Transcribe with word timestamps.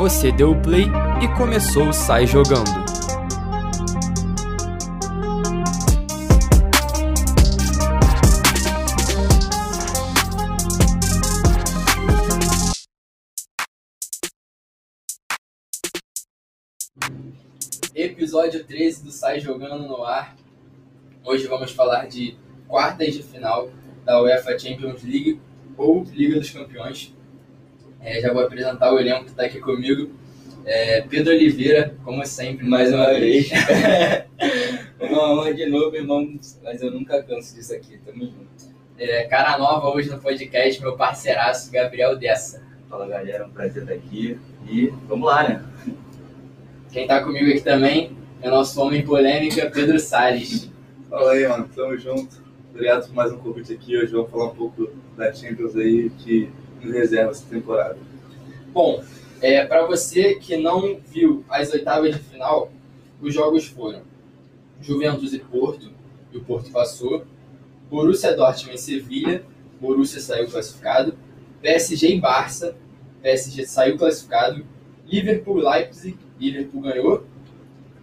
Você 0.00 0.32
deu 0.32 0.52
o 0.52 0.62
play 0.62 0.86
e 1.22 1.28
começou 1.36 1.90
o 1.90 1.92
Sai 1.92 2.26
Jogando. 2.26 2.70
Episódio 17.94 18.64
13 18.64 19.04
do 19.04 19.10
Sai 19.10 19.38
Jogando 19.38 19.86
no 19.86 20.02
Ar. 20.02 20.34
Hoje 21.22 21.46
vamos 21.46 21.72
falar 21.72 22.06
de 22.06 22.38
quartas 22.66 23.12
de 23.12 23.22
final 23.22 23.68
da 24.06 24.22
UEFA 24.22 24.58
Champions 24.58 25.02
League 25.02 25.38
ou 25.76 26.02
Liga 26.04 26.38
dos 26.38 26.48
Campeões. 26.48 27.19
É, 28.02 28.20
já 28.20 28.32
vou 28.32 28.42
apresentar 28.42 28.92
o 28.92 28.98
elenco 28.98 29.24
que 29.24 29.30
está 29.30 29.44
aqui 29.44 29.60
comigo. 29.60 30.10
É, 30.64 31.02
Pedro 31.02 31.32
Oliveira, 31.32 31.94
como 32.02 32.24
sempre, 32.24 32.66
mais 32.66 32.92
uma 32.92 33.06
vez. 33.06 33.50
uma 35.00 35.32
honra 35.32 35.52
de 35.52 35.66
novo, 35.66 35.94
irmão, 35.94 36.38
mas 36.62 36.82
eu 36.82 36.90
nunca 36.90 37.22
canso 37.22 37.54
disso 37.54 37.74
aqui, 37.74 37.98
tamo 37.98 38.24
junto. 38.24 38.70
É, 38.98 39.24
cara 39.24 39.58
nova 39.58 39.88
hoje 39.88 40.10
no 40.10 40.18
podcast, 40.18 40.80
meu 40.80 40.96
parceiraço 40.96 41.70
Gabriel 41.72 42.16
Dessa. 42.16 42.62
Fala 42.88 43.06
galera, 43.06 43.46
um 43.46 43.50
prazer 43.50 43.82
estar 43.82 43.94
aqui 43.94 44.38
e 44.68 44.92
vamos 45.08 45.26
lá, 45.26 45.48
né? 45.48 45.64
Quem 46.92 47.06
tá 47.06 47.22
comigo 47.22 47.48
aqui 47.50 47.60
também 47.60 48.16
é 48.42 48.50
nosso 48.50 48.80
homem 48.80 49.02
polêmica, 49.04 49.70
Pedro 49.70 49.98
Salles. 49.98 50.70
Fala 51.08 51.32
aí, 51.32 51.46
mano, 51.46 51.68
tamo 51.74 51.96
junto. 51.96 52.42
Obrigado 52.70 53.06
por 53.06 53.14
mais 53.14 53.32
um 53.32 53.38
convite 53.38 53.72
aqui. 53.72 53.96
Hoje 53.96 54.12
vamos 54.12 54.30
falar 54.30 54.46
um 54.46 54.54
pouco 54.54 54.90
da 55.16 55.32
Champions 55.32 55.76
aí 55.76 56.10
que 56.18 56.50
reserva 56.88 57.30
essa 57.30 57.44
temporada. 57.46 57.98
Bom, 58.72 59.02
é, 59.40 59.64
para 59.64 59.86
você 59.86 60.34
que 60.34 60.56
não 60.56 61.00
viu 61.06 61.44
as 61.48 61.72
oitavas 61.72 62.14
de 62.14 62.22
final, 62.22 62.70
os 63.20 63.34
jogos 63.34 63.66
foram 63.66 64.02
Juventus 64.80 65.32
e 65.32 65.38
Porto, 65.38 65.90
e 66.32 66.38
o 66.38 66.44
Porto 66.44 66.70
passou. 66.70 67.24
Borussia 67.90 68.34
Dortmund 68.36 68.76
e 68.76 68.80
Sevilha, 68.80 69.44
Borussia 69.80 70.20
saiu 70.20 70.48
classificado. 70.48 71.14
PSG 71.60 72.14
e 72.14 72.20
Barça, 72.20 72.76
PSG 73.22 73.66
saiu 73.66 73.98
classificado. 73.98 74.64
Liverpool 75.06 75.56
Leipzig, 75.56 76.16
Liverpool 76.38 76.82
ganhou. 76.82 77.26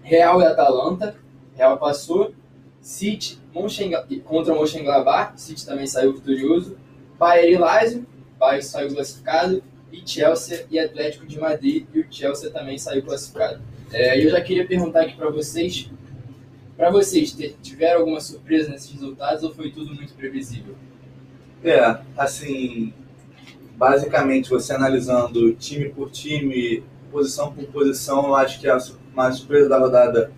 Real 0.03 0.41
e 0.41 0.45
Atalanta, 0.45 1.15
Real 1.55 1.77
passou. 1.77 2.33
City 2.81 3.39
contra 4.23 4.53
o 4.53 4.59
Mönchengladbach, 4.59 5.33
City 5.41 5.65
também 5.65 5.87
saiu 5.87 6.13
vitorioso. 6.13 6.77
Bayern 7.17 7.53
e 7.53 7.57
Lazio, 7.57 8.05
Bayern 8.37 8.63
saiu 8.63 8.93
classificado. 8.93 9.63
E 9.91 10.03
Chelsea 10.05 10.65
e 10.69 10.77
Atlético 10.77 11.25
de 11.25 11.39
Madrid, 11.39 11.85
e 11.93 12.01
o 12.01 12.05
Chelsea 12.11 12.49
também 12.51 12.77
saiu 12.77 13.03
classificado. 13.03 13.61
É, 13.91 14.21
eu 14.21 14.29
já 14.29 14.41
queria 14.41 14.67
perguntar 14.67 15.03
aqui 15.03 15.15
para 15.15 15.29
vocês, 15.29 15.89
para 16.75 16.89
vocês, 16.91 17.35
tiveram 17.61 18.01
alguma 18.01 18.19
surpresa 18.19 18.69
nesses 18.69 18.91
resultados 18.91 19.43
ou 19.43 19.53
foi 19.53 19.71
tudo 19.71 19.95
muito 19.95 20.13
previsível? 20.13 20.75
É, 21.63 21.97
assim, 22.17 22.93
basicamente 23.77 24.49
você 24.49 24.73
analisando 24.73 25.53
time 25.53 25.89
por 25.89 26.11
time, 26.11 26.83
posição 27.11 27.53
por 27.53 27.65
posição, 27.67 28.27
eu 28.27 28.35
acho 28.35 28.59
que 28.59 28.67
a 28.67 28.77
mais 29.15 29.37
surpresa 29.37 29.69
da 29.69 29.79
rodada 29.79 30.31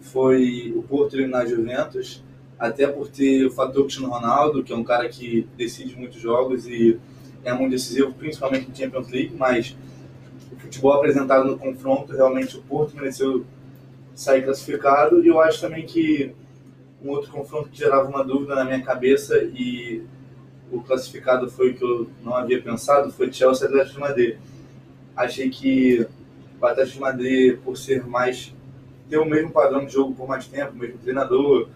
foi 0.00 0.72
o 0.76 0.82
Porto 0.82 1.16
eliminar 1.16 1.46
Juventus, 1.46 2.22
até 2.58 2.86
por 2.86 3.08
ter 3.08 3.46
o 3.46 3.50
fator 3.50 3.82
Cristiano 3.84 4.12
Ronaldo, 4.12 4.62
que 4.62 4.72
é 4.72 4.76
um 4.76 4.84
cara 4.84 5.08
que 5.08 5.48
decide 5.56 5.96
muitos 5.96 6.20
jogos 6.20 6.66
e 6.66 7.00
é 7.44 7.52
muito 7.52 7.72
decisivo, 7.72 8.12
principalmente 8.12 8.68
no 8.68 8.76
Champions 8.76 9.08
League, 9.08 9.34
mas 9.36 9.76
o 10.52 10.56
futebol 10.56 10.92
apresentado 10.94 11.44
no 11.44 11.58
confronto, 11.58 12.12
realmente 12.12 12.56
o 12.56 12.62
Porto 12.62 12.94
mereceu 12.94 13.44
sair 14.14 14.42
classificado, 14.44 15.24
e 15.24 15.28
eu 15.28 15.40
acho 15.40 15.60
também 15.60 15.86
que 15.86 16.34
um 17.02 17.10
outro 17.10 17.30
confronto 17.30 17.70
que 17.70 17.78
gerava 17.78 18.08
uma 18.08 18.22
dúvida 18.22 18.54
na 18.54 18.64
minha 18.64 18.82
cabeça 18.82 19.38
e 19.38 20.02
o 20.70 20.82
classificado 20.82 21.50
foi 21.50 21.70
o 21.70 21.74
que 21.74 21.82
eu 21.82 22.10
não 22.22 22.34
havia 22.34 22.60
pensado, 22.62 23.10
foi 23.10 23.32
Chelsea 23.32 23.66
e 23.66 23.68
Atlético 23.68 23.94
de 23.94 24.00
Madrid. 24.00 24.36
Achei 25.16 25.48
que 25.48 26.06
o 26.60 26.66
Atlético 26.66 26.96
de 26.96 27.00
Madrid, 27.00 27.58
por 27.58 27.76
ser 27.76 28.06
mais 28.06 28.54
ter 29.08 29.18
o 29.18 29.24
mesmo 29.24 29.50
padrão 29.50 29.84
de 29.84 29.92
jogo 29.92 30.14
por 30.14 30.28
mais 30.28 30.46
tempo, 30.46 30.72
o 30.72 30.76
mesmo 30.76 30.98
treinador, 30.98 31.68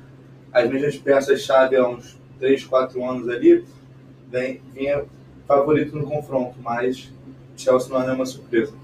as 0.53 0.71
mesmas 0.71 0.97
peças-chave 0.97 1.77
há 1.77 1.89
uns 1.89 2.17
3, 2.39 2.65
4 2.65 3.11
anos 3.11 3.29
ali, 3.29 3.65
vem, 4.31 4.61
vinha 4.73 5.05
favorito 5.47 5.97
no 5.97 6.07
confronto, 6.07 6.57
mas 6.61 7.11
Chelsea 7.57 7.89
não 7.91 8.03
é 8.03 8.07
nenhuma 8.07 8.27
surpresa. 8.27 8.75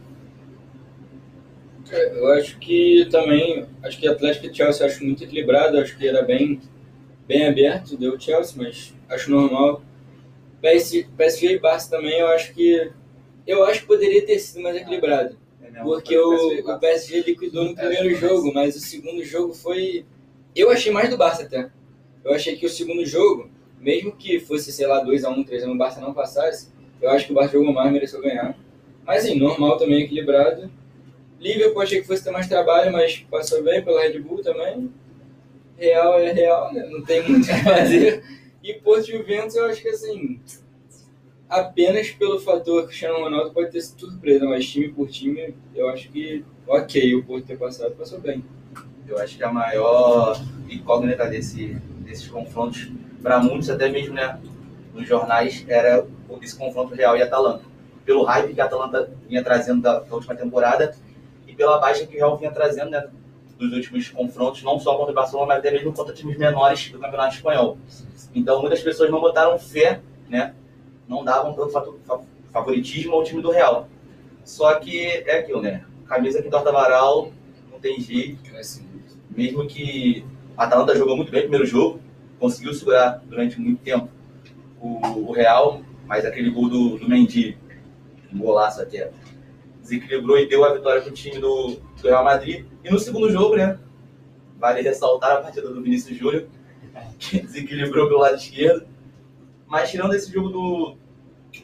É, 1.90 2.18
eu 2.18 2.32
acho 2.32 2.58
que 2.58 3.08
também, 3.10 3.66
acho 3.82 3.98
que 3.98 4.06
Atlético 4.06 4.46
e 4.46 4.54
Chelsea 4.54 4.86
acho 4.86 5.04
muito 5.04 5.24
equilibrado, 5.24 5.78
acho 5.78 5.96
que 5.96 6.06
era 6.06 6.22
bem, 6.22 6.60
bem 7.26 7.48
aberto, 7.48 7.96
deu 7.96 8.18
Chelsea, 8.18 8.54
mas 8.56 8.94
acho 9.08 9.30
normal. 9.30 9.82
PSG, 10.60 11.08
PSG 11.16 11.54
e 11.54 11.58
Barça 11.58 11.90
também, 11.90 12.20
eu 12.20 12.28
acho 12.28 12.52
que 12.52 12.92
eu 13.46 13.64
acho 13.64 13.80
que 13.80 13.86
poderia 13.86 14.24
ter 14.24 14.38
sido 14.38 14.62
mais 14.62 14.76
equilibrado. 14.76 15.36
É 15.62 15.82
porque 15.82 16.16
o, 16.16 16.60
o 16.60 16.78
PSG 16.78 17.22
liquidou 17.22 17.64
no 17.64 17.74
primeiro 17.74 18.14
jogo, 18.14 18.52
mas 18.52 18.76
o 18.76 18.80
segundo 18.80 19.24
jogo 19.24 19.54
foi. 19.54 20.04
Eu 20.54 20.70
achei 20.70 20.92
mais 20.92 21.08
do 21.08 21.16
Barça 21.16 21.42
até. 21.42 21.70
Eu 22.24 22.32
achei 22.32 22.56
que 22.56 22.66
o 22.66 22.70
segundo 22.70 23.04
jogo, 23.04 23.49
mesmo 23.80 24.12
que 24.12 24.38
fosse, 24.38 24.70
sei 24.72 24.86
lá, 24.86 25.04
2x1, 25.04 25.48
3x1, 25.48 25.72
o 25.72 25.76
Barça 25.76 26.00
não 26.00 26.12
passasse, 26.12 26.68
eu 27.00 27.10
acho 27.10 27.26
que 27.26 27.32
o 27.32 27.34
Barça 27.34 27.52
jogou 27.52 27.72
mais, 27.72 27.90
mereceu 27.90 28.20
ganhar. 28.20 28.56
Mas, 29.06 29.24
assim, 29.24 29.38
normal 29.38 29.78
também, 29.78 30.02
equilibrado. 30.02 30.70
Liverpool 31.40 31.82
achei 31.82 32.00
que 32.00 32.06
fosse 32.06 32.22
ter 32.22 32.30
mais 32.30 32.46
trabalho, 32.46 32.92
mas 32.92 33.18
passou 33.30 33.62
bem 33.62 33.82
pela 33.82 34.02
Red 34.02 34.18
Bull 34.20 34.42
também. 34.42 34.92
Real 35.78 36.20
é 36.20 36.30
real, 36.30 36.72
né? 36.74 36.86
Não 36.90 37.02
tem 37.02 37.26
muito 37.26 37.44
o 37.44 37.46
que 37.46 37.64
fazer. 37.64 38.22
E 38.62 38.74
Porto 38.74 39.06
Juventus, 39.06 39.56
eu 39.56 39.64
acho 39.64 39.80
que, 39.80 39.88
assim, 39.88 40.38
apenas 41.48 42.10
pelo 42.10 42.38
fator 42.38 42.84
Cristiano 42.84 43.20
Ronaldo 43.20 43.52
pode 43.52 43.70
ter 43.70 43.80
sido 43.80 44.00
surpresa, 44.00 44.44
mas 44.44 44.68
time 44.68 44.90
por 44.90 45.08
time, 45.08 45.54
eu 45.74 45.88
acho 45.88 46.10
que, 46.10 46.44
ok, 46.66 47.14
o 47.14 47.24
Porto 47.24 47.46
ter 47.46 47.56
passado, 47.56 47.96
passou 47.96 48.20
bem. 48.20 48.44
Eu 49.08 49.18
acho 49.18 49.38
que 49.38 49.42
a 49.42 49.50
maior 49.50 50.38
incógnita 50.68 51.26
desse, 51.26 51.68
desses 52.04 52.28
confrontos 52.28 52.92
para 53.22 53.38
muitos, 53.38 53.70
até 53.70 53.88
mesmo 53.88 54.14
né, 54.14 54.38
nos 54.94 55.06
jornais, 55.06 55.64
era 55.68 56.06
esse 56.40 56.56
confronto 56.56 56.94
Real 56.94 57.16
e 57.16 57.22
Atalanta. 57.22 57.64
Pelo 58.04 58.24
hype 58.24 58.54
que 58.54 58.60
a 58.60 58.64
Atalanta 58.64 59.10
vinha 59.28 59.42
trazendo 59.44 59.82
da, 59.82 60.00
da 60.00 60.14
última 60.14 60.34
temporada 60.34 60.94
e 61.46 61.54
pela 61.54 61.78
baixa 61.78 62.06
que 62.06 62.16
o 62.16 62.18
Real 62.18 62.36
vinha 62.36 62.50
trazendo 62.50 62.90
né, 62.90 63.06
dos 63.58 63.72
últimos 63.72 64.08
confrontos, 64.08 64.62
não 64.62 64.80
só 64.80 64.96
contra 64.96 65.12
o 65.12 65.14
Barcelona, 65.14 65.48
mas 65.48 65.58
até 65.58 65.70
mesmo 65.70 65.92
contra 65.92 66.14
times 66.14 66.38
menores 66.38 66.90
do 66.90 66.98
Campeonato 66.98 67.34
Espanhol. 67.34 67.78
Então, 68.34 68.60
muitas 68.60 68.80
pessoas 68.80 69.10
não 69.10 69.20
botaram 69.20 69.58
fé, 69.58 70.00
né, 70.28 70.54
não 71.06 71.22
davam 71.22 71.52
tanto 71.52 72.00
favoritismo 72.52 73.14
ao 73.14 73.24
time 73.24 73.42
do 73.42 73.50
Real. 73.50 73.88
Só 74.44 74.74
que 74.74 75.06
é 75.06 75.38
aquilo, 75.38 75.60
né? 75.60 75.84
Camisa 76.06 76.42
que 76.42 76.48
torta 76.48 76.72
varal, 76.72 77.30
não 77.70 77.78
tem 77.78 78.00
jeito. 78.00 78.40
Mesmo 79.30 79.66
que 79.66 80.24
a 80.56 80.64
Atalanta 80.64 80.96
jogou 80.96 81.16
muito 81.16 81.30
bem 81.30 81.42
no 81.42 81.48
primeiro 81.48 81.66
jogo, 81.66 82.00
conseguiu 82.40 82.72
segurar 82.72 83.22
durante 83.26 83.60
muito 83.60 83.82
tempo 83.82 84.08
o, 84.80 85.28
o 85.28 85.32
Real, 85.32 85.82
mas 86.06 86.24
aquele 86.24 86.50
gol 86.50 86.68
do, 86.68 86.98
do 86.98 87.08
Mendy, 87.08 87.56
um 88.32 88.38
golaço 88.38 88.80
até, 88.80 89.12
desequilibrou 89.80 90.38
e 90.38 90.48
deu 90.48 90.64
a 90.64 90.72
vitória 90.72 91.02
para 91.02 91.10
o 91.10 91.14
time 91.14 91.38
do, 91.38 91.76
do, 91.76 92.02
Real 92.02 92.24
Madrid. 92.24 92.64
E 92.82 92.90
no 92.90 92.98
segundo 92.98 93.30
jogo, 93.30 93.56
né, 93.56 93.78
vale 94.58 94.80
ressaltar 94.80 95.36
a 95.36 95.40
partida 95.42 95.68
do 95.68 95.82
Vinícius 95.82 96.16
Júnior, 96.16 96.48
que 97.18 97.40
desequilibrou 97.44 98.08
pelo 98.08 98.20
lado 98.20 98.36
esquerdo. 98.36 98.86
Mas 99.66 99.90
tirando 99.90 100.14
esse 100.14 100.32
jogo 100.32 100.48
do, 100.48 100.96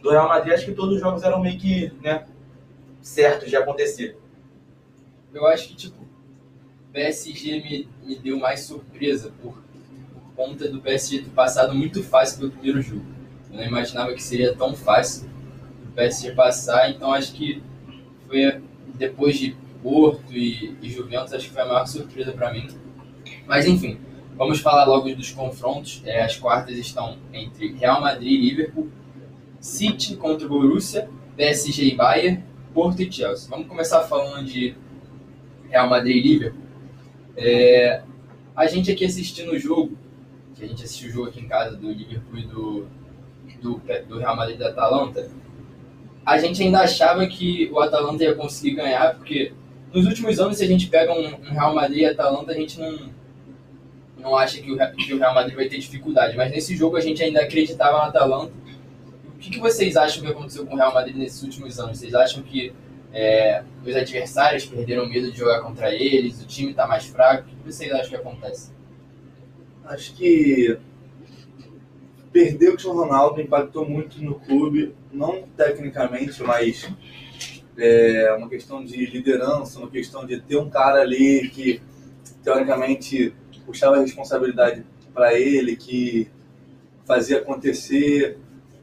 do 0.02 0.10
Real 0.10 0.28
Madrid, 0.28 0.52
acho 0.52 0.66
que 0.66 0.74
todos 0.74 0.96
os 0.96 1.00
jogos 1.00 1.22
eram 1.22 1.40
meio 1.40 1.58
que 1.58 1.90
né, 2.02 2.26
certos 3.00 3.48
de 3.48 3.56
acontecer. 3.56 4.18
Eu 5.32 5.46
acho 5.46 5.68
que, 5.68 5.76
tipo, 5.76 6.06
PSG 6.92 7.62
me, 7.62 7.88
me 8.04 8.16
deu 8.16 8.38
mais 8.38 8.60
surpresa 8.60 9.32
por 9.42 9.65
conta 10.36 10.68
do 10.68 10.80
PSG 10.80 11.22
ter 11.22 11.30
passado 11.30 11.74
muito 11.74 12.02
fácil 12.02 12.38
pelo 12.38 12.50
primeiro 12.52 12.82
jogo. 12.82 13.04
Eu 13.50 13.56
não 13.56 13.64
imaginava 13.64 14.12
que 14.12 14.22
seria 14.22 14.54
tão 14.54 14.74
fácil 14.74 15.28
o 15.88 15.92
PSG 15.92 16.32
passar, 16.32 16.90
então 16.90 17.12
acho 17.12 17.32
que 17.32 17.62
foi 18.26 18.60
depois 18.94 19.38
de 19.38 19.56
Porto 19.82 20.32
e, 20.32 20.76
e 20.82 20.90
Juventus, 20.90 21.32
acho 21.32 21.46
que 21.46 21.52
foi 21.52 21.62
a 21.62 21.66
maior 21.66 21.86
surpresa 21.86 22.32
para 22.32 22.52
mim. 22.52 22.68
Mas 23.46 23.66
enfim, 23.66 23.98
vamos 24.36 24.60
falar 24.60 24.84
logo 24.84 25.12
dos 25.14 25.30
confrontos. 25.30 26.02
É, 26.04 26.22
as 26.22 26.36
quartas 26.36 26.76
estão 26.76 27.16
entre 27.32 27.72
Real 27.74 28.00
Madrid 28.00 28.32
e 28.32 28.50
Liverpool, 28.50 28.88
City 29.60 30.16
contra 30.16 30.46
o 30.46 30.50
Borussia, 30.50 31.08
PSG 31.36 31.84
e 31.84 31.94
Bayern, 31.94 32.44
Porto 32.74 33.00
e 33.00 33.10
Chelsea. 33.10 33.48
Vamos 33.48 33.68
começar 33.68 34.02
falando 34.02 34.44
de 34.44 34.74
Real 35.70 35.88
Madrid 35.88 36.16
e 36.16 36.28
Liverpool. 36.28 36.62
É, 37.36 38.02
a 38.54 38.66
gente 38.66 38.90
aqui 38.90 39.04
assistindo 39.04 39.52
o 39.52 39.58
jogo, 39.58 39.96
que 40.56 40.64
a 40.64 40.68
gente 40.68 40.82
assistiu 40.82 41.10
o 41.10 41.12
jogo 41.12 41.28
aqui 41.28 41.40
em 41.40 41.48
casa 41.48 41.76
do 41.76 41.90
Liverpool 41.90 42.38
e 42.38 42.42
do, 42.42 42.86
do, 43.60 43.82
do 44.08 44.18
Real 44.18 44.36
Madrid 44.36 44.58
da 44.58 44.68
Atalanta, 44.68 45.30
a 46.24 46.38
gente 46.38 46.62
ainda 46.62 46.80
achava 46.80 47.26
que 47.26 47.70
o 47.72 47.78
Atalanta 47.78 48.24
ia 48.24 48.34
conseguir 48.34 48.74
ganhar, 48.76 49.14
porque 49.14 49.52
nos 49.92 50.06
últimos 50.06 50.40
anos, 50.40 50.58
se 50.58 50.64
a 50.64 50.66
gente 50.66 50.88
pega 50.88 51.12
um, 51.12 51.26
um 51.26 51.52
Real 51.52 51.74
Madrid 51.74 51.98
e 51.98 52.06
Atalanta, 52.06 52.52
a 52.52 52.54
gente 52.54 52.80
não, 52.80 53.10
não 54.18 54.36
acha 54.36 54.60
que 54.60 54.72
o, 54.72 54.76
que 54.96 55.14
o 55.14 55.18
Real 55.18 55.34
Madrid 55.34 55.54
vai 55.54 55.68
ter 55.68 55.78
dificuldade. 55.78 56.36
Mas 56.36 56.50
nesse 56.50 56.74
jogo 56.76 56.96
a 56.96 57.00
gente 57.00 57.22
ainda 57.22 57.40
acreditava 57.40 57.98
no 57.98 58.04
Atalanta. 58.04 58.52
O 59.34 59.38
que, 59.38 59.50
que 59.50 59.60
vocês 59.60 59.96
acham 59.96 60.22
que 60.22 60.28
aconteceu 60.28 60.66
com 60.66 60.74
o 60.74 60.76
Real 60.76 60.92
Madrid 60.92 61.16
nesses 61.16 61.42
últimos 61.42 61.78
anos? 61.78 61.98
Vocês 61.98 62.14
acham 62.14 62.42
que 62.42 62.72
é, 63.12 63.62
os 63.84 63.94
adversários 63.94 64.66
perderam 64.66 65.06
medo 65.06 65.30
de 65.30 65.38
jogar 65.38 65.60
contra 65.60 65.94
eles? 65.94 66.42
O 66.42 66.46
time 66.46 66.72
está 66.72 66.86
mais 66.86 67.06
fraco? 67.06 67.44
O 67.44 67.46
que 67.46 67.72
vocês 67.72 67.92
acham 67.92 68.08
que 68.08 68.16
acontece? 68.16 68.72
Acho 69.86 70.14
que 70.14 70.78
perder 72.32 72.68
o 72.68 72.72
Cristiano 72.72 73.00
Ronaldo 73.00 73.40
impactou 73.40 73.88
muito 73.88 74.22
no 74.22 74.34
clube, 74.34 74.94
não 75.12 75.42
tecnicamente, 75.56 76.42
mas 76.42 76.90
é 77.78 78.32
uma 78.36 78.48
questão 78.48 78.84
de 78.84 79.06
liderança, 79.06 79.78
uma 79.78 79.90
questão 79.90 80.26
de 80.26 80.40
ter 80.40 80.56
um 80.56 80.68
cara 80.68 81.00
ali 81.00 81.48
que 81.48 81.80
teoricamente 82.42 83.34
puxava 83.64 83.96
a 83.96 84.00
responsabilidade 84.00 84.84
para 85.14 85.38
ele, 85.38 85.76
que 85.76 86.28
fazia 87.06 87.38
acontecer. 87.38 88.38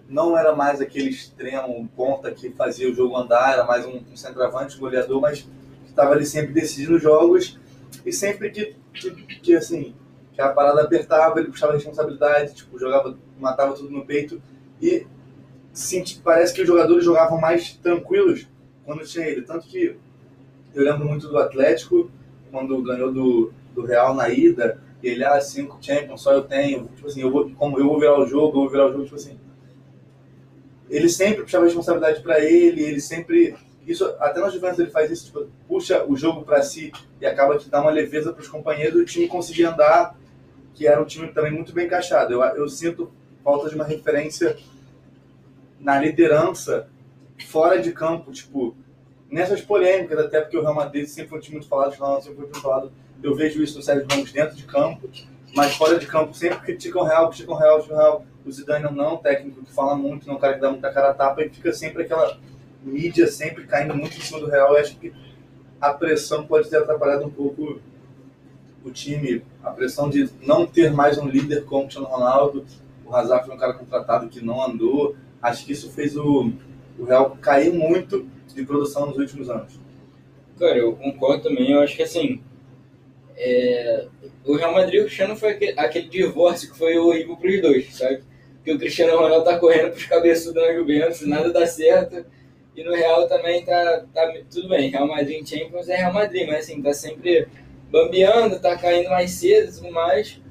Não 0.09 0.37
era 0.37 0.55
mais 0.55 0.81
aquele 0.81 1.09
extremo, 1.09 1.87
ponta 1.95 2.31
que 2.31 2.49
fazia 2.51 2.89
o 2.89 2.93
jogo 2.93 3.15
andar, 3.17 3.53
era 3.53 3.65
mais 3.65 3.85
um, 3.85 4.01
um 4.11 4.15
centroavante, 4.15 4.77
um 4.77 4.79
goleador, 4.79 5.19
mas 5.21 5.47
estava 5.85 6.13
ali 6.13 6.25
sempre 6.25 6.53
decidindo 6.53 6.97
jogos 6.97 7.59
e 8.05 8.11
sempre 8.11 8.49
que, 8.49 8.75
que, 8.93 9.11
que, 9.39 9.55
assim, 9.55 9.93
que 10.33 10.41
a 10.41 10.49
parada 10.49 10.81
apertava, 10.81 11.39
ele 11.39 11.49
puxava 11.49 11.73
a 11.73 11.75
responsabilidade, 11.75 12.55
tipo, 12.55 12.77
jogava, 12.79 13.15
matava 13.39 13.73
tudo 13.73 13.91
no 13.91 14.05
peito 14.05 14.41
e 14.81 15.05
senti, 15.71 16.19
parece 16.23 16.53
que 16.53 16.61
os 16.61 16.67
jogadores 16.67 17.05
jogavam 17.05 17.39
mais 17.39 17.73
tranquilos 17.73 18.47
quando 18.85 19.05
tinha 19.05 19.25
ele. 19.25 19.43
Tanto 19.43 19.67
que 19.67 19.95
eu 20.73 20.83
lembro 20.83 21.05
muito 21.05 21.27
do 21.27 21.37
Atlético, 21.37 22.09
quando 22.51 22.81
ganhou 22.81 23.11
do, 23.11 23.53
do 23.73 23.85
Real 23.85 24.13
na 24.13 24.29
ida, 24.29 24.79
e 25.01 25.09
ele, 25.09 25.23
ah, 25.23 25.39
cinco 25.41 25.77
Champions, 25.81 26.21
só 26.21 26.31
eu 26.31 26.43
tenho. 26.43 26.87
Tipo 26.95 27.07
assim, 27.07 27.21
eu 27.21 27.29
vou, 27.29 27.51
como 27.51 27.77
eu 27.77 27.85
vou 27.85 27.99
virar 27.99 28.17
o 28.19 28.25
jogo, 28.25 28.47
eu 28.47 28.61
vou 28.61 28.69
virar 28.69 28.87
o 28.87 28.91
jogo, 28.91 29.03
tipo 29.03 29.15
assim. 29.15 29.37
Ele 30.89 31.09
sempre 31.09 31.43
puxava 31.43 31.65
a 31.65 31.67
responsabilidade 31.67 32.21
para 32.21 32.39
ele, 32.39 32.83
ele 32.83 33.01
sempre. 33.01 33.55
Isso, 33.85 34.05
até 34.19 34.39
na 34.39 34.49
Juventus 34.49 34.79
ele 34.79 34.91
faz 34.91 35.11
isso, 35.11 35.25
tipo, 35.25 35.47
puxa 35.67 36.05
o 36.07 36.15
jogo 36.15 36.43
para 36.43 36.61
si 36.61 36.93
e 37.19 37.25
acaba 37.25 37.57
de 37.57 37.69
dar 37.69 37.81
uma 37.81 37.91
leveza 37.91 38.31
para 38.31 38.41
os 38.41 38.47
companheiros 38.47 39.01
o 39.01 39.03
time 39.03 39.27
conseguir 39.27 39.65
andar, 39.65 40.15
que 40.73 40.87
era 40.87 41.01
um 41.01 41.05
time 41.05 41.27
também 41.29 41.51
muito 41.51 41.73
bem 41.73 41.85
encaixado. 41.85 42.33
Eu, 42.33 42.41
eu 42.41 42.67
sinto 42.67 43.11
falta 43.43 43.69
de 43.69 43.75
uma 43.75 43.83
referência 43.83 44.57
na 45.79 45.99
liderança 45.99 46.87
fora 47.45 47.81
de 47.81 47.91
campo, 47.91 48.31
tipo, 48.31 48.75
nessas 49.29 49.61
polêmicas, 49.61 50.17
até 50.17 50.41
porque 50.41 50.57
o 50.57 50.61
Real 50.61 50.73
Madrid 50.73 51.07
sempre 51.07 51.29
foi 51.29 51.37
um 51.39 51.41
time 51.41 51.57
muito 51.57 51.67
falado, 51.67 51.93
sempre 51.93 52.35
foi 52.35 52.45
muito 52.45 52.61
falado. 52.61 52.91
Eu 53.21 53.35
vejo 53.35 53.61
isso 53.61 53.77
no 53.77 53.83
Sérgio 53.83 54.07
Ramos 54.09 54.31
dentro 54.31 54.55
de 54.55 54.63
campo, 54.63 55.09
mas 55.55 55.75
fora 55.75 55.97
de 55.97 56.07
campo 56.07 56.33
sempre 56.33 56.59
criticam 56.59 57.01
o 57.01 57.05
Real, 57.05 57.29
criticam 57.29 57.55
o 57.55 57.57
Real, 57.57 57.75
criticam 57.75 57.97
o 57.97 57.99
Real. 57.99 58.25
O 58.45 58.51
Zidane 58.51 58.95
não 58.95 59.05
é 59.05 59.13
um 59.13 59.17
técnico 59.17 59.63
que 59.63 59.73
fala 59.73 59.95
muito, 59.95 60.27
não 60.27 60.33
é 60.33 60.37
um 60.37 60.39
cara 60.39 60.53
que 60.53 60.59
dá 60.59 60.69
muita 60.69 60.91
cara 60.91 61.09
a 61.09 61.13
tapa, 61.13 61.43
e 61.43 61.49
fica 61.49 61.71
sempre 61.71 62.03
aquela 62.03 62.37
mídia 62.81 63.27
sempre 63.27 63.65
caindo 63.65 63.95
muito 63.95 64.17
em 64.17 64.21
cima 64.21 64.39
do 64.39 64.47
Real. 64.47 64.73
Eu 64.73 64.79
acho 64.79 64.97
que 64.97 65.13
a 65.79 65.93
pressão 65.93 66.45
pode 66.45 66.69
ter 66.69 66.77
atrapalhado 66.77 67.25
um 67.25 67.29
pouco 67.29 67.79
o 68.83 68.91
time, 68.91 69.43
a 69.63 69.71
pressão 69.71 70.09
de 70.09 70.29
não 70.41 70.65
ter 70.65 70.91
mais 70.91 71.17
um 71.17 71.27
líder 71.27 71.65
como 71.65 71.81
o 71.81 71.83
Cristiano 71.83 72.07
Ronaldo. 72.07 72.65
O 73.05 73.15
Hazard 73.15 73.45
foi 73.45 73.55
um 73.55 73.59
cara 73.59 73.73
contratado 73.73 74.29
que 74.29 74.43
não 74.43 74.63
andou. 74.63 75.15
Acho 75.41 75.65
que 75.65 75.73
isso 75.73 75.91
fez 75.91 76.15
o, 76.17 76.51
o 76.97 77.05
Real 77.05 77.37
cair 77.41 77.73
muito 77.73 78.27
de 78.53 78.65
produção 78.65 79.07
nos 79.07 79.17
últimos 79.17 79.49
anos. 79.49 79.79
Cara, 80.59 80.77
eu 80.77 80.95
concordo 80.95 81.43
também. 81.43 81.71
Eu 81.71 81.81
acho 81.81 81.95
que 81.95 82.03
assim. 82.03 82.41
é, 83.35 84.07
O 84.45 84.55
Real 84.55 84.73
Madrid 84.73 84.95
e 84.95 84.99
o 85.01 85.05
Cristiano 85.05 85.35
foi 85.35 85.49
aquele, 85.51 85.79
aquele 85.79 86.07
divórcio 86.09 86.71
que 86.71 86.77
foi 86.77 86.97
horrível 86.97 87.35
pros 87.37 87.61
dois, 87.61 87.95
sabe? 87.95 88.23
Porque 88.55 88.73
o 88.73 88.79
Cristiano 88.79 89.17
Ronaldo 89.17 89.45
tá 89.45 89.59
correndo 89.59 89.91
pros 89.91 90.05
cabeçudos 90.05 90.61
na 90.63 90.73
Juventus, 90.73 91.21
nada 91.27 91.51
dá 91.51 91.65
certo. 91.67 92.25
E 92.75 92.83
no 92.83 92.93
Real 92.93 93.27
também 93.27 93.63
tá, 93.65 94.05
tá 94.13 94.33
tudo 94.51 94.69
bem. 94.69 94.89
Real 94.89 95.07
Madrid 95.07 95.45
Champions 95.47 95.89
é 95.89 95.95
Real 95.97 96.13
Madrid, 96.13 96.47
mas 96.47 96.59
assim, 96.59 96.81
tá 96.81 96.93
sempre 96.93 97.47
bambeando, 97.93 98.59
tá 98.59 98.75
caindo 98.75 99.11
mais 99.11 99.29
cedo 99.29 99.69
e 99.69 99.73
tudo 99.75 99.91
mais. 99.91 100.41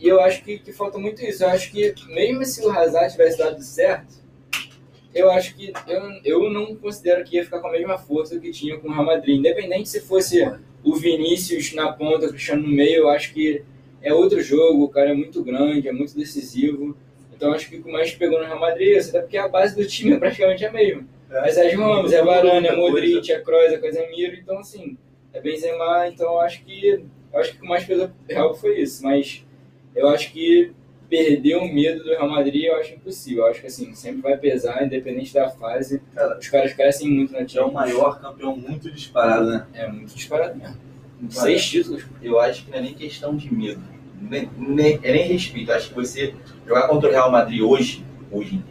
E 0.00 0.08
eu 0.08 0.20
acho 0.20 0.42
que, 0.42 0.58
que 0.58 0.72
falta 0.72 0.98
muito 0.98 1.22
isso. 1.24 1.44
Eu 1.44 1.50
acho 1.50 1.70
que 1.70 1.94
mesmo 2.08 2.44
se 2.44 2.66
o 2.66 2.70
Hazard 2.70 3.12
tivesse 3.12 3.38
dado 3.38 3.62
certo, 3.62 4.18
eu 5.14 5.30
acho 5.30 5.54
que 5.54 5.72
eu, 5.86 6.02
eu 6.24 6.50
não 6.50 6.74
considero 6.74 7.22
que 7.22 7.36
ia 7.36 7.44
ficar 7.44 7.60
com 7.60 7.68
a 7.68 7.72
mesma 7.72 7.96
força 7.96 8.40
que 8.40 8.50
tinha 8.50 8.76
com 8.76 8.88
o 8.88 8.92
Real 8.92 9.04
Madrid. 9.04 9.38
Independente 9.38 9.88
se 9.88 10.00
fosse 10.00 10.42
o 10.82 10.96
Vinícius 10.96 11.72
na 11.74 11.92
ponta, 11.92 12.26
o 12.26 12.30
Cristiano 12.30 12.62
no 12.62 12.68
meio, 12.68 13.02
eu 13.02 13.08
acho 13.08 13.32
que 13.32 13.62
é 14.02 14.12
outro 14.12 14.42
jogo, 14.42 14.82
o 14.82 14.88
cara 14.88 15.10
é 15.10 15.14
muito 15.14 15.44
grande, 15.44 15.88
é 15.88 15.92
muito 15.92 16.16
decisivo. 16.16 16.96
Então 17.32 17.52
acho 17.52 17.70
que 17.70 17.76
o 17.76 17.84
que 17.84 17.92
mais 17.92 18.12
pegou 18.12 18.40
no 18.40 18.46
Real 18.46 18.58
Madrid 18.58 18.88
é 18.88 18.98
isso, 18.98 19.10
até 19.10 19.20
porque 19.20 19.38
a 19.38 19.46
base 19.46 19.76
do 19.76 19.86
time 19.86 20.14
é 20.14 20.18
praticamente 20.18 20.64
a 20.64 20.72
mesma. 20.72 21.06
Mas 21.28 21.56
é 21.56 21.70
Ramos, 21.70 22.12
é 22.12 22.24
Varane, 22.24 22.66
é 22.66 22.74
Modric, 22.74 23.30
é 23.30 23.38
Kroos, 23.38 23.72
é 23.72 23.78
Casemiro, 23.78 24.34
então 24.34 24.58
assim, 24.58 24.96
é 25.32 25.40
Benzema, 25.40 26.06
então 26.08 26.26
eu 26.26 26.40
acho 26.40 26.62
que 26.64 27.04
eu 27.32 27.38
acho 27.40 27.56
que 27.56 27.62
o 27.62 27.68
mais 27.68 27.84
pesou 27.84 28.08
pro 28.08 28.16
Real 28.34 28.54
foi 28.54 28.80
isso, 28.80 29.02
mas 29.04 29.44
eu 29.94 30.08
acho 30.08 30.32
que 30.32 30.72
perder 31.08 31.56
o 31.56 31.72
medo 31.72 32.02
do 32.04 32.10
Real 32.10 32.28
Madrid 32.28 32.64
eu 32.64 32.76
acho 32.76 32.94
impossível. 32.94 33.44
Eu 33.44 33.50
acho 33.50 33.60
que 33.60 33.66
assim, 33.66 33.92
sempre 33.94 34.20
vai 34.22 34.36
pesar, 34.36 34.84
independente 34.84 35.34
da 35.34 35.48
fase. 35.50 36.00
Cara, 36.14 36.38
Os 36.38 36.48
caras 36.48 36.72
crescem 36.72 37.08
muito 37.10 37.32
na 37.32 37.40
é 37.40 37.44
o 37.44 37.48
Champions. 37.48 37.72
maior 37.72 38.20
campeão 38.20 38.56
muito 38.56 38.90
disparado, 38.90 39.48
né? 39.50 39.66
É 39.74 39.88
muito 39.88 40.14
disparado 40.14 40.56
mesmo. 40.56 40.76
Seis 41.28 41.64
títulos. 41.68 42.04
Eu 42.22 42.38
acho 42.40 42.64
que 42.64 42.70
não 42.70 42.78
é 42.78 42.82
nem 42.82 42.94
questão 42.94 43.36
de 43.36 43.52
medo. 43.52 43.80
Nem, 44.20 44.48
nem- 44.56 44.98
é 45.02 45.12
nem 45.12 45.26
respeito. 45.28 45.70
Eu 45.70 45.76
acho 45.76 45.88
que 45.88 45.94
você 45.94 46.34
jogar 46.66 46.86
contra 46.88 47.08
o 47.08 47.12
Real 47.12 47.30
Madrid 47.30 47.60
hoje, 47.60 48.04
hoje, 48.30 48.62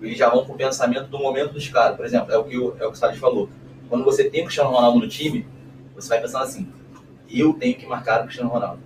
eles 0.00 0.18
já 0.18 0.28
vão 0.28 0.44
pro 0.44 0.54
pensamento 0.54 1.06
do 1.06 1.18
momento 1.18 1.52
dos 1.52 1.68
caras. 1.68 1.96
Por 1.96 2.04
exemplo, 2.04 2.32
é 2.32 2.36
o 2.36 2.44
que 2.44 2.58
o, 2.58 2.70
é 2.80 2.86
o, 2.86 2.90
que 2.90 2.96
o 2.96 2.98
Salles 2.98 3.18
falou. 3.18 3.48
Quando 3.92 4.04
você 4.06 4.24
tem 4.24 4.40
o 4.40 4.44
Cristiano 4.44 4.70
Ronaldo 4.70 5.00
no 5.00 5.06
time, 5.06 5.46
você 5.94 6.08
vai 6.08 6.18
pensando 6.22 6.44
assim, 6.44 6.66
eu 7.30 7.52
tenho 7.52 7.74
que 7.74 7.84
marcar 7.86 8.20
o 8.20 8.22
Cristiano 8.22 8.48
Ronaldo. 8.48 8.80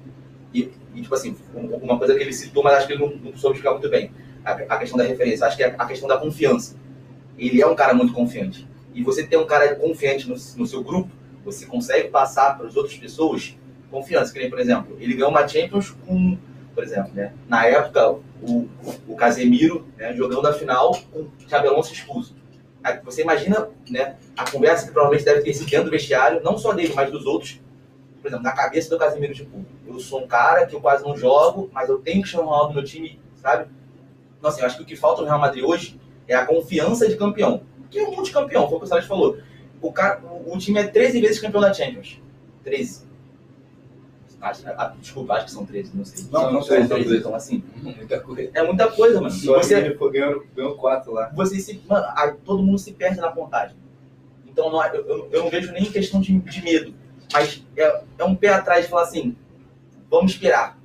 E, 0.52 0.68
e, 0.96 1.00
tipo 1.00 1.14
assim, 1.14 1.36
um- 1.54 1.76
uma 1.76 1.96
coisa 1.96 2.16
que 2.16 2.22
ele 2.24 2.32
citou, 2.32 2.64
mas 2.64 2.74
acho 2.78 2.88
que 2.88 2.94
ele 2.94 3.04
não, 3.06 3.10
não 3.30 3.36
soube 3.36 3.54
explicar 3.54 3.70
muito 3.70 3.88
bem. 3.88 4.10
A, 4.44 4.50
a 4.50 4.76
questão 4.78 4.98
da 4.98 5.04
referência. 5.04 5.46
Acho 5.46 5.56
que 5.56 5.62
é 5.62 5.76
a 5.78 5.86
questão 5.86 6.08
da 6.08 6.16
confiança. 6.16 6.74
Ele 7.38 7.62
é 7.62 7.66
um 7.68 7.76
cara 7.76 7.94
muito 7.94 8.12
confiante. 8.12 8.66
E 8.92 9.00
você 9.04 9.24
ter 9.24 9.36
um 9.36 9.46
cara 9.46 9.76
confiante 9.76 10.28
no, 10.28 10.34
no 10.34 10.66
seu 10.66 10.82
grupo, 10.82 11.08
você 11.44 11.66
consegue 11.66 12.08
passar 12.08 12.58
para 12.58 12.66
as 12.66 12.74
outras 12.76 12.96
pessoas 12.98 13.56
confiança. 13.92 14.32
Que 14.32 14.40
nem, 14.40 14.50
por 14.50 14.58
exemplo, 14.58 14.96
ele 14.98 15.14
ganhou 15.14 15.30
uma 15.30 15.46
Champions 15.46 15.90
com, 16.04 16.36
por 16.74 16.82
exemplo, 16.82 17.12
né, 17.14 17.32
na 17.48 17.64
época, 17.64 18.10
o, 18.42 18.68
o 19.06 19.14
Casemiro 19.14 19.86
né, 19.96 20.12
jogando 20.14 20.48
a 20.48 20.52
final 20.52 20.98
com 21.12 21.20
o 21.20 21.30
Xabi 21.48 21.68
Alonso 21.68 21.92
expulso. 21.92 22.34
Você 23.04 23.22
imagina 23.22 23.68
né, 23.90 24.16
a 24.36 24.50
conversa 24.50 24.86
que 24.86 24.92
provavelmente 24.92 25.24
deve 25.24 25.42
ter 25.42 25.54
sido 25.54 25.68
dentro 25.68 25.86
do 25.86 25.90
vestiário, 25.90 26.42
não 26.42 26.58
só 26.58 26.72
dele, 26.72 26.92
mas 26.94 27.10
dos 27.10 27.26
outros. 27.26 27.60
Por 28.20 28.28
exemplo, 28.28 28.44
na 28.44 28.52
cabeça 28.52 28.90
do 28.90 28.98
Casemiro, 28.98 29.34
tipo, 29.34 29.64
eu 29.86 29.98
sou 30.00 30.24
um 30.24 30.26
cara 30.26 30.66
que 30.66 30.74
eu 30.74 30.80
quase 30.80 31.04
não 31.04 31.16
jogo, 31.16 31.70
mas 31.72 31.88
eu 31.88 31.98
tenho 31.98 32.22
que 32.22 32.28
chamar 32.28 32.44
o 32.44 32.48
Ronaldo 32.48 32.68
no 32.68 32.74
meu 32.74 32.84
time, 32.84 33.20
sabe? 33.36 33.70
Então, 34.38 34.50
assim, 34.50 34.60
eu 34.60 34.66
acho 34.66 34.76
que 34.76 34.82
o 34.82 34.86
que 34.86 34.96
falta 34.96 35.22
no 35.22 35.28
Real 35.28 35.38
Madrid 35.38 35.64
hoje 35.64 36.00
é 36.28 36.34
a 36.34 36.44
confiança 36.44 37.08
de 37.08 37.16
campeão. 37.16 37.62
Que 37.90 38.00
é 38.00 38.08
um 38.08 38.14
multicampeão, 38.14 38.68
foi 38.68 38.76
o 38.76 38.80
que 38.80 38.86
o 38.86 38.88
Salles 38.88 39.06
falou. 39.06 39.38
O, 39.80 39.92
cara, 39.92 40.20
o, 40.24 40.54
o 40.54 40.58
time 40.58 40.80
é 40.80 40.86
13 40.86 41.20
vezes 41.20 41.40
campeão 41.40 41.60
da 41.60 41.72
Champions. 41.72 42.20
13. 42.64 43.05
Acho, 44.50 44.62
ah, 44.68 44.94
desculpa, 45.00 45.34
acho 45.34 45.46
que 45.46 45.50
são 45.50 45.66
13, 45.66 45.96
não 45.96 46.04
sei. 46.04 46.24
Não, 46.30 46.52
não 46.52 46.62
são 46.62 46.76
sei, 46.76 46.86
13, 46.86 47.16
então 47.16 47.34
assim. 47.34 47.64
Muita 47.82 48.20
coisa. 48.20 48.50
É 48.54 48.62
muita 48.62 48.90
coisa, 48.92 49.20
mano. 49.20 49.30
Só 49.30 49.58
Você, 49.58 49.94
foi, 49.96 50.12
ganhou, 50.12 50.44
ganhou 50.54 50.76
quatro 50.76 51.12
lá. 51.12 51.32
você 51.34 51.58
se. 51.58 51.82
Mano, 51.88 52.06
aí 52.16 52.32
todo 52.44 52.62
mundo 52.62 52.78
se 52.78 52.92
perde 52.92 53.20
na 53.20 53.32
contagem. 53.32 53.76
Então 54.46 54.70
não, 54.70 54.84
eu, 54.86 55.04
eu, 55.06 55.28
eu 55.32 55.42
não 55.42 55.50
vejo 55.50 55.72
nem 55.72 55.84
questão 55.84 56.20
de, 56.20 56.38
de 56.38 56.62
medo. 56.62 56.94
Mas 57.32 57.62
é, 57.76 58.02
é 58.18 58.24
um 58.24 58.36
pé 58.36 58.50
atrás 58.50 58.84
de 58.84 58.90
falar 58.90 59.02
assim, 59.02 59.36
vamos 60.08 60.32
esperar. 60.32 60.78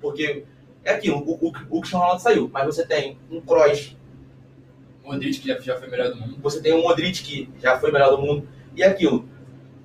Porque 0.00 0.44
é 0.84 0.92
aquilo, 0.92 1.18
o, 1.18 1.46
o, 1.46 1.52
o 1.70 1.80
Cristiano 1.80 2.02
Ronaldo 2.04 2.22
saiu, 2.22 2.50
mas 2.52 2.66
você 2.66 2.86
tem 2.86 3.18
um 3.30 3.40
Kroos, 3.40 3.96
O 5.02 5.12
Modric 5.12 5.40
que 5.40 5.48
já, 5.48 5.58
já 5.58 5.76
foi 5.78 5.88
melhor 5.88 6.10
do 6.10 6.16
mundo. 6.16 6.36
você 6.40 6.60
tem 6.60 6.74
um 6.74 6.82
Modric 6.82 7.22
que 7.22 7.50
já 7.60 7.78
foi 7.78 7.90
o 7.90 7.92
melhor 7.92 8.10
do 8.10 8.18
mundo, 8.18 8.46
e 8.76 8.82
é 8.82 8.86
aquilo. 8.86 9.28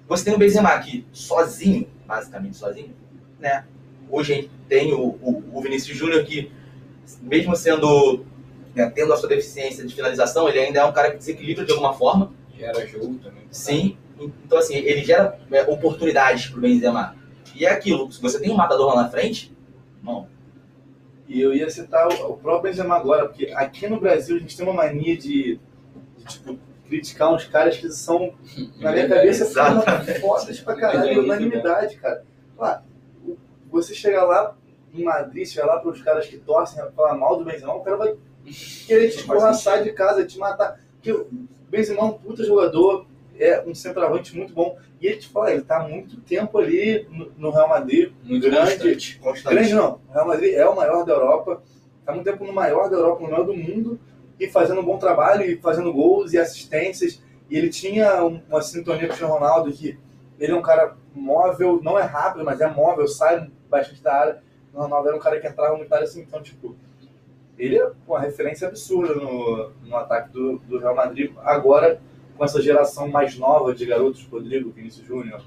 Você 0.07 0.25
tem 0.25 0.33
o 0.33 0.37
Benzema 0.37 0.77
que 0.79 1.07
sozinho, 1.11 1.87
basicamente 2.05 2.57
sozinho, 2.57 2.93
né? 3.43 3.65
Hoje 4.09 4.33
a 4.33 4.35
gente 4.37 4.51
tem 4.69 4.93
o, 4.93 5.01
o, 5.21 5.43
o 5.53 5.61
Vinícius 5.61 5.95
Júnior 5.97 6.23
que, 6.23 6.49
mesmo 7.21 7.55
sendo, 7.55 8.25
né, 8.73 8.89
tendo 8.89 9.11
a 9.11 9.17
sua 9.17 9.27
deficiência 9.27 9.85
de 9.85 9.93
finalização, 9.93 10.47
ele 10.47 10.59
ainda 10.59 10.79
é 10.79 10.85
um 10.85 10.93
cara 10.93 11.11
que 11.11 11.17
desequilibra 11.17 11.65
de 11.65 11.71
alguma 11.71 11.93
forma. 11.93 12.31
Gera 12.57 12.87
jogo 12.87 13.19
também. 13.21 13.43
Sim. 13.51 13.97
Então, 14.45 14.57
assim, 14.57 14.75
ele 14.75 15.03
gera 15.03 15.37
é, 15.51 15.63
oportunidades 15.63 16.47
pro 16.47 16.61
Benzema. 16.61 17.15
E 17.53 17.65
é 17.65 17.69
aquilo, 17.69 18.09
se 18.11 18.21
você 18.21 18.39
tem 18.39 18.49
um 18.49 18.55
matador 18.55 18.95
lá 18.95 19.03
na 19.03 19.09
frente, 19.09 19.53
não. 20.01 20.27
E 21.27 21.41
eu 21.41 21.53
ia 21.53 21.69
citar 21.69 22.07
o, 22.07 22.31
o 22.31 22.37
próprio 22.37 22.71
Benzema 22.71 22.95
agora, 22.95 23.27
porque 23.27 23.51
aqui 23.53 23.87
no 23.87 23.99
Brasil 23.99 24.37
a 24.37 24.39
gente 24.39 24.55
tem 24.55 24.65
uma 24.65 24.73
mania 24.73 25.17
de, 25.17 25.59
tipo, 26.27 26.57
criticar 26.87 27.33
uns 27.33 27.45
caras 27.45 27.77
que 27.77 27.89
são, 27.89 28.33
na 28.79 28.91
minha 28.91 29.09
cabeça, 29.09 29.45
fodas 30.21 30.59
pra 30.61 30.75
caralho, 30.75 31.23
unanimidade, 31.23 31.97
cara. 31.97 32.23
Lá, 32.57 32.83
você 33.73 33.93
chega 33.93 34.23
lá 34.23 34.55
em 34.93 35.03
Madrid, 35.03 35.45
chega 35.47 35.65
lá 35.65 35.79
pros 35.79 36.01
caras 36.01 36.27
que 36.27 36.37
torcem 36.37 36.81
a 36.81 36.91
falar 36.91 37.15
mal 37.15 37.37
do 37.37 37.43
Benzema, 37.45 37.73
o 37.75 37.81
cara 37.81 37.97
vai 37.97 38.15
querer 38.85 39.09
te 39.09 39.17
escorraçar 39.17 39.83
de 39.83 39.91
casa, 39.91 40.25
te 40.25 40.37
matar. 40.37 40.79
Porque 40.93 41.11
o 41.11 41.27
Benzema 41.69 42.01
é 42.01 42.03
um 42.03 42.13
puta 42.13 42.43
jogador, 42.43 43.05
é 43.39 43.63
um 43.65 43.73
centroavante 43.73 44.35
muito 44.37 44.53
bom. 44.53 44.77
E 45.01 45.07
ele 45.07 45.17
te 45.17 45.27
fala, 45.27 45.51
ele 45.51 45.63
tá 45.63 45.77
há 45.81 45.87
muito 45.87 46.17
tempo 46.21 46.57
ali 46.57 47.07
no, 47.09 47.31
no 47.37 47.49
Real 47.49 47.67
Madrid, 47.67 48.11
Muito 48.23 48.49
grande, 48.49 48.71
constante. 48.71 49.19
Constante. 49.19 49.55
Grande 49.55 49.73
não. 49.73 49.99
O 50.07 50.13
Real 50.13 50.27
Madrid 50.27 50.53
é 50.53 50.65
o 50.65 50.75
maior 50.75 51.03
da 51.03 51.13
Europa. 51.13 51.61
Está 51.99 52.13
muito 52.13 52.25
tempo 52.29 52.45
no 52.45 52.53
maior 52.53 52.89
da 52.89 52.95
Europa, 52.97 53.23
no 53.23 53.31
maior 53.31 53.43
do 53.45 53.53
mundo. 53.55 53.99
E 54.39 54.47
fazendo 54.47 54.81
um 54.81 54.85
bom 54.85 54.97
trabalho, 54.97 55.43
e 55.43 55.57
fazendo 55.57 55.91
gols 55.91 56.31
e 56.33 56.37
assistências. 56.37 57.21
E 57.49 57.57
ele 57.57 57.69
tinha 57.69 58.23
um- 58.23 58.41
uma 58.49 58.61
sintonia 58.61 59.07
com 59.09 59.25
o 59.25 59.27
Ronaldo, 59.27 59.71
que 59.71 59.97
ele 60.43 60.51
é 60.51 60.55
um 60.55 60.61
cara 60.61 60.97
móvel, 61.15 61.79
não 61.81 61.97
é 61.97 62.03
rápido, 62.03 62.43
mas 62.43 62.59
é 62.59 62.67
móvel, 62.67 63.07
sai 63.07 63.49
bastante 63.69 64.03
da 64.03 64.13
área. 64.13 64.43
O 64.73 64.81
Ronaldo 64.81 65.07
era 65.07 65.15
um 65.15 65.19
cara 65.19 65.39
que 65.39 65.47
entrava 65.47 65.77
muito 65.77 65.89
na 65.89 65.95
área 65.95 66.05
assim, 66.05 66.19
então, 66.19 66.41
tipo, 66.43 66.75
ele 67.57 67.77
é 67.77 67.89
uma 68.05 68.19
referência 68.19 68.67
absurda 68.67 69.15
no, 69.15 69.71
no 69.85 69.95
ataque 69.95 70.33
do, 70.33 70.57
do 70.59 70.79
Real 70.79 70.95
Madrid. 70.95 71.31
Agora, 71.45 72.01
com 72.35 72.43
essa 72.43 72.61
geração 72.61 73.07
mais 73.07 73.37
nova 73.37 73.73
de 73.73 73.85
garotos, 73.85 74.27
Rodrigo, 74.29 74.69
Vinícius 74.69 75.07
Júnior, 75.07 75.41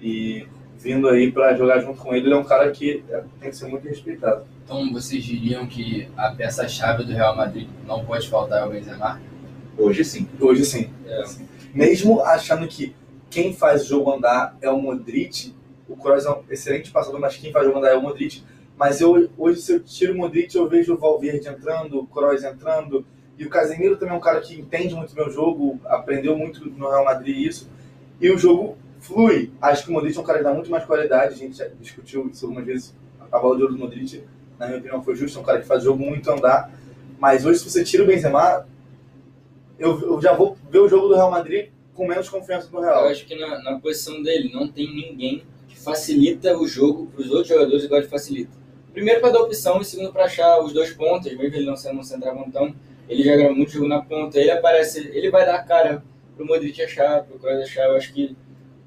e 0.00 0.46
vindo 0.78 1.08
aí 1.08 1.32
para 1.32 1.56
jogar 1.56 1.80
junto 1.80 2.00
com 2.00 2.14
ele, 2.14 2.26
ele 2.26 2.34
é 2.34 2.38
um 2.38 2.44
cara 2.44 2.70
que 2.70 3.02
é, 3.10 3.24
tem 3.40 3.50
que 3.50 3.56
ser 3.56 3.66
muito 3.66 3.88
respeitado. 3.88 4.44
Então 4.64 4.92
vocês 4.92 5.24
diriam 5.24 5.66
que 5.66 6.08
a 6.16 6.30
peça-chave 6.30 7.02
do 7.02 7.12
Real 7.12 7.34
Madrid 7.34 7.68
não 7.84 8.04
pode 8.04 8.30
faltar 8.30 8.62
é 8.62 8.64
o 8.64 8.70
Benzema? 8.70 9.20
Hoje 9.76 10.04
sim. 10.04 10.28
Hoje 10.38 10.64
sim. 10.64 10.88
É. 11.04 11.24
Mesmo 11.74 12.22
achando 12.22 12.68
que 12.68 12.94
quem 13.30 13.54
faz 13.54 13.84
o 13.84 13.86
jogo 13.86 14.12
andar 14.12 14.56
é 14.60 14.68
o 14.68 14.78
Modric, 14.78 15.54
o 15.88 15.96
Kroos 15.96 16.26
é 16.26 16.30
um 16.30 16.42
excelente 16.50 16.90
passador, 16.90 17.20
mas 17.20 17.36
quem 17.36 17.52
faz 17.52 17.64
o 17.64 17.68
jogo 17.68 17.78
andar 17.78 17.92
é 17.92 17.96
o 17.96 18.02
Modric. 18.02 18.42
Mas 18.76 19.00
eu, 19.00 19.30
hoje, 19.38 19.62
se 19.62 19.72
eu 19.72 19.80
tiro 19.80 20.14
o 20.14 20.16
Modric, 20.16 20.54
eu 20.54 20.68
vejo 20.68 20.94
o 20.94 20.98
Valverde 20.98 21.48
entrando, 21.48 22.00
o 22.00 22.06
Kroos 22.06 22.42
entrando, 22.42 23.06
e 23.38 23.46
o 23.46 23.48
Casemiro 23.48 23.96
também 23.96 24.14
é 24.14 24.16
um 24.18 24.20
cara 24.20 24.40
que 24.40 24.58
entende 24.58 24.94
muito 24.94 25.18
o 25.18 25.30
jogo, 25.30 25.80
aprendeu 25.86 26.36
muito 26.36 26.68
no 26.68 26.90
Real 26.90 27.04
Madrid 27.04 27.36
isso, 27.46 27.70
e 28.20 28.30
o 28.30 28.36
jogo 28.36 28.76
flui. 28.98 29.52
Acho 29.62 29.84
que 29.84 29.90
o 29.90 29.92
Modric 29.92 30.16
é 30.16 30.20
um 30.20 30.24
cara 30.24 30.38
que 30.38 30.44
dá 30.44 30.52
muito 30.52 30.70
mais 30.70 30.84
qualidade, 30.84 31.34
a 31.34 31.36
gente 31.36 31.56
já 31.56 31.68
discutiu 31.80 32.28
isso 32.28 32.44
algumas 32.44 32.66
vezes, 32.66 32.94
a 33.30 33.38
bola 33.38 33.56
de 33.56 33.62
ouro 33.62 33.74
do 33.74 33.80
Modric, 33.80 34.24
na 34.58 34.66
minha 34.66 34.78
opinião, 34.78 35.02
foi 35.02 35.14
justo, 35.14 35.38
é 35.38 35.40
um 35.42 35.44
cara 35.44 35.60
que 35.60 35.66
faz 35.66 35.82
o 35.82 35.84
jogo 35.84 36.04
muito 36.04 36.30
andar, 36.30 36.70
mas 37.18 37.46
hoje, 37.46 37.60
se 37.60 37.70
você 37.70 37.84
tira 37.84 38.02
o 38.02 38.06
Benzema, 38.06 38.66
eu, 39.78 39.98
eu 40.00 40.20
já 40.20 40.34
vou 40.34 40.56
ver 40.70 40.80
o 40.80 40.88
jogo 40.88 41.08
do 41.08 41.14
Real 41.14 41.30
Madrid 41.30 41.70
com 41.94 42.06
menos 42.06 42.28
confiança 42.28 42.68
Eu 42.72 42.80
Real. 42.80 43.08
acho 43.08 43.26
que 43.26 43.34
na, 43.34 43.62
na 43.62 43.78
posição 43.78 44.22
dele 44.22 44.52
não 44.52 44.68
tem 44.68 44.86
ninguém 44.86 45.42
que 45.68 45.78
facilita 45.78 46.56
o 46.56 46.66
jogo 46.66 47.06
para 47.06 47.22
os 47.22 47.30
outros 47.30 47.48
jogadores 47.48 47.84
igual 47.84 48.00
ele 48.00 48.08
facilita. 48.08 48.58
Primeiro 48.92 49.20
para 49.20 49.30
dar 49.30 49.40
opção 49.40 49.80
e 49.80 49.84
segundo 49.84 50.12
para 50.12 50.24
achar 50.24 50.60
os 50.60 50.72
dois 50.72 50.92
pontas, 50.92 51.32
mesmo 51.36 51.56
ele 51.56 51.66
não 51.66 51.76
sendo 51.76 52.00
um 52.00 52.02
centroavantão, 52.02 52.74
ele 53.08 53.22
já 53.22 53.36
grava 53.36 53.54
muito 53.54 53.72
jogo 53.72 53.88
na 53.88 54.00
ponta, 54.02 54.38
ele 54.38 54.50
aparece, 54.50 55.10
ele 55.12 55.30
vai 55.30 55.44
dar 55.44 55.56
a 55.56 55.62
cara 55.62 56.02
pro 56.36 56.46
Modric 56.46 56.80
achar, 56.82 57.22
pro 57.24 57.38
Kroos 57.38 57.62
achar, 57.62 57.84
eu 57.88 57.96
acho 57.96 58.12
que 58.12 58.36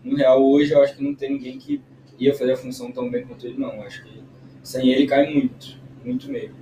no 0.03 0.15
Real 0.15 0.43
hoje 0.43 0.73
eu 0.73 0.81
acho 0.81 0.95
que 0.95 1.03
não 1.03 1.15
tem 1.15 1.31
ninguém 1.31 1.57
que 1.57 1.81
ia 2.19 2.33
fazer 2.33 2.53
a 2.53 2.57
função 2.57 2.91
tão 2.91 3.09
bem 3.09 3.25
quanto 3.25 3.45
ele 3.45 3.57
não, 3.57 3.73
eu 3.73 3.83
acho 3.83 4.03
que 4.03 4.21
sem 4.63 4.89
ele 4.89 5.05
cai 5.05 5.31
muito, 5.31 5.77
muito 6.03 6.29
mesmo. 6.31 6.55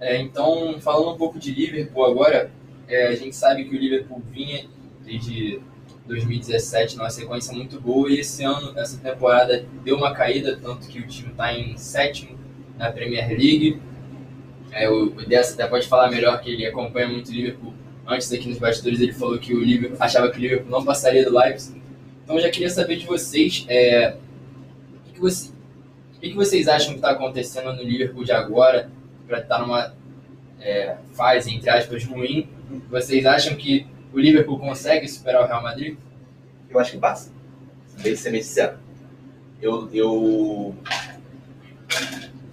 É, 0.00 0.20
então, 0.20 0.80
falando 0.80 1.14
um 1.14 1.16
pouco 1.16 1.38
de 1.38 1.52
Liverpool 1.52 2.04
agora, 2.04 2.50
é, 2.88 3.06
a 3.06 3.14
gente 3.14 3.34
sabe 3.34 3.64
que 3.64 3.74
o 3.74 3.78
Liverpool 3.78 4.22
vinha 4.30 4.66
desde 5.04 5.60
2017 6.06 6.96
numa 6.96 7.10
sequência 7.10 7.52
muito 7.54 7.80
boa 7.80 8.10
e 8.10 8.20
esse 8.20 8.42
ano, 8.44 8.72
essa 8.78 8.98
temporada, 8.98 9.64
deu 9.84 9.96
uma 9.96 10.12
caída, 10.12 10.58
tanto 10.60 10.86
que 10.86 10.98
o 11.00 11.06
time 11.06 11.30
está 11.30 11.52
em 11.56 11.76
sétimo 11.76 12.38
na 12.78 12.90
Premier 12.92 13.28
League. 13.28 13.80
É, 14.70 14.88
o 14.90 15.10
Dessa 15.26 15.54
até 15.54 15.66
pode 15.66 15.86
falar 15.86 16.10
melhor 16.10 16.40
que 16.40 16.50
ele 16.50 16.66
acompanha 16.66 17.08
muito 17.08 17.28
o 17.30 17.32
Liverpool. 17.32 17.72
Antes 18.06 18.30
aqui 18.32 18.48
nos 18.48 18.58
bastidores 18.58 19.00
ele 19.00 19.12
falou 19.12 19.38
que 19.38 19.54
o 19.54 19.60
Liverpool 19.62 19.96
achava 20.00 20.30
que 20.30 20.36
o 20.38 20.40
Liverpool 20.40 20.70
não 20.70 20.84
passaria 20.84 21.24
do 21.24 21.36
Leipzig. 21.36 21.80
Então 22.22 22.36
eu 22.36 22.42
já 22.42 22.50
queria 22.50 22.68
saber 22.70 22.96
de 22.96 23.06
vocês, 23.06 23.64
é, 23.68 24.16
o, 25.08 25.12
que, 25.12 25.20
você- 25.20 25.52
o 26.16 26.20
que 26.20 26.34
vocês 26.34 26.68
acham 26.68 26.90
que 26.90 26.96
está 26.96 27.10
acontecendo 27.10 27.72
no 27.72 27.82
Liverpool 27.82 28.24
de 28.24 28.32
agora 28.32 28.90
para 29.26 29.38
estar 29.38 29.58
numa 29.60 29.94
é, 30.60 30.96
fase, 31.12 31.54
entre 31.54 31.70
aspas, 31.70 32.04
ruim? 32.04 32.48
Vocês 32.90 33.24
acham 33.26 33.54
que 33.54 33.86
o 34.14 34.18
Liverpool 34.20 34.60
consegue 34.60 35.08
superar 35.08 35.42
o 35.42 35.46
Real 35.46 35.60
Madrid? 35.60 35.96
Eu 36.70 36.78
acho 36.78 36.92
que 36.92 36.98
passa. 36.98 37.32
Bem 38.00 38.14
ser 38.14 38.30
sincero. 38.30 38.78
Eu, 39.60 39.88
eu, 39.92 40.74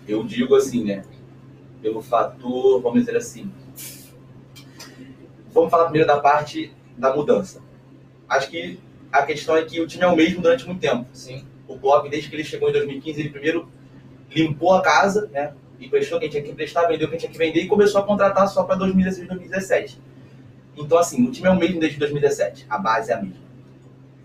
eu 0.07 0.23
digo 0.23 0.55
assim, 0.55 0.83
né? 0.83 1.03
Pelo 1.79 2.01
fator, 2.01 2.81
vamos 2.81 3.01
dizer 3.01 3.15
assim. 3.15 3.51
Vamos 5.53 5.69
falar 5.69 5.85
primeiro 5.85 6.07
da 6.07 6.19
parte 6.19 6.73
da 6.97 7.15
mudança. 7.15 7.61
Acho 8.27 8.49
que 8.49 8.79
a 9.11 9.21
questão 9.23 9.55
é 9.55 9.63
que 9.63 9.79
o 9.79 9.87
time 9.87 10.03
é 10.03 10.07
o 10.07 10.15
mesmo 10.15 10.41
durante 10.41 10.65
muito 10.65 10.79
tempo. 10.79 11.05
Sim. 11.13 11.45
O 11.67 11.77
Klopp, 11.77 12.09
desde 12.09 12.27
que 12.27 12.35
ele 12.35 12.43
chegou 12.43 12.69
em 12.69 12.73
2015, 12.73 13.19
ele 13.19 13.29
primeiro 13.29 13.69
limpou 14.31 14.73
a 14.73 14.81
casa, 14.81 15.29
né? 15.31 15.53
Emprestou 15.79 16.19
quem 16.19 16.29
tinha 16.29 16.41
que 16.41 16.49
emprestar, 16.49 16.87
vendeu 16.87 17.07
quem 17.07 17.19
tinha 17.19 17.31
que 17.31 17.37
vender 17.37 17.61
e 17.61 17.67
começou 17.67 18.01
a 18.01 18.03
contratar 18.03 18.47
só 18.47 18.63
para 18.63 18.75
2016 18.77 19.27
2017. 19.27 20.10
Então, 20.75 20.97
assim, 20.97 21.27
o 21.27 21.31
time 21.31 21.47
é 21.47 21.51
o 21.51 21.55
mesmo 21.55 21.79
desde 21.79 21.97
2017. 21.99 22.65
A 22.69 22.77
base 22.77 23.11
é 23.11 23.15
a 23.15 23.21
mesma. 23.21 23.41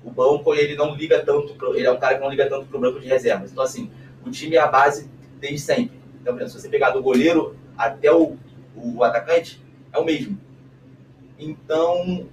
O 0.04 0.10
banco, 0.10 0.54
ele 0.54 0.76
não 0.76 0.94
liga 0.94 1.24
tanto, 1.24 1.54
pro, 1.54 1.74
ele 1.76 1.86
é 1.86 1.90
um 1.90 1.98
cara 1.98 2.14
que 2.14 2.20
não 2.20 2.30
liga 2.30 2.48
tanto 2.48 2.66
pro 2.66 2.78
banco 2.78 3.00
de 3.00 3.08
reservas. 3.08 3.50
Então, 3.50 3.64
assim, 3.64 3.90
o 4.24 4.30
time 4.30 4.56
é 4.56 4.60
a 4.60 4.68
base 4.68 5.10
desde 5.40 5.58
sempre. 5.58 5.96
Então, 6.20 6.32
por 6.32 6.42
exemplo, 6.42 6.52
se 6.52 6.62
você 6.62 6.68
pegar 6.68 6.90
do 6.90 7.02
goleiro 7.02 7.56
até 7.76 8.12
o, 8.12 8.36
o 8.74 9.02
atacante, 9.02 9.60
é 9.92 9.98
o 9.98 10.04
mesmo. 10.04 10.38
Então, 11.38 12.28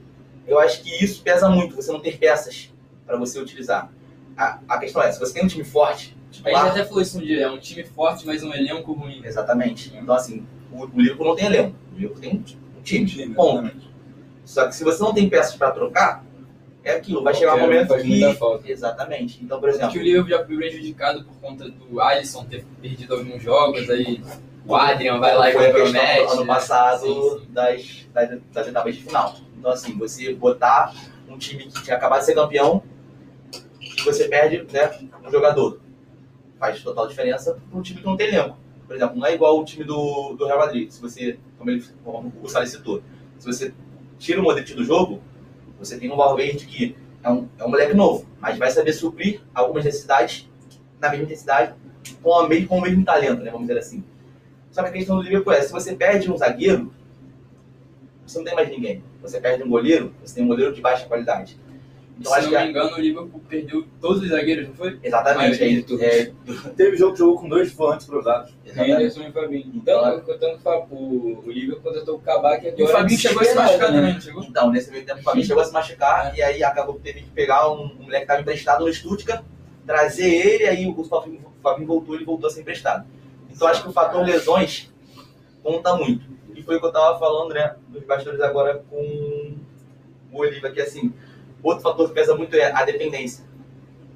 eu 0.48 0.60
acho 0.60 0.84
que 0.84 1.04
isso 1.04 1.22
pesa 1.22 1.50
muito, 1.50 1.76
você 1.76 1.92
não 1.92 2.00
ter 2.00 2.18
peças 2.18 2.72
para 3.06 3.18
você 3.18 3.40
utilizar. 3.40 3.92
A, 4.38 4.60
a 4.68 4.78
questão 4.80 5.02
é, 5.02 5.12
se 5.12 5.20
você 5.20 5.34
tem 5.34 5.44
um 5.44 5.48
time 5.48 5.64
forte, 5.64 6.16
A 6.30 6.34
gente 6.34 6.44
titular, 6.44 6.68
até 6.68 6.86
falou 6.86 7.02
isso 7.02 7.18
um 7.18 7.22
dia, 7.22 7.42
é 7.44 7.50
um 7.50 7.60
time 7.60 7.84
forte, 7.84 8.26
mas 8.26 8.44
um 8.44 8.54
elenco 8.54 8.94
ruim. 8.94 9.22
exatamente. 9.24 9.96
Então, 9.96 10.16
assim, 10.16 10.46
o, 10.72 10.86
o 10.86 11.00
Liverpool 11.00 11.28
não 11.28 11.36
tem 11.36 11.46
elenco, 11.46 11.76
o 11.92 11.96
Liverpool 11.96 12.22
tem 12.22 12.32
um, 12.32 12.80
um 12.80 12.82
time, 12.82 13.06
Time, 13.06 13.34
ponto. 13.36 13.93
Só 14.46 14.68
que 14.68 14.76
se 14.76 14.84
você 14.84 15.02
não 15.02 15.14
tem 15.14 15.30
peças 15.30 15.56
para 15.56 15.72
trocar, 15.72 16.24
é 16.84 16.92
aquilo, 16.92 17.24
vai 17.24 17.34
chegar 17.34 17.56
um 17.56 17.60
momento 17.62 17.96
que... 17.96 18.22
Exatamente. 18.66 19.42
Então, 19.42 19.60
por 19.60 19.70
Que 19.70 19.76
exemplo, 19.76 20.00
o 20.00 20.04
Liverpool 20.04 20.30
já 20.30 20.46
foi 20.46 20.58
prejudicado 20.58 21.24
por 21.24 21.36
conta 21.40 21.70
do 21.70 22.02
Alisson 22.02 22.44
ter 22.46 22.66
perdido 22.82 23.16
alguns 23.16 23.42
jogos, 23.42 23.90
aí 23.90 24.22
o 24.66 24.76
Adrian 24.76 25.20
vai 25.20 25.36
lá 25.36 25.50
e 25.50 25.54
compromete. 25.54 26.34
ano 26.34 26.46
passado 26.46 27.06
Sim, 27.06 27.40
sim. 27.40 27.48
Das, 27.52 28.08
das, 28.14 28.40
das 28.52 28.68
etapas 28.68 28.96
de 28.96 29.04
final. 29.04 29.36
Então, 29.58 29.72
assim, 29.72 29.98
você 29.98 30.34
botar 30.34 30.94
um 31.30 31.38
time 31.38 31.66
que 31.66 31.84
tinha 31.84 31.96
acabado 31.96 32.20
de 32.20 32.26
ser 32.26 32.36
campeão 32.36 32.84
e 33.98 34.02
você 34.02 34.28
perde 34.28 34.66
né, 34.74 34.92
um 35.26 35.32
jogador. 35.32 35.80
Faz 36.60 36.82
total 36.82 37.08
diferença 37.08 37.58
para 37.70 37.80
um 37.80 37.82
time 37.82 38.02
que 38.02 38.06
não 38.06 38.18
tem 38.18 38.28
elenco. 38.28 38.58
Por 38.86 38.96
exemplo, 38.96 39.18
não 39.18 39.26
é 39.26 39.34
igual 39.34 39.60
o 39.60 39.66
time 39.66 39.86
do, 39.86 40.34
do 40.34 40.46
Real 40.46 40.60
Madrid. 40.60 40.90
Se 40.92 41.02
você, 41.02 41.40
como, 41.58 41.70
ele, 41.70 41.84
como 42.04 42.34
o 42.42 42.48
Salles 42.50 42.72
citou, 42.72 43.02
se 43.40 43.46
você 43.46 43.74
tira 44.24 44.40
o 44.40 44.44
Modric 44.44 44.74
do 44.74 44.86
jogo, 44.86 45.22
você 45.78 46.00
tem 46.00 46.10
um 46.10 46.16
Valverde 46.16 46.66
que 46.66 46.96
é 47.22 47.30
um, 47.30 47.48
é 47.60 47.66
um 47.66 47.70
moleque 47.70 47.94
novo, 47.94 48.26
mas 48.40 48.58
vai 48.58 48.72
saber 48.72 48.94
suprir 48.94 49.42
algumas 49.54 49.84
necessidades 49.84 50.50
na 51.00 51.10
mesma 51.10 51.26
intensidade 51.26 51.74
com, 52.22 52.34
a 52.34 52.48
mesmo, 52.48 52.68
com 52.70 52.78
o 52.78 52.82
mesmo 52.82 53.04
talento, 53.04 53.44
né, 53.44 53.52
vamos 53.52 53.68
dizer 53.68 53.80
assim. 53.80 54.04
Só 54.72 54.82
que 54.82 54.90
a 54.90 54.92
questão 54.94 55.18
do 55.18 55.22
Liverpool 55.22 55.52
é, 55.52 55.62
se 55.62 55.72
você 55.72 55.94
perde 55.94 56.32
um 56.32 56.38
zagueiro, 56.38 56.92
você 58.26 58.38
não 58.38 58.46
tem 58.46 58.56
mais 58.56 58.70
ninguém. 58.70 59.04
Você 59.22 59.40
perde 59.40 59.62
um 59.62 59.70
goleiro, 59.70 60.14
você 60.24 60.36
tem 60.36 60.44
um 60.44 60.48
goleiro 60.48 60.74
de 60.74 60.82
baixa 60.82 61.06
qualidade. 61.06 61.60
Então 62.24 62.32
Se 62.32 62.40
acho 62.40 62.50
não 62.50 62.54
que 62.54 62.58
me 62.58 62.68
é, 62.68 62.70
engano, 62.70 62.96
o 62.96 63.02
Liverpool 63.02 63.42
perdeu 63.50 63.86
todos 64.00 64.24
os 64.24 64.30
zagueiros, 64.30 64.70
não 64.70 64.76
foi? 64.76 64.98
exatamente, 65.04 65.84
de 65.84 66.02
é, 66.02 66.32
Teve 66.78 66.96
jogo 66.96 67.12
que 67.12 67.20
jogou 67.20 67.42
com 67.42 67.50
dois 67.50 67.74
volantes 67.74 68.08
cruzados. 68.08 68.54
exatamente. 68.66 68.92
Henderson 68.94 69.22
e 69.24 69.32
Fabinho. 69.34 69.72
Então, 69.76 70.22
tanto 70.40 70.70
o, 70.90 71.44
o 71.46 71.52
Liverpool 71.52 71.84
contratou 71.84 72.16
o 72.16 72.22
Kabak 72.22 72.66
agora. 72.66 72.82
E 72.82 72.84
o 72.84 72.88
Fabinho 72.88 73.20
chegou 73.20 73.42
a 73.42 73.46
se 73.46 73.56
machucar 73.56 73.92
né? 73.92 73.98
também, 73.98 74.14
não 74.14 74.22
chegou? 74.22 74.44
Então, 74.46 74.72
nesse 74.72 74.90
meio 74.90 75.06
tempo, 75.06 75.20
o 75.20 75.24
Fabinho 75.24 75.46
chegou 75.46 75.62
a 75.62 75.66
se 75.66 75.74
machucar 75.74 76.38
e 76.38 76.42
aí 76.42 76.64
acabou 76.64 76.98
teve 77.04 77.24
que 77.24 77.30
pegar 77.32 77.70
um, 77.70 77.84
um 77.84 78.04
moleque 78.04 78.10
que 78.10 78.22
estava 78.22 78.40
emprestado 78.40 78.86
no 78.86 78.94
Stuttgart, 78.94 79.44
trazer 79.86 80.34
ele, 80.34 80.66
aí 80.66 80.88
o 80.88 81.04
Fabinho, 81.04 81.42
o 81.42 81.62
Fabinho 81.62 81.88
voltou, 81.88 82.16
ele 82.16 82.24
voltou 82.24 82.48
a 82.48 82.52
ser 82.54 82.62
emprestado. 82.62 83.06
Então, 83.52 83.68
acho 83.68 83.84
que 83.84 83.90
o 83.90 83.92
fator 83.92 84.26
lesões 84.26 84.90
conta 85.62 85.94
muito. 85.98 86.24
E 86.56 86.64
foi 86.64 86.78
o 86.78 86.80
que 86.80 86.86
eu 86.86 86.90
estava 86.90 87.20
falando, 87.20 87.54
né, 87.54 87.76
nos 87.90 88.04
bastidores 88.06 88.40
agora 88.40 88.82
com 88.90 89.58
o 90.32 90.40
Oliva, 90.40 90.72
que 90.72 90.80
assim, 90.80 91.14
outro 91.64 91.82
fator 91.82 92.10
que 92.10 92.14
pesa 92.14 92.36
muito 92.36 92.56
é 92.56 92.72
a 92.72 92.84
dependência. 92.84 93.46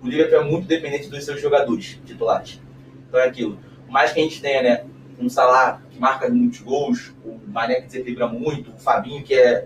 O 0.04 0.08
Liverpool 0.08 0.42
é 0.42 0.44
muito 0.44 0.68
dependente 0.68 1.10
dos 1.10 1.24
seus 1.26 1.42
jogadores 1.42 2.00
titulares. 2.06 2.62
Então 3.08 3.20
é 3.20 3.26
aquilo. 3.26 3.58
Mais 3.90 4.12
que 4.12 4.20
a 4.20 4.24
gente 4.24 4.42
tenha, 4.42 4.62
né, 4.62 4.86
um 5.20 5.30
Salah 5.30 5.82
que 5.90 6.00
marca 6.00 6.30
muitos 6.30 6.60
gols, 6.62 7.16
o 7.26 7.40
Mané 7.48 7.76
que 7.76 7.88
desequilibra 7.88 8.28
muito, 8.28 8.72
o 8.72 8.78
Fabinho 8.78 9.24
que 9.24 9.34
é 9.34 9.66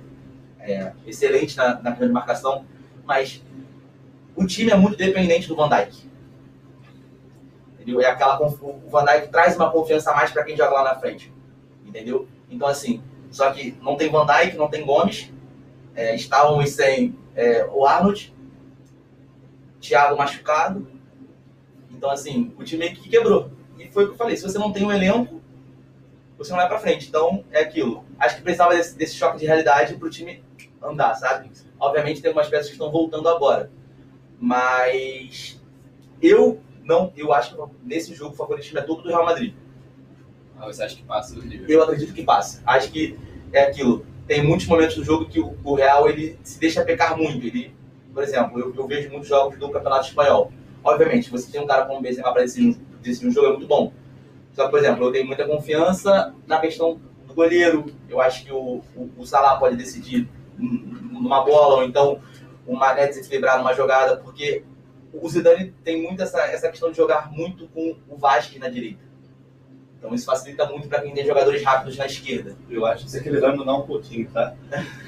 é, 0.64 0.94
excelente 1.06 1.58
na, 1.58 1.82
na 1.82 1.92
de 1.92 2.08
marcação, 2.08 2.66
mas 3.06 3.44
o 4.36 4.46
time 4.46 4.72
é 4.72 4.76
muito 4.76 4.98
dependente 4.98 5.48
do 5.48 5.56
Van 5.56 5.70
Dijk. 5.70 6.10
Entendeu? 7.74 8.02
É 8.02 8.06
aquela, 8.06 8.40
o 8.42 8.90
Van 8.90 9.04
Dijk 9.06 9.30
traz 9.30 9.56
uma 9.56 9.72
confiança 9.72 10.12
a 10.12 10.16
mais 10.16 10.32
para 10.32 10.44
quem 10.44 10.56
joga 10.56 10.72
lá 10.72 10.84
na 10.84 10.96
frente. 10.96 11.34
Entendeu? 11.86 12.28
Então, 12.50 12.68
assim, 12.68 13.02
só 13.32 13.52
que 13.52 13.76
não 13.82 13.96
tem 13.96 14.10
Van 14.10 14.26
Dijk, 14.26 14.56
não 14.56 14.70
tem 14.70 14.86
Gomes, 14.86 15.32
é, 15.96 16.16
estávamos 16.16 16.70
sem 16.70 17.16
é, 17.36 17.66
o 17.66 17.86
Arnold, 17.86 18.34
Thiago 19.80 20.18
machucado. 20.18 20.88
Então, 21.90 22.10
assim, 22.10 22.54
o 22.58 22.64
time 22.64 22.86
meio 22.86 22.96
que 22.96 23.10
quebrou. 23.10 23.52
E 23.78 23.88
foi 23.88 24.04
o 24.04 24.08
que 24.08 24.14
eu 24.14 24.18
falei: 24.18 24.36
se 24.36 24.44
você 24.44 24.58
não 24.58 24.72
tem 24.72 24.86
um 24.86 24.92
elenco, 24.92 25.42
você 26.38 26.52
não 26.52 26.60
vai 26.60 26.68
pra 26.68 26.80
frente. 26.80 27.08
Então, 27.08 27.44
é 27.52 27.62
aquilo. 27.62 28.06
Acho 28.20 28.38
que 28.38 28.42
precisava 28.42 28.76
desse, 28.76 28.98
desse 28.98 29.16
choque 29.16 29.40
de 29.40 29.46
realidade 29.46 29.96
pro 29.96 30.10
time 30.10 30.44
andar, 30.82 31.16
sabe? 31.16 31.52
Obviamente, 31.80 32.22
tem 32.22 32.30
algumas 32.30 32.48
peças 32.48 32.68
que 32.68 32.74
estão 32.74 32.92
voltando 32.92 33.28
agora. 33.28 33.72
Mas 34.40 35.62
eu 36.22 36.60
não, 36.84 37.14
eu 37.16 37.32
acho 37.34 37.56
que 37.56 37.62
nesse 37.84 38.14
jogo 38.14 38.34
o 38.34 38.38
favoritismo 38.38 38.80
é 38.80 38.82
todo 38.82 39.04
do 39.04 39.10
Real 39.10 39.26
Madrid. 39.26 39.54
Ah, 40.58 40.66
você 40.66 40.84
acha 40.84 40.96
que 40.96 41.04
passa 41.04 41.36
do 41.36 41.42
Liverpool? 41.42 41.70
Eu 41.70 41.84
acredito 41.84 42.14
que 42.14 42.24
passa. 42.24 42.62
Acho 42.66 42.92
que 42.92 43.18
é 43.52 43.64
aquilo. 43.64 44.06
Tem 44.28 44.44
muitos 44.44 44.66
momentos 44.68 44.96
do 44.96 45.04
jogo 45.04 45.26
que 45.26 45.40
o, 45.40 45.56
o 45.64 45.76
Real 45.76 46.08
ele 46.10 46.38
se 46.44 46.60
deixa 46.60 46.84
pecar 46.86 47.18
muito. 47.18 47.46
Ele, 47.46 47.74
por 48.14 48.24
exemplo, 48.24 48.60
eu, 48.60 48.74
eu 48.76 48.88
vejo 48.88 49.10
muitos 49.10 49.28
jogos 49.28 49.58
do 49.60 49.70
Campeonato 49.70 50.08
Espanhol. 50.08 50.52
Obviamente, 50.84 51.30
você 51.30 51.52
tem 51.52 51.62
um 51.62 51.68
cara 51.68 51.86
como 51.86 52.00
o 52.00 52.02
Benzema 52.02 52.32
para 52.32 52.42
decidir, 52.44 52.78
um- 53.28 53.32
jogo 53.32 53.48
é 53.48 53.52
muito 53.52 53.68
bom. 53.68 53.92
Só 54.54 54.66
que, 54.66 54.72
por 54.72 54.80
exemplo, 54.80 55.06
eu 55.06 55.12
tenho 55.12 55.26
muita 55.28 55.46
confiança 55.46 56.34
na 56.48 56.60
questão 56.60 57.00
do 57.28 57.34
goleiro. 57.34 57.86
Eu 58.10 58.20
acho 58.22 58.44
que 58.46 58.52
o, 58.52 58.82
o, 58.96 59.10
o 59.18 59.26
Salah 59.26 59.58
pode 59.58 59.76
decidir 59.76 60.28
num- 60.58 61.20
numa 61.22 61.44
bola, 61.44 61.76
ou 61.76 61.84
então 61.84 62.20
o 62.66 62.76
Mané 62.76 63.08
desequilibrar 63.08 63.58
numa 63.58 63.74
jogada, 63.74 64.18
porque 64.18 64.64
o 65.14 65.28
Zidane 65.28 65.74
tem 65.84 66.02
muito 66.02 66.22
essa, 66.24 66.40
essa 66.44 66.70
questão 66.70 66.90
de 66.92 66.98
jogar 66.98 67.32
muito 67.32 67.68
com 67.70 67.96
o 68.08 68.18
Vasquez 68.18 68.60
na 68.60 68.70
direita. 68.70 69.00
Então 70.02 70.16
isso 70.16 70.26
facilita 70.26 70.66
muito 70.66 70.88
para 70.88 71.00
quem 71.02 71.14
tem 71.14 71.24
jogadores 71.24 71.62
rápidos 71.62 71.96
na 71.96 72.08
esquerda. 72.08 72.56
Eu 72.68 72.84
acho 72.88 73.06
que 73.08 73.30
ele 73.30 73.40
vai 73.40 73.56
mudar 73.56 73.76
um 73.76 73.84
pouquinho, 73.84 74.28
tá? 74.34 74.56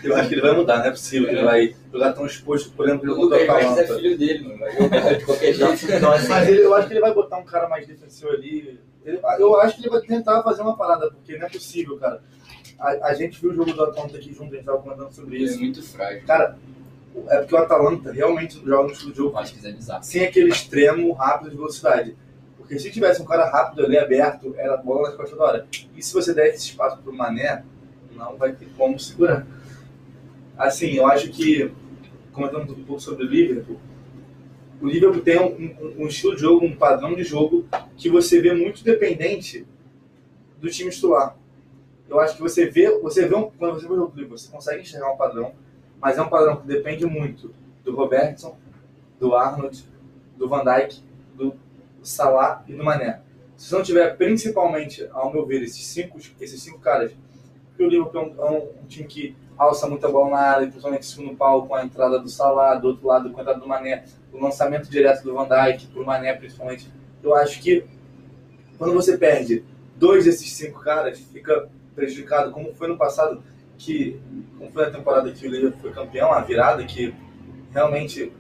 Eu 0.04 0.16
acho 0.16 0.30
que 0.30 0.36
ele 0.36 0.42
vai 0.42 0.52
mudar, 0.56 0.78
não 0.78 0.86
é 0.86 0.92
possível. 0.92 1.30
que 1.30 1.34
Ele 1.36 1.44
vai 1.44 1.76
jogar 1.92 2.14
tão 2.14 2.26
exposto, 2.28 2.70
por 2.74 2.86
exemplo, 2.88 3.10
ele 3.10 3.20
Lucas 3.20 3.48
Vaz 3.48 3.78
é 3.80 3.88
filho 3.88 4.16
dele, 4.18 4.44
mano. 4.48 4.60
Vai 4.60 4.72
jogar 4.78 5.14
de 5.16 5.26
qualquer 5.26 5.54
jeito. 5.54 5.86
Então, 5.92 6.12
assim, 6.12 6.28
Mas 6.28 6.48
ele, 6.48 6.62
eu 6.64 6.76
acho 6.76 6.88
que 6.88 6.94
ele 6.94 7.00
vai 7.02 7.12
botar 7.14 7.38
um 7.38 7.44
cara 7.44 7.68
mais 7.68 7.88
defensivo 7.88 8.30
ali. 8.30 8.80
Ele- 9.04 9.20
eu 9.40 9.60
acho 9.60 9.76
que 9.78 9.82
ele 9.82 9.90
vai 9.90 10.02
tentar 10.02 10.44
fazer 10.44 10.62
uma 10.62 10.78
parada, 10.78 11.10
porque 11.10 11.36
não 11.40 11.48
é 11.48 11.50
possível, 11.50 11.98
cara. 11.98 12.22
A, 12.80 13.08
a 13.08 13.14
gente 13.16 13.42
viu 13.42 13.50
o 13.50 13.56
jogo 13.56 13.74
do 13.74 13.84
Atalanta 13.84 14.18
aqui 14.18 14.32
junto, 14.32 14.54
a 14.54 14.58
gente 14.58 14.66
tava 14.66 14.78
comentando 14.78 15.12
sobre 15.12 15.38
Ele 15.42 15.52
é 15.54 15.58
muito 15.58 15.82
frágil. 15.82 16.22
Cara, 16.28 16.56
é 17.30 17.38
porque 17.40 17.56
o 17.56 17.58
Atalanta 17.58 18.12
realmente 18.12 18.62
joga 18.64 18.84
no 18.84 18.92
estilo 18.92 19.12
de 19.12 19.18
Eu 19.20 19.26
jogo 19.26 19.38
acho 19.40 19.56
que 19.60 19.68
é 19.68 19.72
bizarro. 19.72 20.04
sem 20.04 20.24
aquele 20.24 20.50
extremo 20.50 21.12
rápido 21.14 21.50
de 21.50 21.56
velocidade. 21.56 22.16
Porque 22.64 22.80
se 22.80 22.90
tivesse 22.90 23.22
um 23.22 23.26
cara 23.26 23.50
rápido 23.50 23.84
ali 23.86 23.98
aberto, 23.98 24.56
era 24.58 24.78
bola 24.78 25.10
nas 25.10 25.16
costas 25.18 25.38
da 25.38 25.44
hora. 25.44 25.68
E 25.96 26.02
se 26.02 26.14
você 26.14 26.34
der 26.34 26.48
esse 26.48 26.68
espaço 26.70 26.98
pro 27.02 27.14
Mané, 27.14 27.64
não 28.16 28.38
vai 28.38 28.54
ter 28.54 28.70
como 28.78 28.98
segurar. 28.98 29.46
Assim, 30.58 30.92
eu 30.94 31.06
acho 31.06 31.30
que, 31.30 31.72
comentando 32.32 32.72
um 32.72 32.84
pouco 32.86 33.02
sobre 33.02 33.26
o 33.26 33.28
Liverpool, 33.28 33.78
o 34.82 34.88
Liverpool 34.88 35.22
tem 35.22 35.40
um, 35.40 35.46
um- 35.48 36.04
um 36.04 36.08
estilo 36.08 36.36
de 36.36 36.42
jogo, 36.42 36.66
um 36.66 36.74
padrão 36.76 37.14
de 37.16 37.24
jogo 37.24 37.66
que 37.98 38.10
você 38.10 38.40
vê 38.42 38.54
muito 38.54 38.82
dependente 38.84 39.66
do 40.62 40.70
time 40.70 40.90
titular. 40.90 41.36
Eu 42.10 42.20
acho 42.20 42.36
que 42.38 42.42
você 42.42 42.70
vê, 42.70 42.98
você 43.00 43.28
vê 43.28 43.36
um, 43.36 43.50
quando 43.52 43.74
você 43.76 43.88
vê 43.88 43.94
o 43.94 43.98
jogo 43.98 44.12
do 44.12 44.16
Liverpool, 44.16 44.38
você 44.38 44.50
consegue 44.50 44.82
enxergar 44.84 45.12
um 45.12 45.18
padrão, 45.18 45.52
mas 46.00 46.18
é 46.18 46.22
um 46.22 46.30
padrão 46.30 46.56
que 46.62 46.68
depende 46.68 47.06
muito 47.06 47.54
do 47.84 47.94
Robertson, 47.94 48.58
do 49.20 49.36
Arnold, 49.36 49.84
do 50.38 50.48
Van 50.48 50.64
Dijk, 50.64 51.04
do 52.04 52.08
Salah 52.08 52.64
e 52.68 52.74
do 52.74 52.84
Mané. 52.84 53.22
Se 53.56 53.74
não 53.74 53.82
tiver 53.82 54.16
principalmente, 54.18 55.08
ao 55.12 55.32
meu 55.32 55.46
ver, 55.46 55.64
esses 55.64 55.86
cinco, 55.86 56.20
esses 56.40 56.62
cinco 56.62 56.80
caras, 56.80 57.12
porque 57.70 57.84
o 57.84 57.90
Liverpool 57.90 58.22
é 58.22 58.26
um, 58.26 58.46
é 58.46 58.52
um- 58.52 58.82
um 58.84 58.86
time 58.88 59.08
que 59.08 59.36
alça 59.58 59.88
muita 59.88 60.10
bola 60.10 60.32
na 60.32 60.38
área, 60.38 60.68
principalmente 60.68 61.06
segundo 61.06 61.36
pau, 61.36 61.66
com 61.68 61.74
a 61.76 61.84
entrada 61.84 62.20
do 62.20 62.30
Salah, 62.30 62.76
do 62.76 62.90
outro 62.90 63.08
lado 63.08 63.30
com 63.32 63.40
a 63.40 63.42
entrada 63.42 63.60
do 63.60 63.68
Mané, 63.68 64.04
o 64.32 64.40
lançamento 64.40 64.90
direto 64.90 65.24
do 65.24 65.34
Van 65.34 65.48
Dijk, 65.48 65.88
pro 65.88 66.06
Mané 66.06 66.34
principalmente. 66.34 66.92
Eu 67.24 67.36
acho 67.36 67.62
que 67.62 67.86
quando 68.78 68.94
você 68.94 69.18
perde 69.18 69.64
dois 69.96 70.26
desses 70.26 70.52
cinco 70.54 70.82
caras, 70.82 71.20
fica 71.20 71.70
prejudicado, 71.96 72.52
como 72.52 72.74
foi 72.74 72.88
no 72.88 72.98
passado, 72.98 73.42
que 73.78 74.20
como 74.58 74.72
foi 74.72 74.86
na 74.86 74.92
temporada 74.92 75.32
que 75.32 75.48
o 75.48 75.52
Liverpool 75.52 75.80
foi 75.80 75.92
campeão, 75.94 76.34
a 76.34 76.42
virada, 76.42 76.84
que 76.84 77.14
realmente 77.72 78.32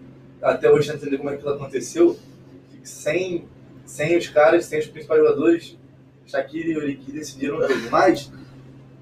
até 0.41 0.69
hoje 0.69 0.89
não 0.89 0.95
entender 0.95 1.17
como 1.17 1.29
é 1.29 1.33
que 1.33 1.39
aquilo 1.39 1.53
aconteceu, 1.55 2.17
sem, 2.83 3.47
sem 3.85 4.17
os 4.17 4.27
caras, 4.27 4.65
sem 4.65 4.79
os 4.79 4.87
principais 4.87 5.21
jogadores, 5.21 5.77
Shaqiri 6.25 6.71
e 6.71 6.77
Origi 6.77 7.11
decidiram 7.11 7.59
tudo. 7.59 7.89
Mas, 7.89 8.31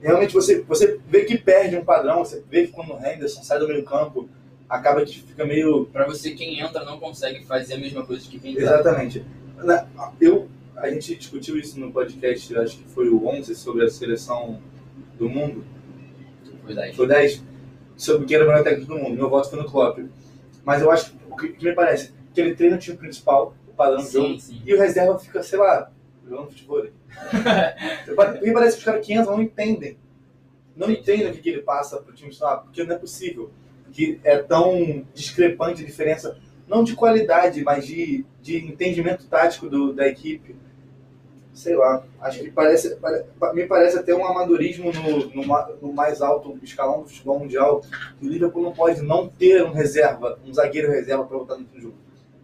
realmente, 0.02 0.34
você, 0.34 0.62
você 0.62 1.00
vê 1.08 1.26
que 1.26 1.38
perde 1.38 1.76
um 1.76 1.86
padrão, 1.86 2.26
você 2.26 2.44
vê 2.50 2.68
que 2.68 2.74
quando 2.74 2.94
o 2.94 2.98
Henderson 2.98 3.44
sai 3.44 3.60
do 3.60 3.68
meio 3.68 3.84
campo, 3.84 4.30
acaba 4.68 5.04
que 5.06 5.22
fica 5.22 5.46
meio... 5.46 5.86
Pra 5.86 6.06
você, 6.06 6.32
quem 6.32 6.60
entra 6.60 6.84
não 6.84 7.00
consegue 7.00 7.46
fazer 7.46 7.76
a 7.76 7.78
mesma 7.78 8.06
coisa 8.06 8.28
que 8.28 8.40
quem 8.40 8.56
tá. 8.56 8.62
Exatamente. 8.62 9.24
Eu, 10.20 10.50
a 10.76 10.90
gente 10.90 11.16
discutiu 11.16 11.58
isso 11.58 11.80
no 11.80 11.92
podcast, 11.92 12.58
acho 12.58 12.78
que 12.78 12.86
foi 12.86 13.10
o 13.10 13.28
11, 13.28 13.54
sobre 13.56 13.84
a 13.86 13.90
seleção 13.90 14.60
do 15.18 15.30
mundo, 15.30 15.64
Foi 16.66 16.74
daí. 16.74 16.96
foi 16.96 17.08
10, 17.08 17.44
sobre 17.96 18.26
quem 18.26 18.36
era 18.36 18.46
o 18.46 18.48
melhor 18.48 18.64
técnico 18.64 18.94
do 18.94 18.98
mundo. 18.98 19.16
Meu 19.16 19.30
voto 19.30 19.50
foi 19.50 19.60
no 19.60 19.70
Klopp. 19.70 20.00
Mas 20.66 20.82
eu 20.82 20.90
acho 20.90 21.12
que 21.12 21.18
o 21.30 21.36
que, 21.36 21.48
que 21.50 21.66
me 21.66 21.76
parece 21.76 22.12
que 22.34 22.42
ele 22.42 22.56
treina 22.56 22.76
o 22.76 22.80
time 22.80 22.98
principal, 22.98 23.56
de 23.90 24.12
jogo, 24.12 24.28
Sim, 24.34 24.40
sim. 24.40 24.62
e 24.66 24.74
o 24.74 24.78
reserva 24.80 25.18
fica, 25.20 25.42
sei 25.44 25.60
lá, 25.60 25.92
jogando 26.28 26.50
futebol. 26.50 26.84
Me 28.42 28.54
parece 28.54 28.74
que 28.76 28.80
os 28.80 28.84
caras 28.86 29.06
que 29.06 29.14
entram 29.14 29.36
não 29.38 29.44
entendem. 29.44 29.98
Não 30.76 30.88
Sim. 30.88 30.94
entendem 30.94 31.30
o 31.30 31.34
que, 31.34 31.42
que 31.42 31.50
ele 31.50 31.62
passa 31.62 31.98
pro 31.98 32.14
time 32.14 32.32
titular, 32.32 32.62
porque 32.64 32.84
não 32.84 32.96
é 32.96 32.98
possível. 33.00 33.50
Que 33.92 34.20
é 34.24 34.38
tão 34.38 35.06
discrepante 35.14 35.84
a 35.84 35.86
diferença, 35.86 36.38
não 36.68 36.84
de 36.84 36.96
qualidade, 36.96 37.62
mas 37.64 37.86
de, 37.86 38.26
de 38.42 38.58
entendimento 38.66 39.26
tático 39.28 39.70
do, 39.70 39.92
da 39.94 40.08
equipe. 40.08 40.56
Sei 41.54 41.76
lá, 41.76 42.06
acho 42.22 42.40
que 42.40 42.50
parece, 42.50 42.96
pare- 42.96 43.26
me 43.54 43.66
parece 43.68 44.00
até 44.00 44.16
um 44.16 44.26
amadorismo 44.26 44.90
no, 44.94 45.26
no, 45.36 45.76
no 45.82 45.94
mais 45.94 46.22
alto 46.22 46.58
escalão 46.64 47.02
do 47.02 47.10
futebol 47.10 47.40
mundial. 47.40 47.82
que 48.18 48.26
O 48.26 48.30
Liverpool 48.30 48.64
não 48.64 48.72
pode 48.72 49.02
não 49.02 49.28
ter 49.28 49.62
um 49.66 49.74
reserva, 49.74 50.40
um 50.48 50.54
zagueiro 50.54 50.90
reserva 50.90 51.26
para 51.26 51.38
botar 51.38 51.58
no 51.58 51.68
jogo. 51.78 51.96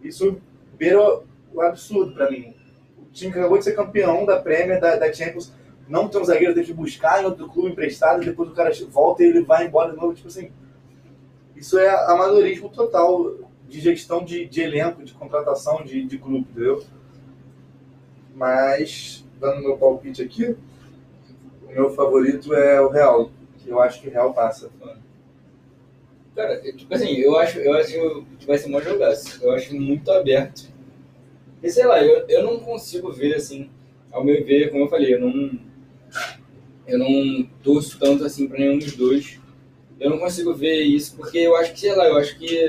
Isso 0.02 0.38
beira 0.76 1.20
o 1.52 1.60
absurdo 1.60 2.12
para 2.14 2.30
mim. 2.30 2.54
O 2.98 3.10
time 3.12 3.32
que 3.32 3.38
acabou 3.38 3.58
de 3.58 3.64
ser 3.64 3.74
campeão 3.74 4.24
da 4.24 4.40
Premier, 4.40 4.80
da, 4.80 4.96
da 4.96 5.12
Champions, 5.12 5.52
não 5.88 6.08
tem 6.08 6.20
um 6.20 6.24
zagueiro, 6.24 6.54
tem 6.54 6.64
que 6.64 6.72
buscar 6.72 7.22
em 7.22 7.26
outro 7.26 7.48
clube 7.48 7.70
emprestado, 7.70 8.24
depois 8.24 8.50
o 8.50 8.54
cara 8.54 8.70
volta 8.90 9.22
e 9.22 9.26
ele 9.26 9.42
vai 9.42 9.66
embora 9.66 9.90
de 9.90 9.96
novo. 9.96 10.14
Tipo 10.14 10.28
assim, 10.28 10.50
isso 11.56 11.78
é 11.78 11.88
amadorismo 12.10 12.68
total 12.68 13.34
de 13.66 13.80
gestão 13.80 14.24
de, 14.24 14.46
de 14.46 14.60
elenco, 14.60 15.04
de 15.04 15.12
contratação 15.14 15.82
de, 15.84 16.04
de 16.04 16.16
grupo, 16.16 16.48
entendeu? 16.50 16.84
Mas, 18.34 19.24
dando 19.40 19.62
meu 19.62 19.76
palpite 19.76 20.22
aqui, 20.22 20.56
o 21.64 21.72
meu 21.72 21.90
favorito 21.90 22.54
é 22.54 22.80
o 22.80 22.88
Real. 22.88 23.30
que 23.58 23.68
Eu 23.68 23.80
acho 23.80 24.00
que 24.00 24.08
o 24.08 24.12
Real 24.12 24.32
passa. 24.32 24.70
Cara, 26.36 26.60
tipo 26.60 26.94
assim, 26.94 27.16
eu 27.16 27.36
acho, 27.36 27.58
eu 27.58 27.74
acho 27.74 28.24
que 28.38 28.46
vai 28.46 28.56
ser 28.56 28.68
uma 28.68 28.80
jogaço. 28.80 29.44
Eu 29.44 29.52
acho 29.52 29.74
muito 29.74 30.10
aberto. 30.12 30.68
E 31.62 31.70
sei 31.70 31.86
lá, 31.86 32.02
eu, 32.04 32.26
eu 32.28 32.42
não 32.42 32.58
consigo 32.60 33.12
ver 33.12 33.34
assim, 33.36 33.68
ao 34.12 34.24
meu 34.24 34.44
ver, 34.44 34.70
como 34.70 34.84
eu 34.84 34.88
falei, 34.88 35.14
eu 35.14 35.20
não. 35.20 35.58
Eu 36.86 36.98
não 36.98 37.44
torço 37.62 37.98
tanto 37.98 38.24
assim 38.24 38.48
pra 38.48 38.58
nenhum 38.58 38.78
dos 38.78 38.96
dois. 38.96 39.38
Eu 40.00 40.10
não 40.10 40.18
consigo 40.18 40.54
ver 40.54 40.82
isso, 40.82 41.16
porque 41.16 41.38
eu 41.38 41.56
acho 41.56 41.72
que, 41.72 41.80
sei 41.80 41.94
lá, 41.94 42.06
eu 42.06 42.16
acho 42.16 42.38
que 42.38 42.68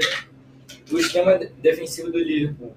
o 0.91 0.97
esquema 0.99 1.37
de- 1.37 1.47
defensivo 1.61 2.11
do 2.11 2.19
Liverpool, 2.19 2.73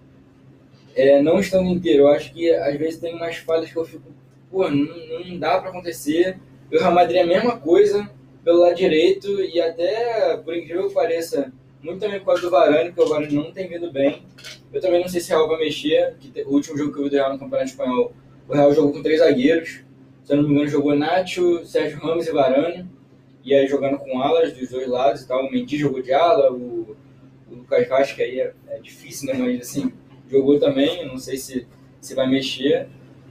é, 0.94 1.22
não 1.22 1.40
estando 1.40 1.68
inteiro, 1.68 2.04
eu 2.04 2.08
acho 2.08 2.32
que 2.32 2.50
às 2.52 2.76
vezes 2.78 3.00
tem 3.00 3.14
umas 3.14 3.36
falhas 3.38 3.70
que 3.70 3.76
eu 3.78 3.84
fico, 3.84 4.04
pô, 4.50 4.68
não, 4.70 5.20
não 5.26 5.38
dá 5.38 5.58
pra 5.60 5.70
acontecer. 5.70 6.38
E 6.70 6.76
o 6.76 6.80
Real 6.80 6.98
a 6.98 7.26
mesma 7.26 7.58
coisa, 7.58 8.10
pelo 8.44 8.60
lado 8.60 8.76
direito 8.76 9.40
e 9.42 9.60
até, 9.60 10.36
por 10.38 10.56
incrível 10.56 10.88
que 10.88 10.94
pareça, 10.94 11.52
muito 11.82 12.00
também 12.00 12.20
por 12.20 12.26
causa 12.26 12.42
do 12.42 12.50
Varane, 12.50 12.92
porque 12.92 13.02
o 13.02 13.08
Varane 13.08 13.34
não 13.34 13.50
tem 13.50 13.68
vindo 13.68 13.90
bem. 13.90 14.22
Eu 14.72 14.80
também 14.80 15.00
não 15.00 15.08
sei 15.08 15.20
se 15.20 15.32
o 15.32 15.36
Real 15.36 15.48
vai 15.48 15.58
mexer, 15.58 16.14
que 16.20 16.42
o 16.42 16.50
último 16.50 16.78
jogo 16.78 16.92
que 16.92 16.98
eu 17.00 17.04
vi 17.04 17.10
do 17.10 17.16
Real 17.16 17.32
no 17.32 17.38
Campeonato 17.38 17.70
Espanhol, 17.70 18.12
o 18.48 18.54
Real 18.54 18.72
jogou 18.72 18.92
com 18.92 19.02
três 19.02 19.18
zagueiros. 19.18 19.80
Se 20.24 20.32
eu 20.32 20.36
não 20.36 20.44
me 20.44 20.54
engano, 20.54 20.68
jogou 20.68 20.94
Nacho, 20.94 21.64
Sérgio 21.66 21.98
Ramos 21.98 22.26
e 22.26 22.32
Varane. 22.32 22.88
E 23.44 23.52
aí 23.54 23.66
jogando 23.66 23.98
com 23.98 24.22
alas 24.22 24.52
dos 24.52 24.70
dois 24.70 24.86
lados 24.86 25.22
e 25.22 25.28
tal. 25.28 25.44
O 25.44 25.50
Mendy 25.50 25.76
jogou 25.76 26.00
de 26.00 26.12
ala, 26.12 26.52
o, 26.52 26.96
o 27.50 27.54
Lucas 27.54 28.12
que 28.12 28.22
aí 28.22 28.40
é, 28.40 28.54
é 28.68 28.78
difícil, 28.78 29.26
né? 29.26 29.34
Mas 29.34 29.60
assim, 29.62 29.92
jogou 30.30 30.60
também, 30.60 31.06
não 31.06 31.18
sei 31.18 31.36
se, 31.36 31.66
se 32.00 32.14
vai 32.14 32.30
mexer. 32.30 32.86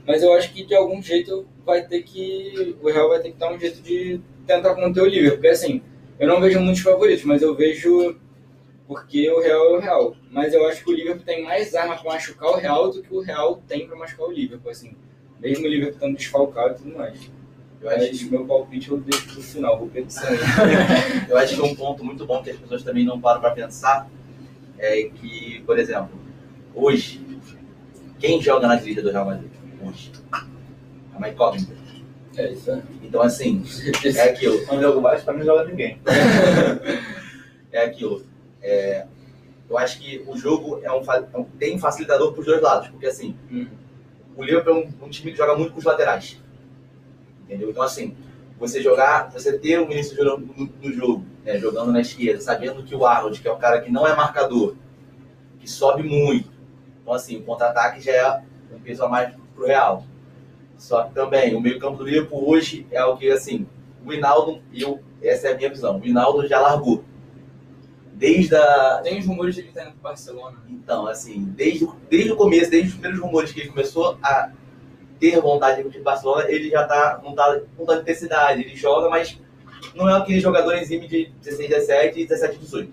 Mas 0.06 0.22
eu 0.22 0.32
acho 0.34 0.52
que 0.52 0.66
de 0.66 0.74
algum 0.74 1.00
jeito 1.00 1.46
vai 1.64 1.86
ter 1.86 2.02
que. 2.02 2.76
O 2.82 2.90
Real 2.90 3.08
vai 3.08 3.20
ter 3.20 3.30
que 3.30 3.38
dar 3.38 3.52
um 3.52 3.58
jeito 3.58 3.80
de 3.80 4.20
tentar 4.46 4.74
conter 4.74 5.00
o 5.00 5.06
Liverpool. 5.06 5.36
Porque 5.38 5.48
assim, 5.48 5.82
Eu 6.18 6.28
não 6.28 6.40
vejo 6.40 6.60
muitos 6.60 6.82
favoritos, 6.82 7.24
mas 7.24 7.42
eu 7.42 7.54
vejo 7.54 8.16
porque 8.86 9.30
o 9.30 9.40
Real 9.40 9.74
é 9.74 9.76
o 9.76 9.80
Real. 9.80 10.16
Mas 10.30 10.52
eu 10.52 10.66
acho 10.66 10.84
que 10.84 10.90
o 10.90 10.94
Liverpool 10.94 11.24
tem 11.24 11.44
mais 11.44 11.74
arma 11.74 11.96
para 11.96 12.12
machucar 12.12 12.50
o 12.50 12.56
Real 12.56 12.90
do 12.90 13.02
que 13.02 13.14
o 13.14 13.20
Real 13.20 13.62
tem 13.66 13.86
para 13.86 13.96
machucar 13.96 14.26
o 14.26 14.32
Liverpool, 14.32 14.70
assim. 14.70 14.96
Mesmo 15.40 15.66
o 15.66 15.68
Liverpool 15.68 15.94
estando 15.94 16.16
desfalcado 16.16 16.74
e 16.74 16.78
tudo 16.78 16.96
mais. 16.96 17.30
Eu 17.80 17.90
acho 17.90 18.10
que 18.10 18.24
meu 18.26 18.46
palpite 18.46 18.90
eu 18.90 18.98
deixo 18.98 19.26
pro 19.26 19.42
final, 19.42 19.78
vou 19.78 19.88
pensar 19.88 20.28
aí. 20.28 20.38
Eu 21.28 21.36
acho 21.36 21.56
que 21.56 21.62
um 21.62 21.74
ponto 21.74 22.04
muito 22.04 22.24
bom 22.24 22.40
que 22.40 22.50
as 22.50 22.56
pessoas 22.56 22.84
também 22.84 23.04
não 23.04 23.20
param 23.20 23.40
para 23.40 23.50
pensar 23.50 24.08
é 24.78 25.02
que, 25.02 25.60
por 25.66 25.76
exemplo, 25.76 26.10
hoje, 26.74 27.20
quem 28.20 28.40
joga 28.40 28.68
na 28.68 28.76
direita 28.76 29.02
do 29.02 29.10
Real 29.10 29.26
Madrid? 29.26 29.50
Hoje. 29.84 30.12
É 30.32 31.18
uma 31.18 31.28
incógnita. 31.28 31.72
É 32.36 32.52
isso 32.52 32.70
aí. 32.70 32.82
Então, 33.02 33.20
assim, 33.20 33.64
é 34.16 34.22
aquilo. 34.22 34.64
Quando 34.64 34.80
jogo 34.80 35.00
baixo, 35.00 35.24
pra 35.24 35.34
mim 35.34 35.40
não 35.40 35.46
joga 35.46 35.64
ninguém. 35.64 36.00
É 37.72 37.86
aquilo. 37.86 38.22
É, 38.62 39.06
eu 39.68 39.78
acho 39.78 39.98
que 40.00 40.22
o 40.26 40.36
jogo 40.36 40.80
é 40.82 40.92
um, 40.92 41.00
é 41.10 41.44
tem 41.58 41.76
um 41.76 41.78
facilitador 41.78 42.32
para 42.32 42.40
os 42.40 42.46
dois 42.46 42.60
lados, 42.60 42.88
porque 42.88 43.06
assim, 43.06 43.36
Uhum. 43.50 43.66
o 44.36 44.42
Liverpool 44.44 44.74
é 44.74 44.76
um, 44.76 45.06
um 45.06 45.08
time 45.10 45.32
que 45.32 45.38
joga 45.38 45.56
muito 45.56 45.72
com 45.72 45.78
os 45.78 45.84
laterais. 45.84 46.40
Entendeu? 47.44 47.70
Então, 47.70 47.82
assim, 47.82 48.16
você 48.58 48.80
jogar, 48.80 49.30
você 49.30 49.58
ter 49.58 49.78
o 49.80 49.86
Vinícius 49.86 50.16
Júnior 50.16 50.40
no, 50.40 50.66
no 50.80 50.92
jogo, 50.92 51.24
né, 51.44 51.58
jogando 51.58 51.90
na 51.92 52.00
esquerda, 52.00 52.40
sabendo 52.40 52.82
que 52.82 52.94
o 52.94 53.04
Arnold, 53.04 53.40
que 53.40 53.48
é 53.48 53.52
um 53.52 53.58
cara 53.58 53.80
que 53.80 53.90
não 53.90 54.06
é 54.06 54.14
marcador, 54.14 54.76
que 55.58 55.68
sobe 55.68 56.02
muito. 56.02 56.50
Então, 57.02 57.12
assim, 57.12 57.36
o 57.38 57.42
contra-ataque 57.42 58.00
já 58.00 58.12
é 58.12 58.42
um 58.74 58.78
peso 58.80 59.04
a 59.04 59.08
mais 59.08 59.34
pro 59.54 59.66
Real. 59.66 60.04
Só 60.78 61.04
que 61.04 61.14
também, 61.14 61.54
o 61.54 61.60
meio-campo 61.60 61.98
do 61.98 62.04
Liverpool 62.04 62.48
hoje 62.48 62.86
é 62.90 63.04
o 63.04 63.16
que, 63.16 63.30
assim, 63.30 63.66
o 64.04 64.12
Hinaldo, 64.12 64.60
eu, 64.72 65.00
essa 65.22 65.48
é 65.48 65.52
a 65.52 65.56
minha 65.56 65.68
visão, 65.68 65.98
o 65.98 66.06
Hinaldo 66.06 66.46
já 66.46 66.60
largou. 66.60 67.04
Desde 68.22 68.54
a, 68.54 69.00
Tem 69.02 69.18
os 69.18 69.26
rumores 69.26 69.56
de 69.56 69.62
ele 69.62 69.68
estar 69.70 69.82
indo 69.82 69.92
pro 69.94 70.02
Barcelona. 70.02 70.58
então, 70.70 71.08
assim, 71.08 71.42
desde, 71.56 71.84
o- 71.84 71.96
desde 72.08 72.30
o 72.30 72.36
começo, 72.36 72.70
desde 72.70 72.90
os 72.90 72.94
primeiros 72.94 73.20
rumores 73.20 73.50
que 73.52 73.60
ele 73.60 73.68
começou 73.70 74.16
a 74.22 74.52
ter 75.18 75.40
vontade 75.40 75.82
de 75.82 75.88
ir 75.88 75.92
para 76.02 76.12
Barcelona, 76.12 76.48
ele 76.48 76.70
já 76.70 76.86
tá, 76.86 77.16
tá 77.34 77.60
com 77.76 77.84
tanta 77.84 78.02
intensidade. 78.02 78.62
Ele 78.62 78.76
joga, 78.76 79.08
mas 79.10 79.40
não 79.92 80.08
é 80.08 80.16
aquele 80.16 80.38
jogador 80.38 80.72
exime 80.74 81.08
de 81.08 81.32
16, 81.42 81.68
17 81.68 82.20
e 82.20 82.26
17, 82.26 82.58
18. 82.58 82.92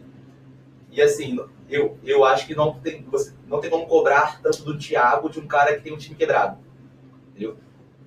E 0.91 0.99
assim, 0.99 1.39
eu, 1.69 1.95
eu 2.03 2.25
acho 2.25 2.47
que 2.47 2.55
não 2.55 2.73
tem, 2.79 3.03
você, 3.03 3.31
não 3.47 3.59
tem 3.61 3.69
como 3.69 3.85
cobrar 3.85 4.41
tanto 4.41 4.63
do 4.63 4.79
Thiago 4.79 5.29
de 5.29 5.39
um 5.39 5.45
cara 5.45 5.75
que 5.75 5.81
tem 5.83 5.93
um 5.93 5.97
time 5.97 6.15
quebrado. 6.15 6.57
Entendeu? 7.29 7.55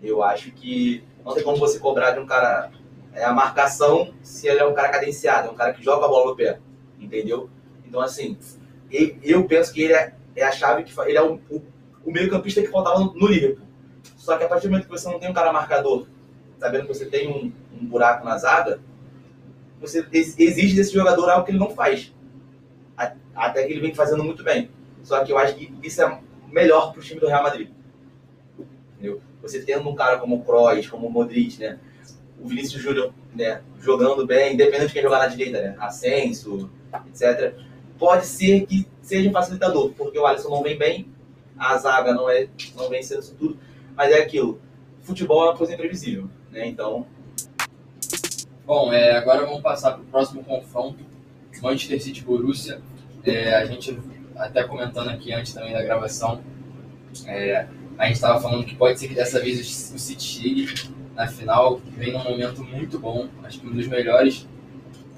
Eu 0.03 0.25
acho 0.25 0.51
que 0.51 1.05
não 1.25 1.35
tem 1.35 1.45
como 1.45 1.57
você 1.57 1.79
cobrar 1.79 2.11
de 2.11 2.19
um 2.19 2.27
cara 2.27 2.73
é, 3.15 3.25
a 3.25 3.33
marcação 3.33 4.13
se 4.23 4.49
ele 4.49 4.59
é 4.59 4.67
um 4.67 4.75
cara 4.75 4.89
cadenciado, 4.89 5.47
é 5.47 5.51
um 5.53 5.55
cara 5.55 5.73
que 5.73 5.85
joga 5.85 6.05
a 6.07 6.09
bola 6.09 6.31
no 6.31 6.37
pé. 6.37 6.59
Entendeu? 7.03 7.51
Então, 7.87 8.01
assim, 8.01 8.39
eu 9.23 9.45
penso 9.47 9.73
que 9.73 9.83
ele 9.83 9.93
é, 9.93 10.15
é 10.37 10.45
a 10.45 10.53
chave 10.53 10.85
que 10.85 10.99
ele 11.01 11.19
é 11.19 11.23
o, 11.23 11.41
o, 11.51 11.63
o 12.05 12.13
meio-campista 12.13 12.63
que 12.63 12.69
faltava 12.69 13.01
no, 13.01 13.13
no 13.15 13.27
Liverpool. 13.27 13.67
Só 14.17 14.39
que 14.39 14.45
a 14.45 14.49
partir 14.49 14.69
do 14.69 14.71
momento 14.71 14.87
que 14.87 14.91
você 14.91 15.09
não 15.09 15.19
tem 15.19 15.29
um 15.29 15.35
cara 15.35 15.53
marcador, 15.53 16.07
sabendo 16.59 16.87
que 16.87 16.95
você 16.95 17.07
tem 17.07 17.29
um, 17.29 17.53
um 17.79 17.87
buraco 17.87 18.25
na 18.25 18.39
zaga, 18.39 18.81
você 19.81 20.07
ex- 20.13 20.39
exige 20.39 20.77
desse 20.77 20.95
jogador 20.95 21.29
algo 21.29 21.45
que 21.45 21.51
ele 21.51 21.59
não 21.59 21.71
faz. 21.71 22.15
Até 23.35 23.67
que 23.67 23.73
ele 23.73 23.81
vem 23.81 23.95
fazendo 23.95 24.23
muito 24.23 24.45
bem. 24.45 24.71
Só 25.03 25.25
que 25.25 25.33
eu 25.33 25.39
acho 25.39 25.57
que 25.57 25.75
isso 25.83 26.03
é 26.03 26.21
melhor 26.49 26.93
para 26.93 27.01
o 27.01 27.03
time 27.03 27.19
do 27.19 27.27
Real 27.27 27.43
Madrid. 27.43 27.71
Entendeu? 28.93 29.21
Você 29.41 29.63
tendo 29.63 29.89
um 29.89 29.95
cara 29.95 30.19
como 30.19 30.37
o 30.37 30.45
Kroos, 30.45 30.87
como 30.87 31.07
o 31.09 31.11
Modric, 31.11 31.59
né? 31.59 31.81
O 32.41 32.47
Vinícius 32.47 32.81
Júnior, 32.81 33.13
né? 33.35 33.63
Jogando 33.81 34.27
bem, 34.27 34.55
independente 34.55 34.89
de 34.89 34.93
quem 34.93 35.03
jogar 35.03 35.19
na 35.19 35.27
direita, 35.27 35.61
né? 35.61 35.77
Ascenso, 35.81 36.71
etc. 37.09 37.55
Pode 37.99 38.27
ser 38.27 38.67
que 38.67 38.87
seja 39.01 39.29
um 39.29 39.33
facilitador, 39.33 39.93
porque 39.97 40.19
o 40.19 40.27
Alisson 40.27 40.51
não 40.51 40.63
vem 40.63 40.77
bem, 40.77 41.07
a 41.57 41.77
zaga 41.77 42.13
não, 42.13 42.29
é, 42.29 42.49
não 42.77 42.89
vem 42.89 43.03
sendo 43.03 43.21
isso 43.21 43.35
tudo, 43.35 43.59
mas 43.95 44.11
é 44.11 44.21
aquilo. 44.21 44.61
Futebol 45.03 45.45
é 45.45 45.51
uma 45.51 45.57
coisa 45.57 45.75
imprevisível, 45.75 46.29
né? 46.51 46.67
Então, 46.67 47.07
Bom, 48.65 48.93
é, 48.93 49.17
agora 49.17 49.45
vamos 49.45 49.61
passar 49.61 49.93
para 49.93 50.03
o 50.03 50.05
próximo 50.05 50.45
confronto. 50.45 51.05
Manchester 51.61 52.01
City 52.03 52.23
Borussia. 52.23 52.81
É, 53.25 53.55
a 53.55 53.65
gente 53.67 53.99
até 54.37 54.65
comentando 54.65 55.11
aqui 55.11 55.33
antes 55.33 55.53
também 55.53 55.73
da 55.73 55.83
gravação, 55.83 56.41
é, 57.27 57.67
a 57.99 58.07
gente 58.07 58.15
estava 58.15 58.41
falando 58.41 58.65
que 58.65 58.75
pode 58.75 58.99
ser 58.99 59.09
que 59.09 59.15
dessa 59.15 59.41
vez 59.41 59.61
o 59.93 59.99
City 59.99 60.23
chegue 60.23 60.91
na 61.15 61.27
final, 61.27 61.81
vem 61.97 62.13
num 62.13 62.25
momento 62.25 62.65
muito 62.65 62.99
bom, 62.99 63.29
acho 63.45 63.61
que 63.61 63.67
um 63.67 63.73
dos 63.73 63.87
melhores 63.87 64.49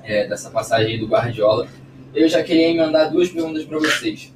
é, 0.05 0.27
dessa 0.27 0.51
passagem 0.51 0.93
aí 0.95 0.99
do 0.99 1.07
Guardiola. 1.07 1.69
Eu 2.15 2.29
já 2.29 2.43
queria 2.43 2.69
emendar 2.69 3.11
duas 3.11 3.29
perguntas 3.29 3.65
para 3.65 3.79
vocês. 3.79 4.33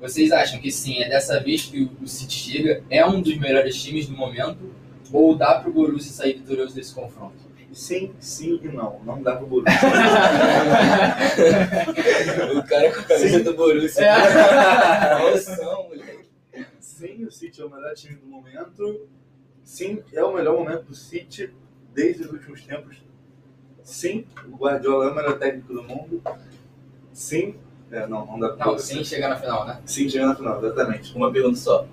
Vocês 0.00 0.32
acham 0.32 0.60
que 0.60 0.70
sim, 0.70 1.02
é 1.02 1.08
dessa 1.08 1.40
vez 1.40 1.62
que 1.66 1.82
o- 1.82 2.04
o 2.04 2.08
City 2.08 2.34
chega, 2.34 2.82
é 2.90 3.04
um 3.06 3.20
dos 3.20 3.36
melhores 3.38 3.80
times 3.82 4.06
do 4.06 4.16
momento, 4.16 4.58
ou 5.12 5.34
dá 5.34 5.54
para 5.56 5.68
o 5.68 5.72
Borussia 5.72 6.12
sair 6.12 6.34
vitorioso 6.34 6.74
desse 6.74 6.94
confronto? 6.94 7.50
Sim, 7.72 8.12
sim 8.18 8.58
e 8.62 8.68
não. 8.68 9.00
Não 9.04 9.22
dá 9.22 9.36
pro 9.36 9.46
Borussia. 9.46 9.78
O 12.56 12.62
cara 12.66 12.92
com 12.92 13.00
a 13.00 13.04
camisa 13.04 13.38
Sim. 13.38 13.44
do 13.44 13.54
Borussia. 13.54 14.04
É. 14.06 15.18
Noção, 15.30 15.84
moleque. 15.88 16.20
Sim, 16.80 17.24
o 17.24 17.30
City 17.30 17.60
é 17.60 17.64
o 17.64 17.70
melhor 17.70 17.94
time 17.94 18.16
do 18.16 18.26
momento. 18.26 19.06
Sim, 19.62 20.02
é 20.12 20.24
o 20.24 20.34
melhor 20.34 20.58
momento 20.58 20.84
do 20.84 20.94
City 20.94 21.50
desde 21.94 22.24
os 22.24 22.32
últimos 22.32 22.62
tempos. 22.64 22.96
Sim, 23.90 24.24
o 24.50 24.56
Guardiola 24.56 25.06
é 25.06 25.10
o 25.10 25.14
melhor 25.14 25.36
técnico 25.38 25.72
do 25.74 25.82
mundo. 25.82 26.22
Sim, 27.12 27.56
é, 27.90 28.06
não, 28.06 28.24
não 28.24 28.38
dá 28.38 28.50
pra 28.50 28.66
Não, 28.66 28.78
sem 28.78 29.02
chegar 29.02 29.28
na 29.30 29.36
final, 29.36 29.66
né? 29.66 29.80
Sim, 29.84 30.08
chega 30.08 30.26
na 30.26 30.36
final, 30.36 30.64
exatamente. 30.64 31.14
uma 31.16 31.32
pergunta 31.32 31.56
só. 31.56 31.86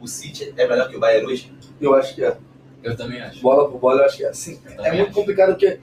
O 0.00 0.06
City 0.06 0.52
é 0.56 0.68
melhor 0.68 0.88
que 0.90 0.96
o 0.96 1.00
Bayern 1.00 1.26
hoje? 1.26 1.52
Eu 1.80 1.94
acho 1.94 2.14
que 2.14 2.22
é. 2.22 2.36
Eu 2.82 2.94
também 2.96 3.20
acho. 3.22 3.40
Bola 3.40 3.68
por 3.70 3.78
bola, 3.80 4.02
eu 4.02 4.04
acho 4.06 4.18
que 4.18 4.24
é. 4.26 4.32
Sim, 4.34 4.60
é 4.78 4.92
muito 4.92 5.06
acho. 5.08 5.14
complicado 5.14 5.50
porque, 5.52 5.80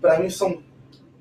pra 0.00 0.18
mim, 0.18 0.28
são 0.28 0.62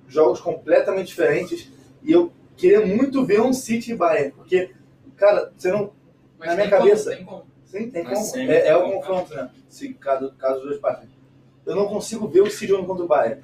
jogos 0.08 0.42
completamente 0.42 1.08
diferentes. 1.08 1.72
E 2.04 2.12
eu 2.12 2.34
queria 2.58 2.84
muito 2.86 3.24
ver 3.26 3.42
um 3.42 3.54
City 3.54 3.92
e 3.92 3.96
Bayern, 3.96 4.32
porque, 4.32 4.72
cara, 5.16 5.52
você 5.56 5.72
não 5.72 5.92
Mas 6.40 6.50
Na 6.50 6.56
minha 6.56 6.68
tem 6.68 6.78
como, 6.78 6.84
cabeça- 6.90 7.10
tem 7.16 7.26
como. 7.26 7.46
Sim, 7.66 7.90
tem 7.92 8.04
Mas 8.04 8.32
como. 8.32 8.42
É, 8.52 8.68
é 8.70 8.76
o 8.76 8.92
confronto, 8.92 9.34
né? 9.36 9.50
Se 9.70 9.94
caso, 9.94 10.34
caso 10.40 10.60
os 10.62 10.64
dois 10.66 10.80
passem. 10.80 11.08
Eu 11.66 11.76
não 11.76 11.88
consigo 11.88 12.28
ver 12.28 12.42
o 12.42 12.50
City 12.50 12.72
contra 12.74 13.04
o 13.04 13.08
Bayern. 13.08 13.42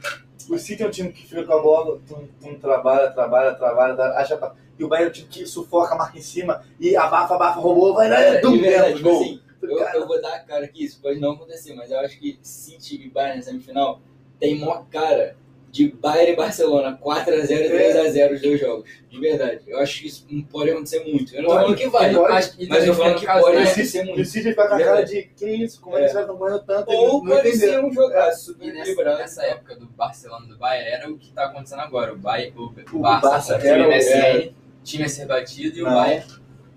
O 0.50 0.58
City 0.58 0.84
é 0.84 0.88
um 0.88 0.92
time 0.92 1.12
que 1.12 1.26
fica 1.26 1.44
com 1.44 1.54
a 1.54 1.62
bola, 1.62 2.00
tum, 2.08 2.28
tum, 2.42 2.56
trabalha, 2.60 3.12
trabalha, 3.12 3.54
trabalha, 3.56 3.96
tra- 3.96 4.18
acha 4.20 4.36
pa- 4.38 4.56
E 4.78 4.84
o 4.84 4.88
Bayern 4.88 5.08
é 5.08 5.10
um 5.10 5.14
time 5.14 5.28
que 5.28 5.46
sufoca, 5.46 5.96
marca 5.96 6.18
em 6.18 6.22
cima 6.22 6.64
e 6.80 6.96
abafa, 6.96 7.36
abafa, 7.36 7.60
roubou, 7.60 7.94
vai 7.94 8.10
lá, 8.10 8.40
tum, 8.42 8.58
dentro, 8.60 8.96
tipo 8.96 9.10
gol. 9.10 9.22
assim, 9.22 9.40
eu, 9.62 9.80
eu 9.80 10.08
vou 10.08 10.22
dar 10.22 10.36
a 10.36 10.40
cara 10.40 10.68
que 10.68 10.84
isso 10.84 11.00
pode 11.02 11.20
não 11.20 11.32
acontecer, 11.34 11.74
mas 11.76 11.90
eu 11.92 12.00
acho 12.00 12.20
que 12.20 12.38
City 12.42 13.02
e 13.06 13.10
Bayern 13.10 13.38
na 13.38 13.44
semifinal 13.44 14.02
tem 14.40 14.60
maior 14.60 14.86
cara 14.90 15.38
de 15.74 15.88
Bayern 15.88 16.34
e 16.34 16.36
Barcelona, 16.36 16.96
4x0 17.04 17.50
e 17.50 17.54
É. 17.64 17.94
3x0 17.94 18.34
os 18.36 18.42
dois 18.44 18.60
jogos. 18.60 18.90
De 19.10 19.20
verdade. 19.20 19.62
Eu 19.66 19.80
acho 19.80 20.02
que 20.02 20.08
isso 20.08 20.24
não 20.30 20.44
pode 20.44 20.70
acontecer 20.70 21.00
muito. 21.04 21.36
Eu 21.36 21.42
não 21.42 21.50
tô 21.50 21.56
falando 21.56 21.76
que 21.76 21.88
vai, 21.90 22.14
pode. 22.14 22.32
Mas, 22.32 22.56
mas 22.70 22.88
eu 22.88 22.96
tem 22.96 23.16
que 23.16 23.26
pode 23.26 23.58
acontecer 23.58 23.98
E 23.98 24.02
o 24.04 24.06
muito. 24.06 24.26
City 24.26 24.50
fica 24.50 24.68
com 24.68 24.74
a 24.76 24.78
cara 24.80 25.02
de 25.02 25.24
que 25.36 25.50
isso, 25.50 25.82
como 25.82 25.98
é 25.98 26.04
É. 26.04 26.08
caras 26.10 26.22
estão 26.22 26.38
correndo 26.38 26.64
tanto? 26.64 26.92
Ou 26.92 27.24
não 27.26 27.36
pode 27.36 27.52
ser 27.54 27.84
um 27.84 27.92
jogaço 27.92 28.46
super 28.46 28.66
E 28.66 28.68
nessa, 28.68 28.82
equilibrado. 28.82 29.18
nessa 29.18 29.44
época 29.46 29.76
do 29.76 29.88
Barcelona 29.88 30.46
do 30.46 30.58
Bayern 30.60 30.90
era 30.92 31.10
o 31.12 31.18
que 31.18 31.32
tá 31.34 31.46
acontecendo 31.46 31.80
agora. 31.82 32.14
O, 32.14 32.18
Bayern, 32.20 32.54
o, 32.56 32.66
o 32.94 33.00
Barça, 33.00 33.30
Barça 33.30 33.54
era 33.56 33.84
o- 33.84 33.92
MSN, 33.92 34.54
time 34.84 35.04
a 35.06 35.10
ser 35.10 35.26
batido, 35.26 35.76
e 35.80 35.82
o. 35.82 35.86
Bayern, 35.86 36.26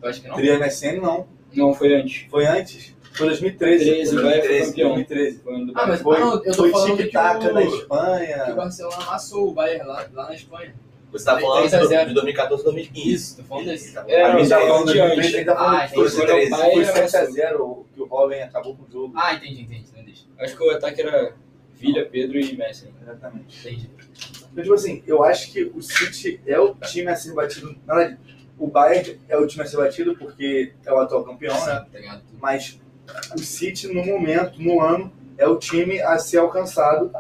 eu 0.03 0.09
acho 0.09 0.23
que 0.23 0.29
não. 0.29 0.37
Teria 0.37 0.55
MSN, 0.59 1.01
não. 1.03 1.29
Não, 1.53 1.75
foi 1.75 1.95
antes. 1.95 2.27
Foi 2.31 2.47
antes. 2.47 2.96
Foi 3.17 3.27
2013. 3.29 3.85
13, 3.85 4.17
o 4.19 4.23
Bayern 4.23 4.41
foi 4.41 4.49
2013, 4.59 4.67
campeão. 4.71 4.89
2013. 4.95 5.39
Foi 5.43 5.55
ano 5.55 5.67
do 5.67 5.73
Ah, 5.79 5.87
mas 5.87 6.01
Foi, 6.03 6.21
não, 6.21 6.35
eu 6.35 6.43
tô 6.43 6.53
foi 6.55 6.71
falando 6.71 6.97
que 6.97 7.03
tic-tac 7.05 7.37
o, 7.47 7.53
na 7.53 7.63
que 7.63 7.69
o 7.69 7.77
Espanha. 7.77 8.55
Barcelona 8.55 8.97
amassou 9.03 9.49
o 9.49 9.53
Bayern 9.53 9.87
lá, 9.87 10.07
lá 10.13 10.25
na 10.27 10.35
Espanha. 10.35 10.75
Você 11.13 11.25
tá 11.25 11.39
falando 11.41 11.59
3 11.61 11.75
a 11.75 11.85
0. 11.85 12.09
de 12.09 12.15
2014 12.15 12.65
2015. 12.65 13.15
Isso, 13.15 13.37
tô 13.39 13.43
falando 13.45 13.65
desse. 13.67 13.95
Tá. 13.95 14.05
É, 14.09 14.23
a 14.23 14.37
gente 14.39 14.49
tá 14.49 14.59
foi 14.59 14.69
falando 14.69 14.93
de 14.93 15.01
antes. 15.01 15.17
2013, 15.17 15.39
a 15.39 15.45
tá 15.45 15.53
Ah, 15.53 15.65
falando 15.65 15.77
entendi. 15.85 15.95
foi 15.95 16.09
Foi 16.11 16.47
o 16.47 16.51
Bayern 16.51 16.85
7x0 16.85 17.85
que 17.95 18.01
o 18.03 18.05
Robin 18.07 18.35
acabou 18.41 18.77
com 18.77 18.83
o 18.83 18.93
jogo. 18.93 19.15
Ah, 19.17 19.35
entendi, 19.35 19.63
entendi. 19.63 19.87
Acho 20.39 20.57
que 20.57 20.63
o 20.63 20.71
ataque 20.71 21.01
era 21.01 21.33
Villa, 21.75 22.05
Pedro 22.05 22.39
e 22.39 22.57
Messi. 22.57 22.89
Exatamente. 23.03 23.59
Entendi. 23.67 23.91
Então, 24.53 24.63
tipo 24.63 24.75
assim, 24.75 25.03
eu 25.07 25.23
acho 25.25 25.53
que 25.53 25.65
o 25.65 25.81
City 25.81 26.41
é 26.47 26.59
o 26.59 26.75
time 26.75 27.09
a 27.11 27.17
ser 27.17 27.33
batido. 27.35 27.75
Na 27.87 27.95
verdade, 27.95 28.19
o 28.59 28.67
Bayern 28.67 29.19
é 29.29 29.37
o 29.39 29.47
time 29.47 29.63
a 29.63 29.67
ser 29.67 29.77
batido 29.77 30.17
porque 30.17 30.73
é 30.85 30.93
o 30.93 30.99
atual 30.99 31.25
campeão, 31.25 31.55
né? 31.67 31.87
Tá 31.91 31.99
ligado? 31.99 32.23
Mas 32.41 32.79
o 33.35 33.39
City, 33.39 33.89
no 33.89 34.05
momento, 34.05 34.61
no 34.61 34.81
ano, 34.81 35.13
é 35.39 35.47
o 35.47 35.57
time 35.57 36.01
a 36.01 36.19
ser 36.19 36.39
alcançado. 36.39 37.11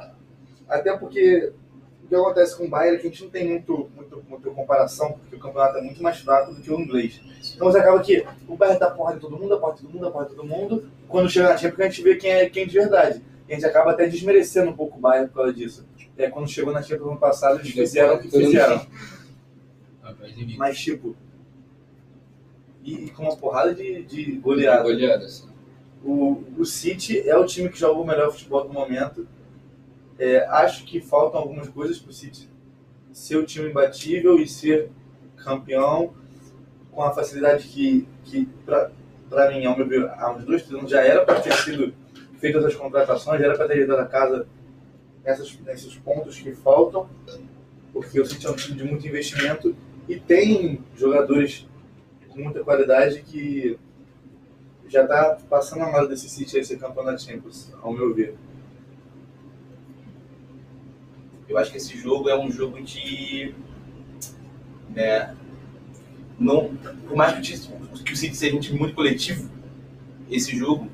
Até 0.68 0.96
porque 0.96 1.52
o 2.04 2.08
que 2.08 2.14
acontece 2.14 2.56
com 2.56 2.64
o 2.64 2.68
Bayern 2.68 2.96
é 2.96 3.00
que 3.00 3.06
a 3.06 3.10
gente 3.10 3.24
não 3.24 3.30
tem 3.30 3.48
muito, 3.48 3.90
muito, 3.94 4.24
muita 4.28 4.50
comparação, 4.50 5.12
porque 5.12 5.36
o 5.36 5.38
campeonato 5.38 5.78
é 5.78 5.82
muito 5.82 6.02
mais 6.02 6.18
fraco 6.18 6.54
do 6.54 6.60
que 6.60 6.70
o 6.70 6.80
inglês. 6.80 7.20
Então 7.54 7.70
você 7.70 7.78
acaba 7.78 8.00
que 8.00 8.24
o 8.48 8.56
Bayern 8.56 8.78
dá 8.78 8.90
porra 8.90 9.14
de 9.14 9.20
todo 9.20 9.36
mundo, 9.36 9.48
dá 9.48 9.56
porra 9.56 9.74
de 9.74 9.82
todo 9.82 9.92
mundo, 9.92 10.02
dá 10.02 10.10
porra 10.10 10.24
de 10.26 10.34
todo 10.34 10.46
mundo. 10.46 10.88
Quando 11.08 11.28
chega 11.28 11.48
na 11.48 11.56
Champions, 11.56 11.80
a 11.80 11.88
gente 11.88 12.02
vê 12.02 12.16
quem 12.16 12.30
é 12.30 12.48
quem 12.48 12.66
de 12.66 12.74
verdade. 12.74 13.22
E 13.48 13.52
a 13.52 13.54
gente 13.54 13.66
acaba 13.66 13.92
até 13.92 14.06
desmerecendo 14.06 14.70
um 14.70 14.76
pouco 14.76 14.98
o 14.98 15.00
Bayern 15.00 15.28
por 15.28 15.36
causa 15.36 15.52
disso. 15.52 15.86
É, 16.16 16.30
quando 16.30 16.48
chegou 16.48 16.72
na 16.72 16.82
Champions 16.82 17.10
ano 17.10 17.18
passado, 17.18 17.60
eles 17.60 17.70
fizeram 17.70 18.14
o 18.14 18.18
que 18.20 18.30
fizeram. 18.30 18.86
Mas, 20.56 20.78
tipo. 20.78 21.14
E, 22.82 23.10
com 23.10 23.24
uma 23.24 23.36
porrada 23.36 23.74
de, 23.74 24.04
de 24.04 24.32
goleada. 24.36 24.82
Goleada, 24.82 25.24
assim. 25.24 25.45
O, 26.06 26.44
o 26.56 26.64
City 26.64 27.28
é 27.28 27.36
o 27.36 27.44
time 27.44 27.68
que 27.68 27.78
joga 27.78 28.00
o 28.00 28.06
melhor 28.06 28.30
futebol 28.30 28.62
do 28.62 28.72
momento. 28.72 29.26
É, 30.18 30.46
acho 30.46 30.84
que 30.84 31.00
faltam 31.00 31.40
algumas 31.40 31.68
coisas 31.68 31.98
para 31.98 32.10
o 32.10 32.14
City 32.14 32.48
ser 33.12 33.36
o 33.36 33.44
time 33.44 33.70
imbatível 33.70 34.38
e 34.38 34.46
ser 34.46 34.90
campeão 35.36 36.14
com 36.92 37.02
a 37.02 37.10
facilidade 37.10 37.66
que, 37.66 38.06
que 38.24 38.48
para 39.28 39.50
mim, 39.50 39.64
ao 39.66 39.76
meu 39.76 39.86
ver, 39.86 40.08
há 40.08 40.32
uns 40.32 40.44
dois, 40.44 40.70
anos 40.70 40.90
já 40.90 41.00
era 41.00 41.24
para 41.24 41.40
ter 41.40 41.52
sido 41.54 41.92
feitas 42.38 42.64
as 42.64 42.74
contratações, 42.74 43.40
já 43.40 43.46
era 43.46 43.56
para 43.56 43.66
ter 43.68 43.86
dado 43.86 44.00
a 44.00 44.06
casa 44.06 44.46
nessas, 45.24 45.58
nesses 45.60 45.96
pontos 45.96 46.38
que 46.38 46.54
faltam, 46.54 47.08
porque 47.92 48.20
o 48.20 48.24
City 48.24 48.46
é 48.46 48.50
um 48.50 48.56
time 48.56 48.76
de 48.76 48.84
muito 48.84 49.06
investimento 49.06 49.74
e 50.08 50.20
tem 50.20 50.84
jogadores 50.94 51.66
com 52.28 52.40
muita 52.40 52.62
qualidade 52.62 53.22
que 53.22 53.78
já 54.88 55.02
está 55.02 55.38
passando 55.48 55.82
a 55.82 55.90
mala 55.90 56.08
desse 56.08 56.28
City 56.28 56.76
campeão 56.76 57.04
da 57.04 57.18
Champions, 57.18 57.72
ao 57.82 57.92
meu 57.92 58.14
ver. 58.14 58.36
Eu 61.48 61.58
acho 61.58 61.70
que 61.70 61.76
esse 61.76 61.96
jogo 61.96 62.28
é 62.28 62.38
um 62.38 62.50
jogo 62.50 62.80
de. 62.82 63.54
Né, 64.90 65.34
não, 66.38 66.74
por 66.76 67.16
mais 67.16 67.32
que 67.32 67.70
o, 67.72 68.04
que 68.04 68.12
o 68.12 68.16
City 68.16 68.36
seja 68.36 68.56
um 68.56 68.60
time 68.60 68.78
muito 68.78 68.94
coletivo, 68.94 69.50
esse 70.30 70.56
jogo, 70.56 70.90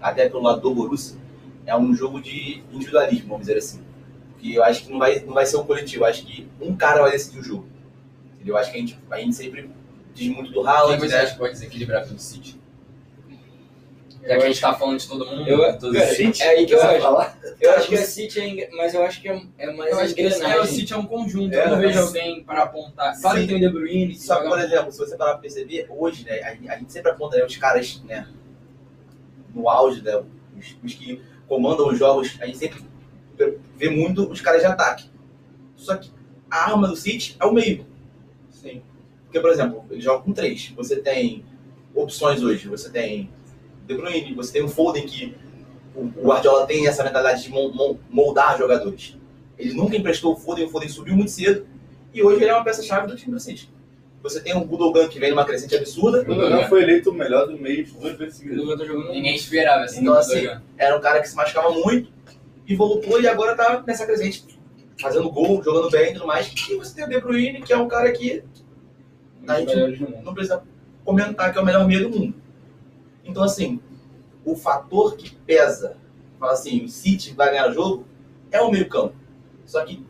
até 0.00 0.28
pelo 0.28 0.42
lado 0.42 0.60
do 0.60 0.74
Borussia, 0.74 1.18
é 1.64 1.76
um 1.76 1.94
jogo 1.94 2.20
de 2.20 2.62
individualismo, 2.72 3.28
vamos 3.28 3.46
dizer 3.46 3.58
assim. 3.58 3.82
Porque 4.32 4.52
eu 4.56 4.62
acho 4.62 4.84
que 4.84 4.92
não 4.92 4.98
vai, 4.98 5.20
não 5.20 5.34
vai 5.34 5.44
ser 5.44 5.56
um 5.56 5.64
coletivo, 5.64 6.04
eu 6.04 6.08
acho 6.08 6.24
que 6.24 6.48
um 6.60 6.76
cara 6.76 7.02
vai 7.02 7.10
decidir 7.10 7.40
o 7.40 7.42
jogo. 7.42 7.66
Entendeu? 8.34 8.54
Eu 8.54 8.58
acho 8.58 8.70
que 8.70 8.76
a 8.76 8.80
gente, 8.80 8.98
a 9.10 9.18
gente 9.18 9.34
sempre 9.34 9.70
diz 10.14 10.28
muito 10.34 10.50
do 10.52 10.62
Quem 10.62 10.70
Haaland, 10.70 11.00
você 11.00 11.14
né? 11.14 11.22
acha 11.22 11.32
que 11.32 11.38
pode 11.38 11.52
desequilibrar 11.52 12.06
pelo 12.06 12.18
City? 12.18 12.60
Já 14.26 14.36
que 14.38 14.42
a 14.42 14.46
gente 14.48 14.60
tá 14.60 14.74
falando 14.74 14.98
de 14.98 15.08
todo 15.08 15.24
mundo, 15.26 15.48
Eu- 15.48 15.58
cara, 15.60 16.06
City. 16.14 16.42
é 16.42 16.48
aí 16.48 16.66
que 16.66 16.74
eu 16.74 16.78
Quer 16.80 16.86
acho. 16.86 17.00
falar? 17.02 17.38
Eu 17.60 17.70
acho 17.72 17.88
que 17.88 17.94
a 17.94 18.02
City 18.04 18.40
é, 18.60 18.70
mas 18.72 18.92
eu 18.94 19.02
acho 19.04 19.22
que 19.22 19.28
é, 19.28 19.42
é 19.58 19.72
mais 19.72 19.92
Eu 19.92 19.98
acho 20.00 20.14
que 20.14 20.20
é, 20.22 20.60
o. 20.60 20.66
City 20.66 20.92
é 20.92 20.96
um 20.96 21.06
conjunto. 21.06 21.54
É, 21.54 21.64
eu 21.66 21.70
não 21.70 21.78
vejo 21.78 22.00
alguém 22.00 22.42
para 22.42 22.62
apontar. 22.64 23.20
Claro 23.20 23.38
que 23.40 23.46
tem 23.46 23.56
o 23.56 23.60
De 23.60 23.68
Bruyne, 23.68 24.14
Só 24.16 24.42
que, 24.42 24.48
por 24.48 24.58
exemplo, 24.58 24.90
se 24.92 24.98
você 24.98 25.16
parar 25.16 25.32
pra 25.34 25.42
perceber, 25.42 25.86
hoje, 25.90 26.24
né, 26.24 26.40
a, 26.42 26.54
gente- 26.54 26.68
a 26.68 26.76
gente 26.78 26.92
sempre 26.92 27.10
aponta 27.12 27.36
né, 27.36 27.44
os 27.44 27.56
caras, 27.56 28.02
né, 28.04 28.26
no 29.54 29.68
auge, 29.68 30.02
né, 30.02 30.16
os, 30.58 30.76
os 30.82 30.94
que 30.94 31.22
comandam 31.48 31.88
os 31.88 31.98
jogos, 31.98 32.36
a 32.40 32.46
gente 32.46 32.58
sempre 32.58 32.84
vê 33.76 33.88
muito 33.90 34.28
os 34.30 34.40
caras 34.40 34.60
de 34.60 34.66
ataque. 34.66 35.08
Só 35.76 35.96
que 35.96 36.10
a 36.50 36.64
arma 36.70 36.88
do 36.88 36.96
City 36.96 37.36
é 37.40 37.44
o 37.44 37.52
meio. 37.52 37.86
Sim. 38.50 38.82
Porque, 39.24 39.38
por 39.40 39.50
exemplo, 39.50 39.84
ele 39.90 40.00
joga 40.00 40.22
com 40.24 40.32
três. 40.32 40.72
Você 40.76 40.96
tem 40.96 41.44
opções 41.94 42.42
hoje. 42.42 42.66
Você 42.68 42.90
tem 42.90 43.30
De 43.86 43.94
Bruyne, 43.94 44.34
você 44.34 44.52
tem 44.52 44.62
o 44.62 44.68
Foden, 44.68 45.06
que 45.06 45.34
o 45.94 46.04
Guardiola 46.22 46.66
tem 46.66 46.86
essa 46.86 47.02
mentalidade 47.04 47.42
de 47.42 47.50
moldar 48.10 48.58
jogadores. 48.58 49.16
Ele 49.58 49.72
nunca 49.74 49.96
emprestou 49.96 50.32
o 50.34 50.36
Foden, 50.36 50.66
o 50.66 50.68
Foden 50.68 50.88
subiu 50.88 51.14
muito 51.16 51.30
cedo. 51.30 51.66
E 52.12 52.22
hoje 52.22 52.42
ele 52.42 52.50
é 52.50 52.54
uma 52.54 52.64
peça-chave 52.64 53.06
do 53.06 53.16
time 53.16 53.32
do 53.34 53.40
City. 53.40 53.70
Você 54.22 54.40
tem 54.40 54.56
o 54.56 54.64
Gudogan, 54.64 55.06
que 55.08 55.18
vem 55.20 55.30
numa 55.30 55.44
crescente 55.44 55.76
absurda. 55.76 56.22
O 56.22 56.24
Gundogan 56.24 56.68
foi 56.68 56.82
eleito 56.82 57.10
o 57.10 57.14
melhor 57.14 57.46
do 57.46 57.56
meio 57.58 57.86
duas 57.86 58.16
vezes 58.16 58.36
seguidas. 58.38 58.58
Ninguém 59.12 59.36
esperava 59.36 59.84
assim. 59.84 60.00
Então, 60.02 60.14
assim. 60.14 60.40
Era 60.76 60.96
um 60.96 61.00
cara 61.00 61.20
que 61.20 61.28
se 61.28 61.36
machucava 61.36 61.70
muito 61.70 62.10
e 62.66 62.74
voltou 62.74 63.20
e 63.20 63.28
agora 63.28 63.54
tá 63.54 63.84
nessa 63.86 64.04
crescente. 64.04 64.44
Fazendo 65.00 65.30
gol, 65.30 65.62
jogando 65.62 65.90
bem 65.90 66.10
e 66.10 66.14
tudo 66.14 66.26
mais. 66.26 66.52
E 66.70 66.74
você 66.74 66.94
tem 66.94 67.04
o 67.04 67.08
De 67.08 67.20
Bruyne, 67.20 67.62
que 67.62 67.72
é 67.72 67.76
um 67.76 67.86
cara 67.86 68.10
que 68.12 68.42
um 69.46 69.50
A 69.52 69.60
gente- 69.60 69.74
não 70.24 70.34
precisa 70.34 70.62
comentar 71.04 71.52
que 71.52 71.58
é 71.58 71.62
o 71.62 71.64
melhor 71.64 71.86
meio 71.86 72.08
do 72.10 72.18
mundo. 72.18 72.34
Então, 73.26 73.42
assim, 73.42 73.80
o 74.44 74.54
fator 74.54 75.16
que 75.16 75.34
pesa, 75.34 75.96
fala 76.38 76.52
assim, 76.52 76.84
o 76.84 76.88
City 76.88 77.34
vai 77.34 77.50
ganhar 77.50 77.68
o 77.68 77.74
jogo, 77.74 78.06
é 78.50 78.60
o 78.60 78.70
meio 78.70 78.88
campo. 78.88 79.14
Só 79.64 79.84
que 79.84 80.04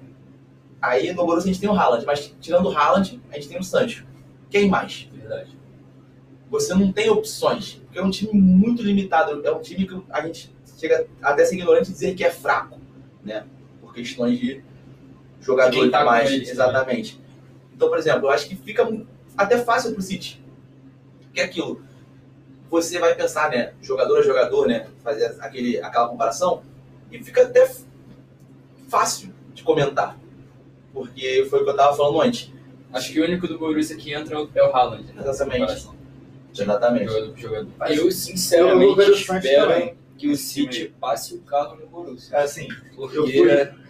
aí 0.81 1.13
no 1.13 1.25
Borussia 1.25 1.51
a 1.51 1.53
gente 1.53 1.61
tem 1.61 1.71
o 1.71 1.75
Haaland, 1.75 2.05
mas 2.05 2.35
tirando 2.41 2.67
o 2.67 2.77
Haaland, 2.77 3.21
a 3.31 3.35
gente 3.35 3.49
tem 3.49 3.59
o 3.59 3.65
Sancho. 3.65 4.07
Quem 4.51 4.69
mais? 4.69 5.09
Verdade. 5.13 5.57
Você 6.51 6.75
não 6.75 6.93
tem 6.93 7.11
opções, 7.11 7.81
porque 7.85 7.99
é 7.99 8.03
um 8.03 8.11
time 8.11 8.33
muito 8.35 8.83
limitado, 8.83 9.45
é 9.45 9.51
um 9.51 9.61
time 9.61 9.87
que 9.87 10.03
a 10.11 10.25
gente 10.25 10.55
chega 10.79 11.07
até 11.23 11.43
a 11.43 11.47
ser 11.47 11.57
ignorante 11.57 11.91
dizer 11.91 12.15
que 12.15 12.23
é 12.23 12.31
fraco, 12.31 12.79
né? 13.25 13.45
Por 13.81 13.93
questões 13.93 14.39
de 14.39 14.63
jogadores 15.41 15.91
tá 15.91 16.05
mais, 16.05 16.31
eles, 16.31 16.51
exatamente. 16.51 17.21
Então, 17.75 17.89
por 17.89 17.99
exemplo, 17.99 18.27
eu 18.27 18.31
acho 18.31 18.49
que 18.49 18.55
fica 18.55 18.87
até 19.37 19.59
fácil 19.59 19.93
pro 19.93 20.03
City. 20.03 20.43
Que 21.33 21.41
é 21.41 21.45
aquilo, 21.45 21.83
você 22.71 22.99
vai 22.99 23.15
pensar, 23.15 23.51
né, 23.51 23.73
jogador 23.81 24.19
a 24.19 24.23
jogador, 24.23 24.67
né, 24.67 24.87
fazer 25.03 25.37
aquele, 25.41 25.81
aquela 25.81 26.09
comparação, 26.09 26.63
e 27.11 27.23
fica 27.23 27.43
até 27.43 27.71
fácil 28.89 29.33
de 29.55 29.63
comentar. 29.63 30.19
Porque 30.93 31.47
foi 31.51 31.61
o 31.61 31.65
que 31.65 31.71
eu 31.71 31.77
tava 31.77 31.97
falando 31.97 32.21
antes. 32.21 32.51
Acho 32.93 33.13
que 33.13 33.21
o 33.21 33.25
único 33.25 33.47
do 33.47 33.59
Borussia 33.59 33.97
que 33.97 34.13
entra 34.13 34.35
é 34.37 34.39
o- 34.39 34.49
é 34.55 34.61
Haaland. 34.61 35.05
né? 35.13 35.23
Exatamente. 35.23 35.89
Exatamente. 36.59 37.07
Jogador 37.13 37.37
jogador. 37.37 37.69
Eu 37.89 37.95
Eu 38.07 38.11
sinceramente 38.13 38.93
o 38.93 38.97
Sancho 39.05 39.37
espero 39.37 39.69
também. 39.73 39.95
que 40.17 40.29
o 40.29 40.37
City 40.37 40.95
passe 40.99 41.35
o 41.35 41.41
carro 41.43 41.77
no 41.77 41.87
Borussia. 41.87 42.39
Assim, 42.39 42.67
Porque, 42.95 43.19
eu 43.19 43.25
fui. 43.27 43.86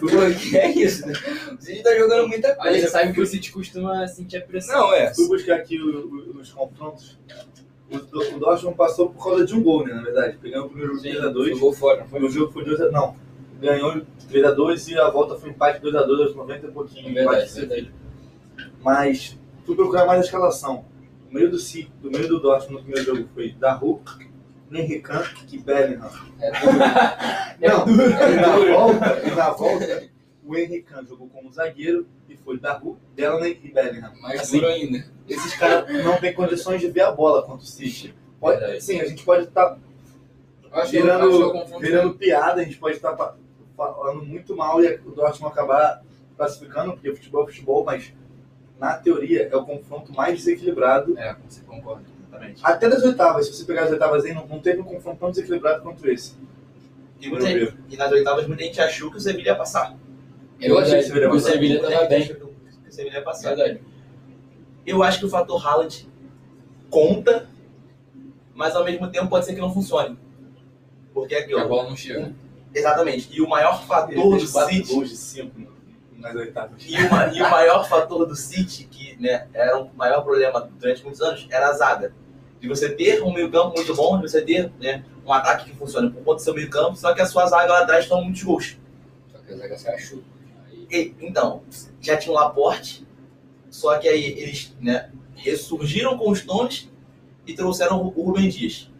Porque 0.00 0.56
é 0.58 0.70
isso. 0.70 1.06
né? 1.06 1.12
O 1.58 1.62
City 1.62 1.82
tá 1.82 1.96
jogando 1.96 2.28
muita 2.28 2.48
A 2.60 2.72
gente 2.72 2.80
coisa. 2.82 2.88
sabe 2.88 3.12
que 3.12 3.20
o 3.20 3.26
City 3.26 3.50
costuma 3.52 4.06
sentir 4.08 4.36
a 4.38 4.42
pressão. 4.42 4.78
Não, 4.80 4.94
é. 4.94 5.14
Fui 5.14 5.26
buscar 5.28 5.56
aqui 5.56 5.80
o- 5.80 6.06
o- 6.06 6.40
os 6.40 6.50
confrontos. 6.52 7.18
O, 7.90 7.96
o 7.96 8.38
Dortmund 8.38 8.76
passou 8.76 9.10
por 9.10 9.22
causa 9.24 9.46
de 9.46 9.54
um 9.54 9.62
gol, 9.62 9.86
né? 9.86 9.94
Na 9.94 10.02
verdade. 10.02 10.36
Pegando 10.40 10.66
o 10.66 10.68
primeiro 10.68 10.94
jogo 10.94 11.02
Sim, 11.06 11.14
3x2. 11.14 11.48
Jogou 11.54 11.72
fora, 11.72 12.00
não 12.00 12.08
foi? 12.08 12.22
O 12.22 12.28
jogo 12.30 12.52
foi 12.52 12.64
2x. 12.64 12.90
Não. 12.90 13.16
Ganhou 13.60 14.02
3x2 14.30 14.88
e 14.92 14.98
a 14.98 15.08
volta 15.10 15.34
foi 15.36 15.50
empate 15.50 15.80
2x2 15.80 16.20
aos 16.22 16.34
90 16.36 16.66
e 16.66 16.70
pouquinho. 16.70 17.14
Verdade, 17.14 17.46
de 17.48 17.54
verdade. 17.54 17.80
Sevilha. 17.80 17.92
Mas 18.82 19.38
fui 19.64 19.74
procurar 19.74 20.04
mais 20.06 20.20
a 20.20 20.24
escalação. 20.24 20.84
O 21.30 21.34
meio 21.34 21.50
do 21.50 21.58
City, 21.58 21.90
do 22.02 22.10
meio 22.10 22.28
do 22.28 22.40
Dortmund 22.40 22.74
no 22.74 22.82
primeiro 22.82 23.04
jogo 23.06 23.28
foi 23.34 23.54
Daru, 24.70 24.82
Henrican 24.82 25.24
e 25.52 25.58
Bellingham. 25.58 26.10
É 26.40 26.50
Não, 27.68 27.84
duro. 27.84 28.02
e 28.02 28.36
na 28.36 28.56
volta, 28.74 29.22
e 29.26 29.30
na 29.34 29.50
volta, 29.50 30.08
o 30.44 30.56
Henrican 30.56 31.04
jogou 31.06 31.28
como 31.28 31.50
zagueiro 31.52 32.06
e 32.28 32.36
foi 32.36 32.58
Daru, 32.58 32.98
Delaney 33.14 33.60
e 33.62 33.72
Bellingham. 33.72 34.12
Mais 34.20 34.40
Assim, 34.40 34.60
duro 34.60 34.70
ainda. 34.72 35.04
esses 35.28 35.54
caras 35.56 36.04
não 36.04 36.18
têm 36.18 36.32
condições 36.32 36.80
de 36.80 36.88
ver 36.88 37.02
a 37.02 37.10
bola 37.10 37.42
contra 37.42 37.64
o 37.64 37.66
City. 37.66 38.14
Pode, 38.40 38.80
sim, 38.80 39.00
a 39.00 39.04
gente 39.04 39.24
pode 39.24 39.44
estar 39.44 39.76
que 39.76 40.96
eu- 40.96 41.02
virando, 41.02 41.64
que 41.64 41.78
virando 41.80 42.14
piada, 42.14 42.60
a 42.60 42.64
gente 42.64 42.78
pode 42.78 42.96
estar 42.96 43.12
pa- 43.14 43.34
falando 43.76 44.24
muito 44.24 44.54
mal 44.56 44.82
e 44.82 44.94
o 45.04 45.10
Dortmund 45.10 45.52
acabar 45.52 46.02
classificando, 46.36 46.92
porque 46.92 47.12
futebol 47.14 47.44
é 47.44 47.46
futebol, 47.46 47.84
mas 47.84 48.12
na 48.78 48.94
teoria 48.96 49.48
é 49.50 49.56
o 49.56 49.64
confronto 49.64 50.12
mais 50.12 50.36
desequilibrado. 50.38 51.18
É, 51.18 51.34
você 51.48 51.62
concorda. 51.62 52.04
Exatamente. 52.28 52.60
Até 52.62 52.88
das 52.88 53.02
oitavas, 53.02 53.46
se 53.46 53.54
você 53.54 53.64
pegar 53.64 53.84
as 53.84 53.90
oitavas 53.90 54.24
aí, 54.24 54.34
não, 54.34 54.46
não 54.46 54.60
teve 54.60 54.80
um 54.80 54.84
confronto 54.84 55.18
tão 55.18 55.30
desequilibrado 55.30 55.82
quanto 55.82 56.08
esse. 56.08 56.34
E, 57.20 57.28
muita 57.28 57.50
e 57.50 57.96
nas 57.96 58.12
oitavas 58.12 58.46
muita 58.46 58.62
gente 58.62 58.80
achou 58.80 59.10
que 59.10 59.16
o 59.16 59.20
Sevilha 59.20 59.48
ia 59.50 59.56
passar. 59.56 59.96
Eu 60.60 60.78
achei 60.78 61.00
que 61.00 61.04
o 61.04 61.06
Sevilha 61.06 61.22
ia 61.22 61.28
o 61.28 61.32
passar. 61.34 61.50
Sevilha 61.52 61.80
Muita 61.80 61.90
tava 61.96 62.10
gente 62.10 62.28
bem. 62.32 62.36
que 62.36 62.88
o 62.88 62.92
Sevilha 62.92 63.14
ia 63.14 63.22
passar. 63.22 63.56
Verdade. 63.56 63.80
Eu 64.86 65.02
acho 65.02 65.18
que 65.18 65.26
o 65.26 65.28
fator 65.28 65.66
Haaland 65.66 66.08
conta, 66.90 67.48
mas 68.54 68.74
ao 68.76 68.84
mesmo 68.84 69.08
tempo 69.08 69.28
pode 69.28 69.44
ser 69.44 69.54
que 69.54 69.60
não 69.60 69.72
funcione. 69.72 70.16
Porque 71.12 71.34
é 71.34 71.40
Porque 71.42 71.54
a 71.54 71.66
bola 71.66 71.88
não 71.88 71.96
chega. 71.96 72.32
Exatamente. 72.72 73.28
E 73.32 73.40
o 73.40 73.48
maior 73.48 73.84
fator 73.84 74.38
do 74.38 74.46
City. 74.46 74.94
gols 74.94 75.10
de 75.10 75.16
cinco 75.16 75.77
nas 76.18 76.34
oitavas. 76.34 76.82
E, 76.86 76.96
uma- 76.96 77.26
e 77.28 77.40
o 77.40 77.50
maior 77.50 77.88
fator 77.88 78.26
do 78.26 78.34
City, 78.36 78.84
que 78.84 79.16
né, 79.20 79.46
era 79.54 79.78
o 79.78 79.90
maior 79.94 80.22
problema 80.22 80.68
durante 80.78 81.02
muitos 81.02 81.20
anos, 81.20 81.46
era 81.50 81.68
a 81.68 81.72
zaga. 81.72 82.12
De 82.60 82.68
você 82.68 82.90
ter 82.90 83.22
um 83.22 83.32
meio-campo 83.32 83.74
muito 83.76 83.94
bom, 83.94 84.16
de 84.20 84.28
você 84.28 84.42
ter 84.42 84.72
né, 84.80 85.04
um 85.24 85.32
ataque 85.32 85.70
que 85.70 85.76
funciona 85.76 86.10
por 86.10 86.22
conta 86.24 86.36
do 86.36 86.42
seu 86.42 86.54
meio-campo, 86.54 86.96
só 86.96 87.14
que 87.14 87.20
a 87.20 87.26
sua 87.26 87.46
zaga 87.46 87.72
lá 87.72 87.82
atrás 87.82 88.06
toma 88.08 88.22
muitos 88.24 88.42
gols. 88.42 88.76
Só 89.32 89.38
que 89.38 89.52
a 89.52 89.56
zaga 89.56 89.78
se 89.78 89.88
achou. 89.88 90.22
E, 90.90 91.14
então, 91.20 91.62
já 92.00 92.16
tinha 92.16 92.32
um 92.32 92.36
Laporte, 92.36 93.06
só 93.70 93.96
que 93.98 94.08
aí 94.08 94.24
eles 94.24 94.74
né, 94.80 95.10
ressurgiram 95.36 96.18
com 96.18 96.30
os 96.30 96.40
Stones 96.40 96.90
e 97.46 97.54
trouxeram 97.54 98.00
o 98.02 98.08
Rubem 98.08 98.48
Dias. 98.48 98.90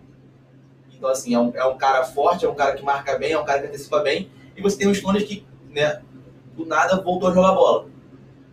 Então, 0.96 1.08
assim, 1.08 1.34
é 1.34 1.38
um, 1.38 1.50
é 1.54 1.64
um 1.64 1.76
cara 1.78 2.04
forte, 2.04 2.44
é 2.44 2.48
um 2.48 2.54
cara 2.54 2.76
que 2.76 2.82
marca 2.84 3.16
bem, 3.18 3.32
é 3.32 3.38
um 3.38 3.44
cara 3.44 3.60
que 3.60 3.66
antecipa 3.68 4.00
bem, 4.00 4.30
e 4.56 4.62
você 4.62 4.76
tem 4.78 4.88
o 4.88 4.94
Stones 4.94 5.22
que, 5.24 5.46
né, 5.70 6.02
do 6.58 6.66
nada 6.66 7.00
voltou 7.00 7.30
a 7.30 7.34
jogar 7.34 7.52
bola. 7.52 7.86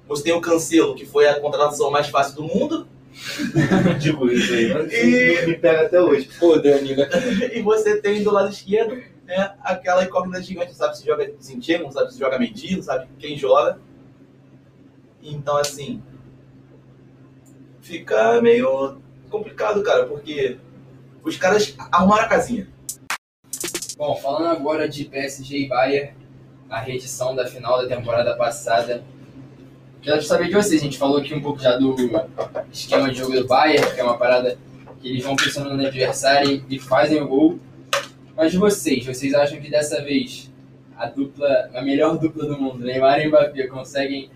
Você 0.07 0.23
tem 0.23 0.33
o 0.33 0.41
Cancelo, 0.41 0.95
que 0.95 1.05
foi 1.05 1.27
a 1.27 1.39
contratação 1.39 1.89
mais 1.89 2.07
fácil 2.07 2.35
do 2.35 2.43
mundo, 2.43 2.87
Digo 3.99 4.29
isso 4.29 4.53
aí, 4.53 4.73
mas 4.73 4.91
E- 4.91 5.45
me 5.47 5.57
pega 5.57 5.85
até 5.85 6.01
hoje. 6.01 6.29
Pô, 6.37 6.57
Danilo. 6.57 7.01
e 7.53 7.61
você 7.61 8.01
tem 8.01 8.21
do 8.23 8.31
lado 8.31 8.49
esquerdo 8.49 9.01
né, 9.25 9.55
aquela 9.63 10.03
incógnita 10.03 10.43
gigante, 10.43 10.67
não 10.67 10.75
sabe 10.75 10.97
se 10.97 11.05
joga 11.05 11.33
Zinchenko, 11.41 11.85
não 11.85 11.91
sabe 11.91 12.11
se 12.11 12.19
joga 12.19 12.37
Mendy, 12.37 12.75
não 12.75 12.83
sabe 12.83 13.07
quem 13.17 13.37
joga. 13.37 13.79
Então, 15.23 15.57
assim, 15.57 16.03
fica 17.81 18.41
meio 18.41 19.01
complicado, 19.29 19.81
cara, 19.81 20.05
porque 20.05 20.59
os 21.23 21.37
caras 21.37 21.73
arrumaram 21.91 22.25
a 22.25 22.27
casinha. 22.27 22.67
Bom, 23.97 24.15
falando 24.17 24.47
agora 24.47 24.87
de 24.89 25.05
PSG 25.05 25.57
e 25.57 25.67
Bayern, 25.67 26.13
a 26.75 26.79
reedição 26.81 27.33
da 27.33 27.47
final 27.47 27.81
da 27.81 27.87
temporada 27.87 28.35
passada. 28.35 29.01
Quero 30.01 30.21
saber 30.21 30.49
de 30.49 30.55
vocês, 30.55 30.81
a 30.81 30.83
gente 30.83 30.97
falou 30.97 31.19
aqui 31.19 31.33
um 31.33 31.41
pouco 31.41 31.61
já 31.61 31.77
do 31.77 31.95
esquema 32.69 33.09
de 33.09 33.19
jogo 33.19 33.31
do 33.31 33.47
Bayern, 33.47 33.93
que 33.93 34.01
é 34.01 34.03
uma 34.03 34.17
parada 34.17 34.57
que 34.99 35.07
eles 35.07 35.23
vão 35.23 35.37
pressionando 35.37 35.77
no 35.77 35.87
adversário 35.87 36.65
e 36.69 36.77
fazem 36.77 37.21
o 37.21 37.27
gol. 37.29 37.59
Mas 38.35 38.51
de 38.51 38.57
vocês, 38.57 39.05
vocês 39.05 39.33
acham 39.33 39.61
que 39.61 39.69
dessa 39.69 40.03
vez 40.03 40.51
a 40.97 41.05
dupla, 41.05 41.69
a 41.73 41.81
melhor 41.81 42.17
dupla 42.17 42.45
do 42.45 42.59
mundo, 42.59 42.83
Neymar 42.83 43.21
e 43.21 43.29
Mbappé, 43.29 43.67
conseguem 43.67 44.29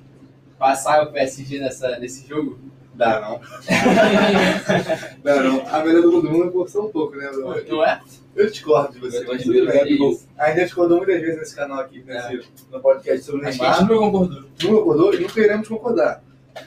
passar 0.57 1.03
o 1.03 1.11
PSG 1.11 1.59
nessa, 1.59 1.99
nesse 1.99 2.25
jogo? 2.25 2.57
Dá 2.99 3.21
não. 3.21 3.39
Dá 5.23 5.41
não. 5.41 5.65
A 5.67 5.83
melhor 5.85 6.01
do 6.01 6.21
mundo 6.21 6.49
é 6.49 6.51
forçar 6.51 6.81
um 6.81 6.89
pouco, 6.89 7.15
né, 7.15 7.29
Bruno? 7.31 7.55
Não 7.65 7.85
é? 7.85 8.01
Eu 8.35 8.49
discordo 8.51 8.93
de 8.93 8.99
você, 8.99 9.19
Eu 9.19 9.27
mas 9.27 9.41
de 9.41 9.45
tudo 9.45 9.65
bem. 9.71 10.11
Isso. 10.11 10.27
A 10.37 10.49
gente 10.49 10.65
discordou 10.65 10.97
muitas 10.97 11.21
vezes 11.21 11.37
nesse 11.39 11.55
canal 11.55 11.79
aqui, 11.79 12.03
nesse, 12.05 12.43
no 12.69 12.81
podcast 12.81 13.25
sobre 13.25 13.39
o 13.39 13.43
que 13.43 13.47
a 13.47 13.51
Neymar. 13.51 13.79
gente 13.79 13.89
não 13.89 13.97
concordou. 13.99 14.41
não 14.41 14.69
concordou 14.75 15.13
e 15.13 15.19
não 15.21 15.29
queremos 15.29 15.67
concordar. 15.69 16.23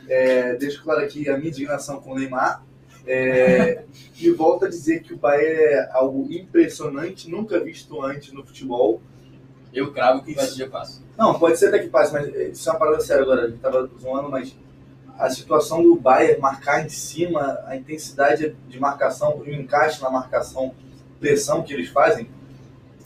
É, 0.08 0.54
deixo 0.54 0.82
claro 0.82 1.00
aqui 1.00 1.28
a 1.28 1.36
minha 1.36 1.50
indignação 1.50 2.00
com 2.00 2.12
o 2.12 2.14
Neymar. 2.18 2.64
É, 3.06 3.84
e 4.18 4.30
volto 4.30 4.64
a 4.64 4.68
dizer 4.68 5.02
que 5.02 5.12
o 5.12 5.18
Bayern 5.18 5.54
é 5.54 5.90
algo 5.92 6.26
impressionante, 6.32 7.28
nunca 7.28 7.60
visto 7.60 8.00
antes 8.02 8.32
no 8.32 8.42
futebol. 8.42 9.02
Eu 9.72 9.92
cravo 9.92 10.22
que 10.22 10.32
o 10.32 10.34
PSG 10.34 10.66
passa. 10.66 11.02
Não, 11.18 11.38
pode 11.38 11.58
ser 11.58 11.68
até 11.68 11.78
que 11.78 11.88
passe, 11.88 12.12
mas 12.12 12.26
isso 12.52 12.68
é 12.68 12.72
uma 12.72 12.78
parada 12.78 13.00
séria 13.00 13.22
agora. 13.22 13.42
A 13.42 13.48
gente 13.48 13.58
tava 13.58 13.90
zoando, 14.00 14.30
mas 14.30 14.54
a 15.22 15.30
situação 15.30 15.80
do 15.84 15.94
Bayern 15.94 16.40
marcar 16.40 16.84
em 16.84 16.88
cima, 16.88 17.60
a 17.64 17.76
intensidade 17.76 18.56
de 18.68 18.80
marcação, 18.80 19.38
o 19.38 19.48
encaixe 19.48 20.02
na 20.02 20.10
marcação, 20.10 20.74
pressão 21.20 21.62
que 21.62 21.72
eles 21.72 21.88
fazem, 21.88 22.28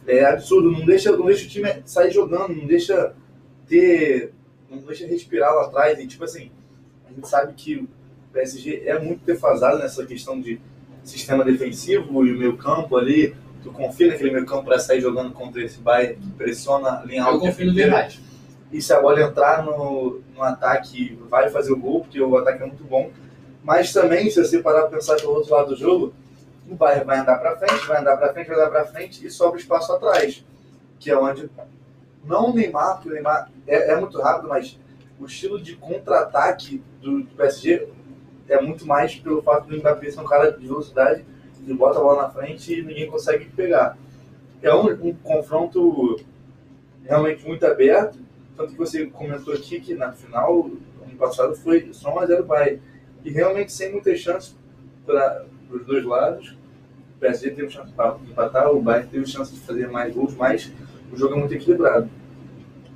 é 0.06 0.24
absurdo. 0.24 0.70
Não 0.72 0.86
deixa, 0.86 1.12
não 1.14 1.26
deixa 1.26 1.44
o 1.44 1.48
time 1.48 1.82
sair 1.84 2.10
jogando, 2.10 2.56
não 2.56 2.66
deixa 2.66 3.14
ter. 3.68 4.32
não 4.70 4.78
deixa 4.78 5.06
respirar 5.06 5.54
lá 5.54 5.66
atrás. 5.66 5.98
E 5.98 6.06
tipo 6.06 6.24
assim, 6.24 6.50
a 7.06 7.12
gente 7.12 7.28
sabe 7.28 7.52
que 7.52 7.76
o 7.76 7.88
PSG 8.32 8.84
é 8.86 8.98
muito 8.98 9.22
defasado 9.22 9.78
nessa 9.78 10.06
questão 10.06 10.40
de 10.40 10.58
sistema 11.04 11.44
defensivo 11.44 12.24
e 12.24 12.32
o 12.32 12.38
meio 12.38 12.56
campo 12.56 12.96
ali. 12.96 13.36
Tu 13.62 13.70
confia 13.70 14.06
naquele 14.08 14.30
meio 14.30 14.46
campo 14.46 14.64
para 14.64 14.78
sair 14.78 15.02
jogando 15.02 15.32
contra 15.34 15.62
esse 15.62 15.80
Bayern 15.80 16.16
que 16.16 16.30
pressiona 16.30 17.00
a 17.00 17.04
linha 17.04 17.20
Eu 17.20 17.26
alta. 17.26 17.36
o 17.36 17.40
confio 17.40 17.66
no 17.66 17.74
Verratti. 17.74 18.22
E 18.76 18.82
se 18.82 18.92
a 18.92 19.00
bola 19.00 19.22
entrar 19.22 19.64
no, 19.64 20.20
no 20.34 20.42
ataque, 20.42 21.18
vai 21.30 21.48
fazer 21.48 21.72
o 21.72 21.78
gol, 21.78 22.02
porque 22.02 22.20
o 22.20 22.36
ataque 22.36 22.62
é 22.62 22.66
muito 22.66 22.84
bom. 22.84 23.10
Mas 23.64 23.90
também, 23.90 24.28
se 24.28 24.44
você 24.44 24.58
parar 24.58 24.82
para 24.82 24.98
pensar 24.98 25.16
pelo 25.16 25.32
outro 25.32 25.54
lado 25.54 25.68
do 25.70 25.76
jogo, 25.76 26.12
o 26.68 26.74
Bayern 26.74 27.06
vai 27.06 27.18
andar 27.18 27.38
para 27.38 27.56
frente, 27.56 27.86
vai 27.86 28.00
andar 28.00 28.18
para 28.18 28.34
frente, 28.34 28.48
vai 28.48 28.56
andar 28.56 28.70
para 28.70 28.84
frente 28.84 29.26
e 29.26 29.30
sobra 29.30 29.58
espaço 29.58 29.90
atrás, 29.94 30.44
que 31.00 31.10
é 31.10 31.18
onde 31.18 31.50
não 32.22 32.50
o 32.50 32.54
Neymar, 32.54 32.96
porque 32.96 33.08
o 33.08 33.12
Neymar 33.12 33.50
é, 33.66 33.92
é 33.92 33.96
muito 33.96 34.20
rápido, 34.20 34.48
mas 34.48 34.78
o 35.18 35.24
estilo 35.24 35.58
de 35.58 35.74
contra-ataque 35.76 36.82
do, 37.00 37.22
do 37.22 37.34
PSG 37.34 37.88
é 38.48 38.60
muito 38.60 38.86
mais 38.86 39.14
pelo 39.14 39.40
fato 39.40 39.68
do 39.68 39.76
Mbappé 39.78 40.10
ser 40.10 40.20
um 40.20 40.24
cara 40.24 40.52
de 40.52 40.66
velocidade, 40.66 41.24
ele 41.64 41.74
bota 41.74 41.98
a 41.98 42.02
bola 42.02 42.22
na 42.24 42.30
frente 42.30 42.78
e 42.78 42.82
ninguém 42.82 43.10
consegue 43.10 43.46
pegar. 43.46 43.96
É 44.60 44.74
um, 44.74 44.86
um 45.02 45.14
confronto 45.14 46.20
realmente 47.04 47.46
muito 47.46 47.64
aberto, 47.64 48.25
tanto 48.56 48.72
que 48.72 48.78
você 48.78 49.06
comentou 49.06 49.54
aqui 49.54 49.80
que 49.80 49.94
na 49.94 50.12
final, 50.12 50.70
ano 51.02 51.16
passado, 51.18 51.54
foi 51.54 51.88
só 51.92 52.14
1x0 52.14 52.42
Bayern. 52.44 52.80
E 53.24 53.30
realmente 53.30 53.72
sem 53.72 53.92
muitas 53.92 54.20
chances 54.20 54.56
para 55.04 55.46
os 55.70 55.84
dois 55.84 56.04
lados. 56.04 56.56
O 57.16 57.18
PSG 57.18 57.50
teve 57.50 57.70
chance 57.70 57.92
para 57.92 58.16
empatar, 58.28 58.70
o 58.70 58.80
Bayern 58.80 59.08
teve 59.08 59.26
chance 59.26 59.52
de 59.52 59.60
fazer 59.60 59.88
mais 59.88 60.14
gols, 60.14 60.34
mas 60.34 60.72
o 61.12 61.16
jogo 61.16 61.34
é 61.34 61.38
muito 61.38 61.54
equilibrado. 61.54 62.10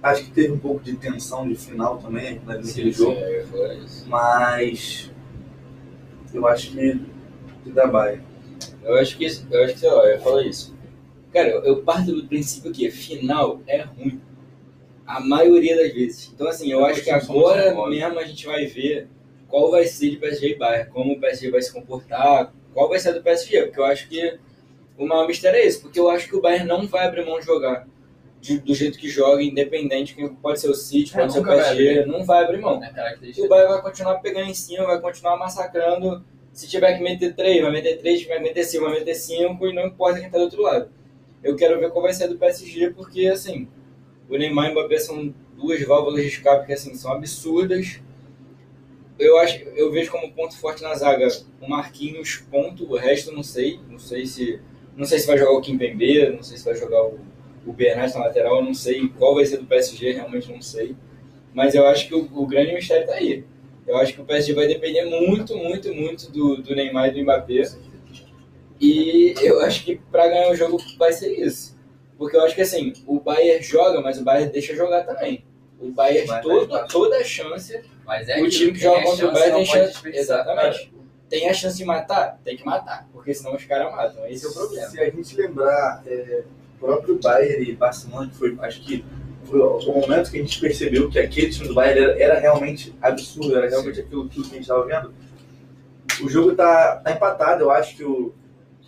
Acho 0.03 0.25
que 0.25 0.31
teve 0.31 0.53
um 0.53 0.59
pouco 0.59 0.83
de 0.83 0.97
tensão 0.97 1.47
de 1.47 1.55
final 1.55 1.99
também 1.99 2.35
né, 2.41 2.57
naquele 2.57 2.91
jogo, 2.91 3.17
falar 3.51 3.75
isso. 3.75 4.09
mas 4.09 5.11
eu 6.33 6.47
acho 6.47 6.71
que, 6.73 7.01
que 7.65 7.71
dá 7.71 7.87
Bayern. 7.87 8.23
Eu 8.83 8.97
acho 8.97 9.17
que, 9.17 9.25
eu 9.25 9.65
acho 9.65 9.75
que, 9.75 9.81
sei 9.81 9.91
lá, 9.91 10.05
eu 10.05 10.13
ia 10.13 10.21
falar 10.21 10.43
isso. 10.47 10.75
Cara, 11.33 11.49
eu, 11.49 11.65
eu 11.65 11.83
parto 11.83 12.13
do 12.13 12.27
princípio 12.27 12.73
que 12.73 12.91
final 12.91 13.61
é 13.67 13.83
ruim. 13.83 14.21
A 15.17 15.21
maioria 15.21 15.77
das 15.77 15.93
vezes. 15.93 16.31
Então, 16.33 16.47
assim, 16.47 16.71
eu 16.71 16.85
acho 16.85 17.03
que 17.03 17.11
agora 17.11 17.75
mesmo 17.89 18.19
a 18.19 18.25
gente 18.25 18.47
vai 18.47 18.67
ver 18.67 19.09
qual 19.49 19.71
vai 19.71 19.85
ser 19.85 20.11
de 20.11 20.17
PSG 20.17 20.51
e 20.51 20.55
Bayern, 20.57 20.91
como 20.91 21.13
o 21.15 21.21
PSG 21.21 21.51
vai 21.51 21.61
se 21.61 21.73
comportar, 21.73 22.53
qual 22.73 22.89
vai 22.89 22.99
ser 22.99 23.13
do 23.13 23.21
PSG, 23.23 23.63
porque 23.65 23.81
eu 23.81 23.85
acho 23.85 24.09
que 24.09 24.39
o 24.97 25.07
maior 25.07 25.27
mistério 25.27 25.59
é 25.59 25.67
esse, 25.67 25.81
porque 25.81 25.99
eu 25.99 26.09
acho 26.09 26.29
que 26.29 26.37
o 26.37 26.41
Bayern 26.41 26.69
não 26.69 26.87
vai 26.87 27.07
abrir 27.07 27.25
mão 27.27 27.41
de 27.41 27.47
jogar 27.47 27.89
de- 28.41 28.59
do 28.59 28.75
jeito 28.75 28.99
que 28.99 29.09
joga, 29.09 29.43
independente, 29.43 30.15
que 30.15 30.29
pode 30.37 30.61
ser 30.61 30.69
o 30.71 30.75
City, 30.75 31.13
É, 31.15 31.21
pode 31.21 31.33
ser 31.33 31.39
o 31.39 31.43
nunca 31.43 31.57
vai 31.57 31.65
PSG, 31.77 32.07
não 32.07 32.25
vai 32.25 32.45
abrir 32.45 32.59
mão. 32.59 32.83
É 32.83 33.41
o 33.43 33.49
Bayern 33.49 33.73
vai 33.73 33.83
continuar 33.83 34.15
pegando 34.21 34.49
em 34.49 34.55
cima, 34.55 34.87
vai 34.87 35.01
continuar 35.01 35.37
massacrando. 35.37 36.25
Se 36.53 36.69
tiver 36.69 36.97
que 36.97 37.03
meter 37.03 37.35
3, 37.35 37.61
vai 37.63 37.71
meter 37.71 37.99
3, 37.99 38.27
vai 38.27 38.39
meter 38.39 38.65
5, 38.65 38.85
vai 38.85 38.95
meter 38.95 39.15
5, 39.15 39.67
e 39.67 39.75
não 39.75 39.87
importa 39.87 40.21
quem 40.21 40.31
tá 40.31 40.39
do 40.39 40.45
outro 40.45 40.63
lado. 40.63 40.91
Eu 41.43 41.55
quero 41.57 41.79
ver 41.79 41.91
qual 41.91 42.03
vai 42.03 42.13
ser 42.13 42.29
do 42.29 42.39
PSG, 42.39 42.91
porque, 42.91 43.27
assim, 43.27 43.69
o 44.31 44.39
Neymar 44.39 44.67
e 44.67 44.69
o 44.71 44.73
Mbappé 44.73 44.99
são 44.99 45.35
duas 45.57 45.83
válvulas 45.83 46.23
de 46.23 46.29
escape 46.29 46.67
que, 46.67 46.73
assim, 46.73 46.95
são 46.95 47.13
absurdas. 47.13 48.01
Eu 49.19 49.37
acho, 49.39 49.59
eu 49.77 49.91
vejo 49.91 50.11
como 50.11 50.33
ponto 50.33 50.57
forte 50.57 50.83
na 50.83 50.95
zaga 50.95 51.29
o 51.61 51.69
Marquinhos, 51.69 52.37
ponto, 52.51 52.91
o 52.91 52.97
resto 52.97 53.33
não 53.33 53.43
sei. 53.43 53.81
Não 53.89 53.99
sei 53.99 54.25
se, 54.25 54.61
não 54.97 55.05
sei 55.05 55.19
se 55.19 55.27
vai 55.27 55.37
jogar 55.37 55.53
o 55.53 55.61
Kimpembe, 55.61 56.31
não 56.31 56.43
sei 56.43 56.57
se 56.57 56.65
vai 56.65 56.75
jogar 56.75 57.03
o, 57.05 57.19
o 57.67 57.73
Bernat 57.73 58.15
na 58.15 58.21
lateral, 58.21 58.65
não 58.65 58.73
sei 58.73 59.09
qual 59.19 59.35
vai 59.35 59.45
ser 59.45 59.59
do 59.59 59.67
PSG, 59.67 60.13
realmente 60.13 60.51
não 60.51 60.63
sei. 60.63 60.95
Mas 61.53 61.75
eu 61.75 61.87
acho 61.87 62.07
que 62.07 62.15
o, 62.15 62.29
o 62.33 62.47
grande 62.47 62.73
mistério 62.73 63.07
tá 63.07 63.15
aí. 63.15 63.45
Eu 63.87 63.97
acho 63.97 64.15
que 64.15 64.21
o 64.21 64.25
PSG 64.25 64.55
vai 64.55 64.69
depender 64.69 65.05
muito, 65.05 65.57
muito, 65.57 65.93
muito 65.93 66.31
do, 66.31 66.63
do 66.63 66.75
Neymar 66.75 67.09
e 67.09 67.13
do 67.13 67.23
Mbappé. 67.23 67.63
E 68.81 69.35
eu 69.43 69.61
acho 69.61 69.85
que 69.85 69.97
para 70.11 70.29
ganhar 70.29 70.51
o 70.51 70.55
jogo 70.55 70.79
vai 70.97 71.13
ser 71.13 71.33
isso. 71.33 71.77
Porque 72.21 72.37
eu 72.37 72.43
acho 72.43 72.55
que 72.55 72.61
assim, 72.61 72.93
o 73.07 73.19
Bayern 73.19 73.65
joga, 73.65 74.03
mas 74.03 74.21
o 74.21 74.23
Bayern 74.23 74.53
deixa 74.53 74.77
jogar 74.77 75.05
também. 75.05 75.43
O 75.81 75.91
Bayern, 75.91 76.27
Vai 76.27 76.43
todo, 76.43 76.67
dar 76.67 76.87
toda 76.87 77.17
a 77.17 77.25
chance, 77.25 77.83
Mas 78.05 78.29
é 78.29 78.33
o 78.33 78.35
aquilo, 78.35 78.51
time 78.51 78.73
que 78.73 78.79
joga 78.79 79.03
contra 79.03 79.27
o 79.27 79.33
Bayern 79.33 79.55
tem 79.55 79.65
chance. 79.65 80.07
Exatamente. 80.07 80.93
Tem 81.31 81.49
a 81.49 81.55
chance 81.55 81.79
de 81.79 81.85
matar? 81.87 82.39
Tem 82.45 82.59
que 82.59 82.67
matar. 82.67 83.09
Porque 83.11 83.33
senão 83.33 83.57
os 83.57 83.65
caras 83.65 83.91
matam. 83.91 84.27
Esse 84.27 84.45
é 84.45 84.49
o 84.51 84.53
problema. 84.53 84.91
Se 84.91 85.01
a 85.01 85.09
gente 85.09 85.35
lembrar 85.35 86.03
é, 86.07 86.45
o 86.77 86.79
próprio 86.79 87.19
Bayern 87.19 87.71
e 87.71 87.75
Barcelona, 87.75 88.29
que 88.29 88.37
foi, 88.37 88.55
acho 88.61 88.83
que 88.83 89.03
foi 89.45 89.59
o 89.59 89.93
momento 90.03 90.31
que 90.31 90.37
a 90.37 90.43
gente 90.43 90.61
percebeu 90.61 91.09
que 91.09 91.19
aquele 91.19 91.49
time 91.49 91.69
do 91.69 91.75
Bayern 91.75 92.03
era, 92.03 92.23
era 92.23 92.39
realmente 92.39 92.95
absurdo, 93.01 93.57
era 93.57 93.67
realmente 93.67 93.99
aquilo 93.99 94.29
tudo 94.29 94.43
que 94.43 94.51
a 94.51 94.55
gente 94.57 94.61
estava 94.65 94.85
vendo. 94.85 95.15
O 96.23 96.29
jogo 96.29 96.55
tá, 96.55 96.97
tá 96.97 97.13
empatado, 97.13 97.63
eu 97.63 97.71
acho 97.71 97.97
que 97.97 98.05
o 98.05 98.35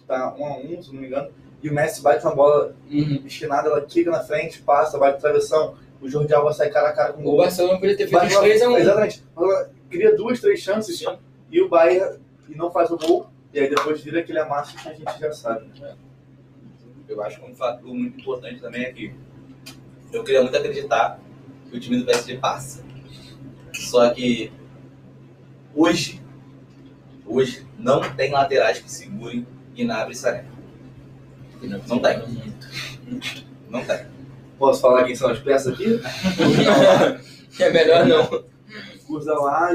tá 0.06 0.34
1 0.36 0.44
a 0.44 0.58
1 0.58 0.82
se 0.82 0.92
não 0.92 1.00
me 1.00 1.06
engano, 1.06 1.30
e 1.62 1.68
o 1.70 1.74
Messi 1.74 2.02
bate 2.02 2.24
uma 2.26 2.34
bola 2.34 2.74
Uhum. 2.90 3.22
esquinada, 3.24 3.68
ela 3.68 3.80
quica 3.82 4.10
na 4.10 4.20
frente, 4.22 4.60
passa, 4.62 4.98
bate 4.98 5.20
travessão, 5.20 5.76
o 6.00 6.08
Jordi 6.08 6.34
Alba 6.34 6.52
sai 6.52 6.68
cara 6.70 6.88
a 6.88 6.92
cara 6.92 7.12
com 7.12 7.20
o 7.20 7.22
O 7.22 7.30
gol. 7.30 7.36
Barcelona 7.38 7.78
podia 7.78 7.96
ter 7.96 8.08
feito 8.08 8.24
uns 8.24 8.36
3 8.36 8.62
a 8.62 8.68
1 8.68 8.76
Exatamente. 8.78 9.22
Ela 9.36 9.70
cria 9.88 10.16
duas, 10.16 10.40
três 10.40 10.60
chances 10.60 10.98
Sim. 10.98 11.16
e 11.50 11.60
o 11.62 11.68
Bayern 11.68 12.18
e 12.48 12.54
não 12.56 12.70
faz 12.72 12.90
o 12.90 12.96
gol, 12.98 13.26
e 13.54 13.60
aí 13.60 13.68
depois 13.68 14.00
vira 14.02 14.20
aquele 14.20 14.38
amasso 14.40 14.76
que 14.76 14.88
a 14.88 14.92
gente 14.92 15.18
já 15.20 15.32
sabe. 15.32 15.70
Eu 17.08 17.22
acho 17.22 17.40
que 17.40 17.50
um 17.50 17.54
fator 17.54 17.94
muito 17.94 18.18
importante 18.20 18.60
também 18.60 18.82
é 18.84 18.92
que 18.92 19.14
eu 20.12 20.24
queria 20.24 20.42
muito 20.42 20.56
acreditar 20.56 21.20
que 21.70 21.76
o 21.76 21.80
time 21.80 21.98
do 21.98 22.04
PSG 22.04 22.38
passa. 22.38 22.82
Só 23.72 24.10
que 24.10 24.52
hoje, 25.74 26.20
hoje, 27.26 27.66
não 27.78 28.00
tem 28.14 28.30
laterais 28.32 28.78
que 28.78 28.90
segurem 28.90 29.46
Gnabry 29.74 30.12
e 30.12 30.16
Sané. 30.16 30.44
Não 31.62 31.98
tem. 31.98 32.18
Não 33.70 33.84
tem. 33.84 34.06
Posso 34.58 34.80
falar 34.80 35.04
quem 35.04 35.14
são 35.14 35.30
as 35.30 35.38
peças 35.40 35.72
aqui? 35.74 36.00
é 37.60 37.70
melhor 37.70 38.06
não. 38.06 38.44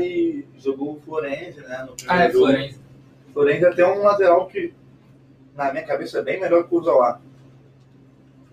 E 0.02 0.46
jogou 0.58 0.94
o 0.96 1.02
Florenzi, 1.02 1.62
né? 1.62 1.86
No 1.88 1.96
primeiro 1.96 2.08
Ah, 2.08 2.24
é. 2.24 2.30
Florenzi. 2.32 2.80
Florenzi 3.34 3.66
até 3.66 3.86
um 3.86 4.02
lateral 4.02 4.48
que, 4.48 4.74
na 5.56 5.72
minha 5.72 5.86
cabeça, 5.86 6.20
é 6.20 6.24
bem 6.24 6.40
melhor 6.40 6.62
que 6.62 6.66
o 6.68 6.70
Kurzawa. 6.70 7.22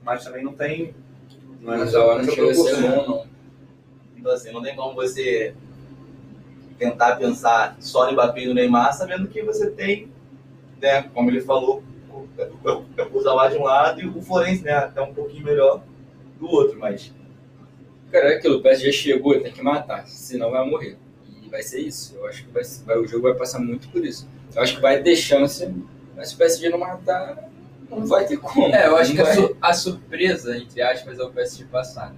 Mas 0.04 0.22
também 0.24 0.44
não 0.44 0.52
tem. 0.52 0.94
Não 1.60 1.72
é 1.72 1.78
Mas 1.78 1.86
nessa- 1.86 1.98
a 1.98 2.04
hora 2.04 2.22
não 2.22 2.32
chega 2.34 2.50
a 2.50 2.54
ser 2.54 2.76
bom, 2.82 3.06
não. 3.08 3.26
Então 4.16 4.32
assim, 4.32 4.52
não 4.52 4.62
tem 4.62 4.76
como 4.76 4.94
você 4.94 5.54
tentar 6.78 7.16
pensar 7.16 7.76
só 7.80 8.06
no 8.06 8.12
Mbappé 8.12 8.42
e 8.42 8.48
no 8.48 8.54
Neymar, 8.54 8.92
sabendo 8.92 9.28
que 9.28 9.42
você 9.42 9.70
tem, 9.70 10.10
né, 10.82 11.02
como 11.14 11.30
ele 11.30 11.40
falou, 11.40 11.82
por 13.10 13.22
Zawa 13.22 13.48
de 13.48 13.56
um 13.56 13.62
lado 13.62 14.00
e 14.00 14.06
o 14.06 14.20
Florense, 14.22 14.62
né, 14.64 14.72
até 14.72 15.00
um 15.00 15.14
pouquinho 15.14 15.44
melhor 15.44 15.82
do 16.38 16.48
outro, 16.48 16.78
mas 16.78 17.12
Cara, 18.10 18.32
é 18.32 18.36
aquilo, 18.36 18.58
o 18.58 18.62
PSG 18.62 18.92
chegou, 18.92 19.40
tem 19.40 19.52
que 19.52 19.60
matar, 19.62 20.06
senão 20.06 20.50
vai 20.52 20.64
morrer. 20.64 20.96
E 21.42 21.48
vai 21.48 21.62
ser 21.62 21.80
isso. 21.80 22.14
Eu 22.16 22.26
acho 22.26 22.44
que 22.44 22.50
vai, 22.52 22.62
vai- 22.86 22.98
o 22.98 23.06
jogo 23.08 23.24
vai 23.24 23.34
passar 23.34 23.58
muito 23.58 23.88
por 23.88 24.04
isso. 24.04 24.28
Eu 24.54 24.62
acho 24.62 24.76
que 24.76 24.80
vai 24.80 25.02
ter 25.02 25.16
chance, 25.16 25.68
mas 26.14 26.28
se 26.28 26.34
o 26.36 26.38
PSG 26.38 26.68
não 26.68 26.78
matar, 26.78 27.50
não 27.90 28.06
vai 28.06 28.24
ter 28.24 28.36
como. 28.36 28.66
É, 28.72 28.86
eu 28.86 28.94
acho 28.96 29.10
que 29.10 29.16
Não 29.18 29.24
a, 29.24 29.26
vai- 29.26 29.34
su- 29.36 29.56
a 29.60 29.74
surpresa, 29.74 30.56
entre 30.56 30.80
aspas, 30.80 31.18
é 31.18 31.24
o 31.24 31.30
PSG 31.32 31.64
passar. 31.64 32.14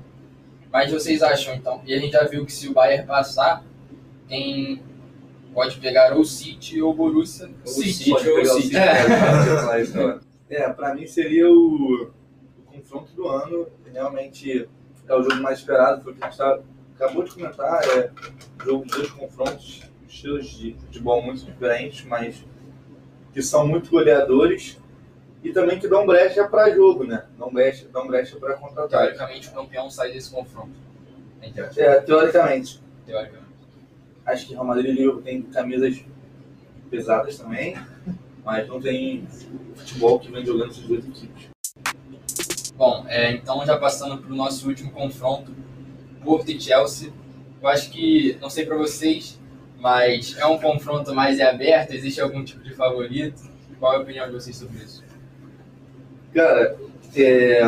Mas 0.70 0.90
vocês 0.92 1.22
acham, 1.22 1.54
então? 1.54 1.80
E 1.86 1.94
a 1.94 1.98
gente 1.98 2.12
já 2.12 2.24
viu 2.24 2.44
que 2.44 2.52
se 2.52 2.68
o 2.68 2.74
Bayern 2.74 3.06
passar, 3.06 3.64
quem 4.28 4.82
pode 5.56 5.78
pegar 5.80 6.14
ou 6.14 6.22
City 6.22 6.82
ou 6.82 6.92
Borussia. 6.92 7.48
O 7.64 7.68
City. 7.68 7.92
City 7.94 8.10
Pode 8.10 8.28
ou 8.28 8.44
City. 8.44 8.62
City, 8.62 8.76
agora. 8.76 10.20
É, 10.50 10.68
pra 10.70 10.94
mim 10.94 11.06
seria 11.06 11.50
o, 11.50 12.10
o 12.58 12.62
confronto 12.72 13.10
do 13.14 13.26
ano. 13.26 13.66
Realmente 13.90 14.68
é 15.08 15.14
o 15.14 15.22
jogo 15.22 15.36
mais 15.36 15.58
esperado, 15.60 16.02
foi 16.02 16.12
o 16.12 16.16
que 16.16 16.22
a 16.22 16.26
gente 16.28 16.36
tá- 16.36 16.58
acabou 16.94 17.24
de 17.24 17.30
comentar. 17.32 17.80
É 17.96 18.10
jogo 18.62 18.84
de 18.84 18.92
dois 18.92 19.10
confrontos, 19.12 19.80
estilos 20.06 20.46
de 20.50 20.74
futebol 20.78 21.22
muito 21.22 21.42
diferentes, 21.44 22.04
mas 22.04 22.44
que 23.32 23.40
são 23.42 23.66
muito 23.66 23.90
goleadores 23.90 24.78
e 25.42 25.52
também 25.52 25.78
que 25.78 25.88
dão 25.88 26.04
brecha 26.06 26.46
para 26.48 26.70
jogo, 26.74 27.04
né? 27.04 27.24
Dão 27.38 27.50
brecha, 27.50 27.86
dão 27.90 28.06
brecha 28.06 28.36
para 28.36 28.54
contra-ataque. 28.56 29.14
Teoricamente, 29.14 29.48
o 29.48 29.52
campeão 29.52 29.88
sai 29.90 30.12
desse 30.12 30.30
confronto. 30.30 30.76
É, 31.76 32.00
teoricamente. 32.00 32.82
Teoricamente. 33.06 33.45
Acho 34.26 34.46
que 34.46 34.52
Real 34.54 34.64
Madrid 34.64 34.90
e 34.90 34.98
Liverpool 34.98 35.22
tem 35.22 35.42
camisas 35.42 36.04
pesadas 36.90 37.38
também, 37.38 37.76
mas 38.44 38.66
não 38.68 38.80
tem 38.80 39.26
o 39.72 39.76
futebol 39.76 40.18
que 40.18 40.30
vem 40.30 40.44
jogando 40.44 40.70
essas 40.70 40.84
duas 40.84 41.06
equipes. 41.06 41.46
Bom, 42.76 43.06
é, 43.08 43.32
então 43.32 43.64
já 43.64 43.78
passando 43.78 44.18
para 44.20 44.32
o 44.32 44.36
nosso 44.36 44.68
último 44.68 44.90
confronto, 44.90 45.54
Porto 46.24 46.50
e 46.50 46.60
Chelsea. 46.60 47.12
Eu 47.62 47.68
acho 47.68 47.90
que, 47.90 48.36
não 48.40 48.50
sei 48.50 48.66
para 48.66 48.76
vocês, 48.76 49.40
mas 49.78 50.36
é 50.36 50.44
um 50.46 50.58
confronto 50.58 51.14
mais 51.14 51.40
aberto, 51.40 51.92
existe 51.92 52.20
algum 52.20 52.44
tipo 52.44 52.62
de 52.62 52.74
favorito? 52.74 53.40
Qual 53.78 53.92
é 53.92 53.96
a 53.96 54.00
opinião 54.00 54.26
de 54.26 54.32
vocês 54.32 54.56
sobre 54.56 54.78
isso? 54.78 55.04
Cara, 56.34 56.76
é, 57.14 57.60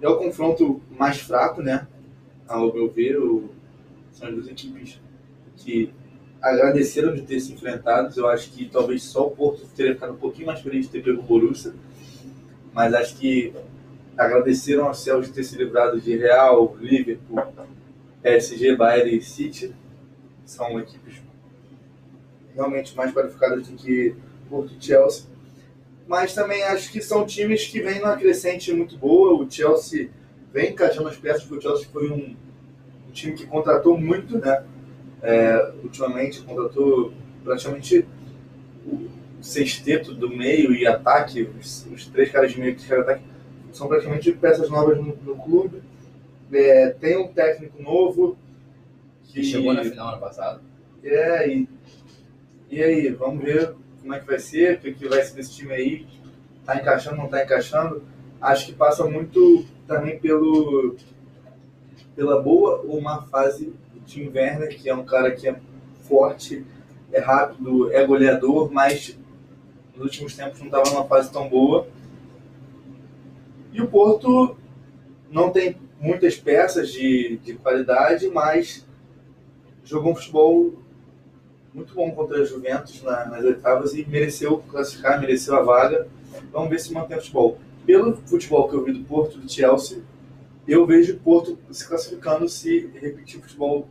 é 0.00 0.08
o 0.08 0.16
confronto 0.16 0.80
mais 0.90 1.18
fraco, 1.18 1.60
né? 1.60 1.86
Ao 2.46 2.72
meu 2.72 2.90
ver, 2.90 3.18
o- 3.18 3.50
são 4.12 4.28
as 4.28 4.34
duas 4.34 4.48
equipes 4.48 4.98
que 5.58 5.92
agradeceram 6.40 7.14
de 7.14 7.22
ter 7.22 7.40
se 7.40 7.52
enfrentado. 7.52 8.12
Eu 8.18 8.28
acho 8.28 8.50
que 8.50 8.66
talvez 8.66 9.02
só 9.02 9.26
o 9.26 9.30
Porto 9.30 9.66
teria 9.74 9.94
ficado 9.94 10.12
um 10.12 10.16
pouquinho 10.16 10.46
mais 10.46 10.60
feliz 10.60 10.86
de 10.86 10.92
ter 10.92 11.02
pego 11.02 11.20
o 11.20 11.22
Borussia, 11.22 11.72
mas 12.72 12.94
acho 12.94 13.16
que 13.16 13.52
agradeceram 14.16 14.86
aos 14.86 15.00
céus 15.00 15.26
de 15.26 15.32
ter 15.32 15.44
se 15.44 15.56
livrado 15.56 16.00
de 16.00 16.16
Real, 16.16 16.76
Liverpool, 16.80 17.42
PSG, 18.22 18.76
Bayern 18.76 19.16
e 19.16 19.22
City. 19.22 19.74
São 20.44 20.78
equipes 20.80 21.20
realmente 22.54 22.96
mais 22.96 23.12
qualificadas 23.12 23.68
do 23.68 23.76
que 23.76 24.14
Porto 24.48 24.72
e 24.78 24.84
Chelsea 24.84 25.38
mas 26.08 26.34
também 26.34 26.62
acho 26.62 26.90
que 26.90 27.02
são 27.02 27.26
times 27.26 27.66
que 27.66 27.82
vêm 27.82 28.00
numa 28.00 28.16
crescente 28.16 28.72
muito 28.72 28.96
boa. 28.96 29.34
O 29.34 29.48
Chelsea 29.48 30.08
vem 30.50 30.70
encaixando 30.70 31.06
as 31.06 31.18
peças, 31.18 31.44
porque 31.44 31.58
o 31.58 31.60
Chelsea 31.62 31.88
foi 31.92 32.10
um, 32.10 32.34
um 33.06 33.12
time 33.12 33.34
que 33.34 33.46
contratou 33.46 33.98
muito, 33.98 34.38
né? 34.38 34.64
É, 35.22 35.72
ultimamente, 35.82 36.42
contratou 36.42 37.12
praticamente 37.42 38.06
o 38.86 39.08
sexteto 39.40 40.14
do 40.14 40.28
meio 40.28 40.72
e 40.72 40.86
ataque, 40.86 41.42
os, 41.58 41.86
os 41.92 42.06
três 42.06 42.30
caras 42.30 42.52
de 42.52 42.60
meio 42.60 42.74
que 42.76 42.84
de 42.84 42.94
ataque, 42.94 43.22
são 43.72 43.88
praticamente 43.88 44.32
peças 44.32 44.70
novas 44.70 44.96
no, 44.98 45.16
no 45.16 45.36
clube. 45.36 45.82
É, 46.52 46.90
tem 46.90 47.16
um 47.16 47.28
técnico 47.28 47.82
novo 47.82 48.38
Que 49.24 49.42
chegou 49.44 49.74
na 49.74 49.84
final 49.84 50.08
ano 50.08 50.20
passado. 50.20 50.62
é, 51.04 51.48
e, 51.48 51.68
e 52.70 52.82
aí, 52.82 53.08
vamos 53.10 53.44
ver 53.44 53.74
como 54.00 54.14
é 54.14 54.20
que 54.20 54.26
vai 54.26 54.38
ser, 54.38 54.76
o 54.76 54.80
que, 54.80 54.92
que 54.92 55.08
vai 55.08 55.22
ser 55.22 55.34
desse 55.34 55.54
time 55.54 55.72
aí. 55.72 56.06
Tá 56.64 56.76
encaixando, 56.76 57.16
não 57.16 57.28
tá 57.28 57.42
encaixando. 57.42 58.02
Acho 58.40 58.66
que 58.66 58.72
passa 58.72 59.04
muito 59.04 59.64
também 59.86 60.18
pelo 60.18 60.96
pela 62.18 62.42
boa 62.42 62.84
ou 62.84 63.00
má 63.00 63.22
fase 63.22 63.72
Tim 64.04 64.28
Werner, 64.34 64.76
que 64.76 64.88
é 64.88 64.94
um 64.94 65.04
cara 65.04 65.30
que 65.30 65.48
é 65.48 65.60
forte, 66.08 66.64
é 67.12 67.20
rápido, 67.20 67.92
é 67.92 68.04
goleador, 68.04 68.68
mas 68.72 69.16
nos 69.94 70.06
últimos 70.06 70.34
tempos 70.34 70.58
não 70.58 70.66
estava 70.66 70.90
numa 70.90 71.04
fase 71.04 71.30
tão 71.30 71.48
boa. 71.48 71.86
E 73.72 73.80
o 73.80 73.86
Porto 73.86 74.56
não 75.30 75.50
tem 75.50 75.76
muitas 76.00 76.34
peças 76.36 76.90
de, 76.90 77.38
de 77.44 77.54
qualidade, 77.54 78.26
mas 78.28 78.84
jogou 79.84 80.10
um 80.10 80.16
futebol 80.16 80.72
muito 81.72 81.94
bom 81.94 82.10
contra 82.10 82.40
a 82.40 82.44
Juventus 82.44 83.00
na- 83.02 83.26
nas 83.26 83.44
oitavas 83.44 83.94
e 83.94 84.04
mereceu 84.04 84.58
classificar, 84.68 85.20
mereceu 85.20 85.54
a 85.56 85.62
vaga. 85.62 86.08
Vamos 86.50 86.68
ver 86.70 86.80
se 86.80 86.92
mantém 86.92 87.16
o 87.16 87.20
futebol. 87.20 87.58
Pelo 87.86 88.16
futebol 88.16 88.68
que 88.68 88.74
eu 88.74 88.82
vi 88.82 88.92
do 88.92 89.04
Porto 89.04 89.38
do 89.38 89.48
Chelsea, 89.48 90.02
eu 90.68 90.86
vejo 90.86 91.14
o 91.14 91.20
Porto 91.20 91.58
se 91.70 91.86
classificando 91.86 92.48
se 92.48 92.90
repetir 92.94 93.40
o 93.40 93.42
futebol 93.42 93.88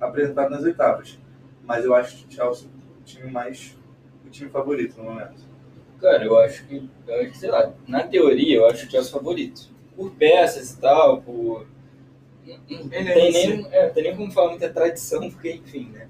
apresentado 0.00 0.50
nas 0.50 0.62
oitavas. 0.62 1.18
Mas 1.64 1.84
eu 1.84 1.94
acho 1.94 2.26
o 2.26 2.32
Chelsea 2.32 2.68
o 3.00 3.04
time 3.04 3.30
mais 3.30 3.76
o 4.24 4.30
time 4.30 4.48
favorito 4.48 4.96
no 4.98 5.04
momento. 5.04 5.50
Cara, 6.00 6.24
eu 6.24 6.38
acho 6.38 6.64
que, 6.66 6.88
eu 7.06 7.20
acho 7.20 7.30
que, 7.32 7.38
sei 7.38 7.50
lá, 7.50 7.72
na 7.86 8.02
teoria 8.04 8.56
eu 8.56 8.66
acho 8.66 8.86
o 8.86 8.90
Chelsea 8.90 9.12
favorito. 9.12 9.68
Por 9.94 10.12
peças 10.12 10.72
e 10.72 10.80
tal, 10.80 11.20
por. 11.20 11.66
Não, 12.46 12.88
tem, 12.88 13.04
nem, 13.04 13.66
é, 13.70 13.88
tem 13.90 14.02
nem 14.04 14.16
como 14.16 14.32
falar 14.32 14.50
muita 14.50 14.70
tradição, 14.70 15.28
porque, 15.30 15.52
enfim, 15.52 15.90
né? 15.92 16.08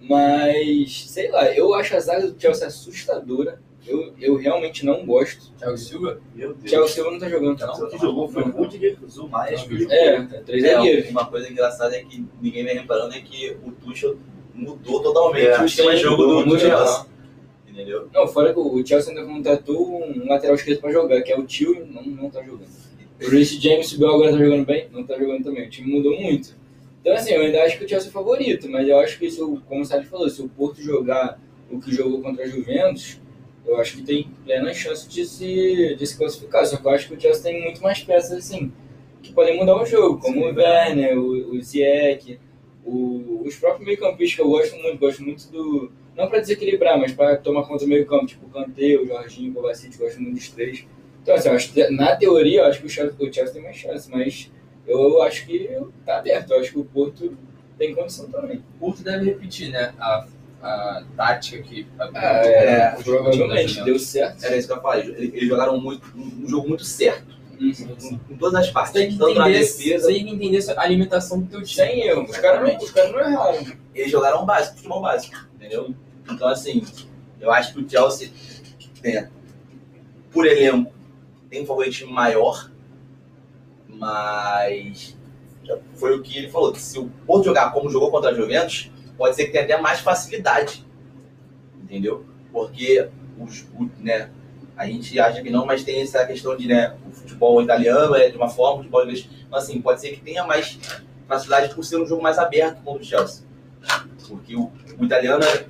Mas, 0.00 1.08
sei 1.08 1.30
lá, 1.30 1.46
eu 1.52 1.72
acho 1.74 1.96
a 1.96 2.00
zaga 2.00 2.30
do 2.30 2.40
Chelsea 2.40 2.66
assustadora. 2.66 3.60
Eu, 3.86 4.14
eu 4.20 4.36
realmente 4.36 4.84
não 4.86 5.04
gosto. 5.04 5.52
Thiago 5.58 5.76
Silva? 5.76 6.20
Meu 6.34 6.50
O 6.50 6.54
Deus. 6.54 6.70
Chelsea 6.70 7.10
não 7.10 7.18
tá 7.18 7.28
jogando, 7.28 7.58
não. 7.58 7.74
O 7.74 7.88
que 7.88 7.98
jogou 7.98 8.28
foi 8.28 8.42
o 8.42 8.50
Rudiger, 8.50 8.96
Não, 9.16 9.44
É, 9.90 10.14
é 10.14 10.20
três 10.46 10.62
É, 10.64 10.74
zagueiros. 10.74 11.10
uma 11.10 11.26
coisa 11.26 11.50
engraçada 11.50 11.96
é 11.96 12.04
que 12.04 12.24
ninguém 12.40 12.64
vem 12.64 12.74
reparando 12.76 13.14
é 13.14 13.20
que 13.20 13.56
o 13.64 13.72
Tuchel 13.72 14.16
mudou 14.54 15.02
totalmente 15.02 15.46
É, 15.48 15.60
o 15.60 15.64
esquema 15.64 15.92
de 15.96 16.02
jogo 16.02 16.24
do, 16.24 16.44
do 16.44 16.58
Chelsea. 16.58 17.06
Entendeu? 17.68 18.08
Não, 18.12 18.28
fora 18.28 18.52
que 18.52 18.58
o 18.60 18.86
Chelsea 18.86 19.12
ainda 19.12 19.24
contratou 19.26 20.04
um 20.04 20.28
lateral 20.28 20.54
esquerdo 20.54 20.80
pra 20.80 20.92
jogar, 20.92 21.22
que 21.22 21.32
é 21.32 21.38
o 21.38 21.44
Tio, 21.44 21.86
não, 21.86 22.02
não 22.04 22.30
tá 22.30 22.42
jogando. 22.42 22.68
O 23.20 23.28
Reece 23.30 23.58
James 23.60 23.88
subiu 23.88 24.08
agora, 24.08 24.32
tá 24.32 24.38
jogando 24.38 24.66
bem? 24.66 24.88
Não 24.92 25.04
tá 25.04 25.18
jogando 25.18 25.44
também. 25.44 25.66
O 25.66 25.70
time 25.70 25.90
mudou 25.90 26.20
muito. 26.20 26.54
Então, 27.00 27.14
assim, 27.14 27.32
eu 27.32 27.40
ainda 27.42 27.62
acho 27.64 27.78
que 27.78 27.84
o 27.84 27.88
Chelsea 27.88 28.10
é 28.10 28.12
favorito, 28.12 28.68
mas 28.70 28.86
eu 28.86 28.98
acho 28.98 29.18
que, 29.18 29.28
se 29.30 29.40
o, 29.42 29.60
como 29.66 29.80
o 29.82 29.84
Sérgio 29.84 30.08
falou, 30.10 30.28
se 30.28 30.40
o 30.42 30.48
Porto 30.48 30.80
jogar 30.82 31.40
o 31.70 31.80
que 31.80 31.92
jogou 31.94 32.20
contra 32.20 32.44
a 32.44 32.48
Juventus, 32.48 33.20
eu 33.66 33.76
acho 33.80 33.96
que 33.96 34.02
tem 34.02 34.28
plena 34.44 34.72
chance 34.74 35.08
de 35.08 35.24
se, 35.24 35.94
de 35.96 36.06
se 36.06 36.16
classificar. 36.16 36.64
Só 36.66 36.76
que 36.76 36.86
eu 36.86 36.90
acho 36.90 37.08
que 37.08 37.14
o 37.14 37.20
Chelsea 37.20 37.42
tem 37.42 37.62
muito 37.62 37.82
mais 37.82 38.02
peças, 38.02 38.32
assim, 38.38 38.72
que 39.22 39.32
podem 39.32 39.56
mudar 39.56 39.80
o 39.80 39.86
jogo, 39.86 40.18
como 40.18 40.40
Sim, 40.40 40.50
o 40.50 40.54
Werner, 40.54 41.18
o, 41.18 41.54
o 41.54 41.62
Ziyech, 41.62 42.38
o, 42.84 43.42
os 43.44 43.56
próprios 43.56 43.86
meio-campistas 43.86 44.34
que 44.34 44.42
eu 44.42 44.48
gosto 44.48 44.76
muito, 44.76 44.98
gosto 44.98 45.22
muito 45.22 45.50
do. 45.50 45.92
Não 46.16 46.28
para 46.28 46.40
desequilibrar, 46.40 46.98
mas 46.98 47.12
para 47.12 47.36
tomar 47.36 47.62
conta 47.62 47.84
do 47.84 47.88
meio-campo, 47.88 48.26
tipo 48.26 48.46
o 48.46 48.50
Kanté, 48.50 48.98
o 48.98 49.06
Jorginho, 49.06 49.50
o 49.50 49.54
Kovacic, 49.54 49.96
gosto 49.96 50.20
muito 50.20 50.34
dos 50.34 50.48
três. 50.50 50.84
Então, 51.22 51.34
assim, 51.34 51.48
eu 51.48 51.54
acho 51.54 51.92
na 51.92 52.16
teoria, 52.16 52.60
eu 52.60 52.66
acho 52.66 52.80
que 52.80 52.86
o 52.86 52.90
Chelsea, 52.90 53.14
o 53.18 53.32
Chelsea 53.32 53.54
tem 53.54 53.62
mais 53.62 53.76
chance, 53.76 54.10
mas 54.10 54.50
eu 54.86 55.22
acho 55.22 55.46
que 55.46 55.70
tá 56.04 56.18
aberto. 56.18 56.50
Eu 56.50 56.60
acho 56.60 56.72
que 56.72 56.78
o 56.78 56.84
Porto 56.84 57.36
tem 57.78 57.94
condição 57.94 58.28
também. 58.28 58.58
O 58.58 58.78
Porto 58.78 59.02
deve 59.02 59.24
repetir, 59.26 59.70
né? 59.70 59.94
A, 59.98 60.26
a 60.62 61.02
tática 61.16 61.62
que. 61.62 61.86
Ah, 61.98 62.40
é, 62.44 62.74
é, 62.74 62.96
o 62.98 63.02
provavelmente, 63.02 63.66
time 63.66 63.78
da 63.80 63.84
deu 63.84 63.98
certo. 63.98 64.44
Era 64.44 64.56
isso 64.56 64.68
que 64.68 64.74
eu 64.74 64.80
falei. 64.80 65.08
Eles, 65.08 65.34
eles 65.34 65.48
jogaram 65.48 65.80
muito, 65.80 66.06
um 66.16 66.48
jogo 66.48 66.68
muito 66.68 66.84
certo. 66.84 67.32
Uhum. 67.60 68.20
Em 68.30 68.36
todas 68.36 68.60
as 68.60 68.70
partes. 68.70 68.92
Tem 68.92 69.10
que 69.10 69.18
tanto 69.18 69.34
na 69.34 69.48
entender, 69.48 69.60
defesa. 69.60 70.06
você 70.06 70.14
tem 70.14 70.26
que 70.26 70.32
entender 70.32 70.64
a 70.76 70.86
limitação 70.86 71.40
do 71.40 71.46
teu 71.46 71.62
time. 71.62 71.88
Sem 71.88 72.06
erro. 72.06 72.24
Os 72.24 72.38
caras 72.38 72.68
não, 72.68 72.78
os 72.78 72.90
caras 72.90 73.12
não 73.12 73.20
erraram. 73.20 73.66
Eles 73.94 74.10
jogaram 74.10 74.46
básico, 74.46 74.76
futebol 74.76 75.02
básico. 75.02 75.36
Entendeu? 75.56 75.94
Então, 76.30 76.48
assim, 76.48 76.84
eu 77.40 77.50
acho 77.50 77.74
que 77.74 77.80
o 77.80 77.88
Chelsea, 77.88 78.30
né, 79.02 79.30
por 80.30 80.46
elenco, 80.46 80.92
tem 81.50 81.62
um 81.62 81.66
favoritismo 81.66 82.12
maior, 82.12 82.70
mas 83.88 85.16
foi 85.94 86.16
o 86.16 86.22
que 86.22 86.38
ele 86.38 86.50
falou. 86.50 86.72
que 86.72 86.80
Se 86.80 86.98
o 86.98 87.08
Porto 87.26 87.44
jogar 87.44 87.72
como 87.72 87.90
jogou 87.90 88.10
contra 88.10 88.30
a 88.30 88.34
Juventus, 88.34 88.91
pode 89.22 89.36
ser 89.36 89.44
que 89.44 89.52
tenha 89.52 89.62
até 89.62 89.80
mais 89.80 90.00
facilidade. 90.00 90.84
Entendeu? 91.80 92.26
Porque 92.52 93.08
os, 93.38 93.64
né, 94.00 94.30
a 94.76 94.84
gente 94.84 95.16
acha 95.20 95.40
que 95.40 95.48
não, 95.48 95.64
mas 95.64 95.84
tem 95.84 96.02
essa 96.02 96.26
questão 96.26 96.56
de 96.56 96.66
né, 96.66 96.96
o 97.06 97.12
futebol 97.12 97.62
italiano 97.62 98.16
é 98.16 98.28
de 98.28 98.36
uma 98.36 98.48
forma, 98.48 98.74
o 98.74 98.78
futebol 98.78 99.04
inglês. 99.04 99.28
Então, 99.46 99.56
assim, 99.56 99.80
pode 99.80 100.00
ser 100.00 100.10
que 100.10 100.20
tenha 100.20 100.44
mais 100.44 100.76
facilidade 101.28 101.72
por 101.72 101.84
ser 101.84 101.98
um 101.98 102.06
jogo 102.06 102.20
mais 102.20 102.36
aberto 102.36 102.82
contra 102.82 103.00
o 103.00 103.04
Chelsea. 103.04 103.44
Porque 104.26 104.56
o, 104.56 104.72
o 104.98 105.04
italiano 105.04 105.44
é 105.44 105.66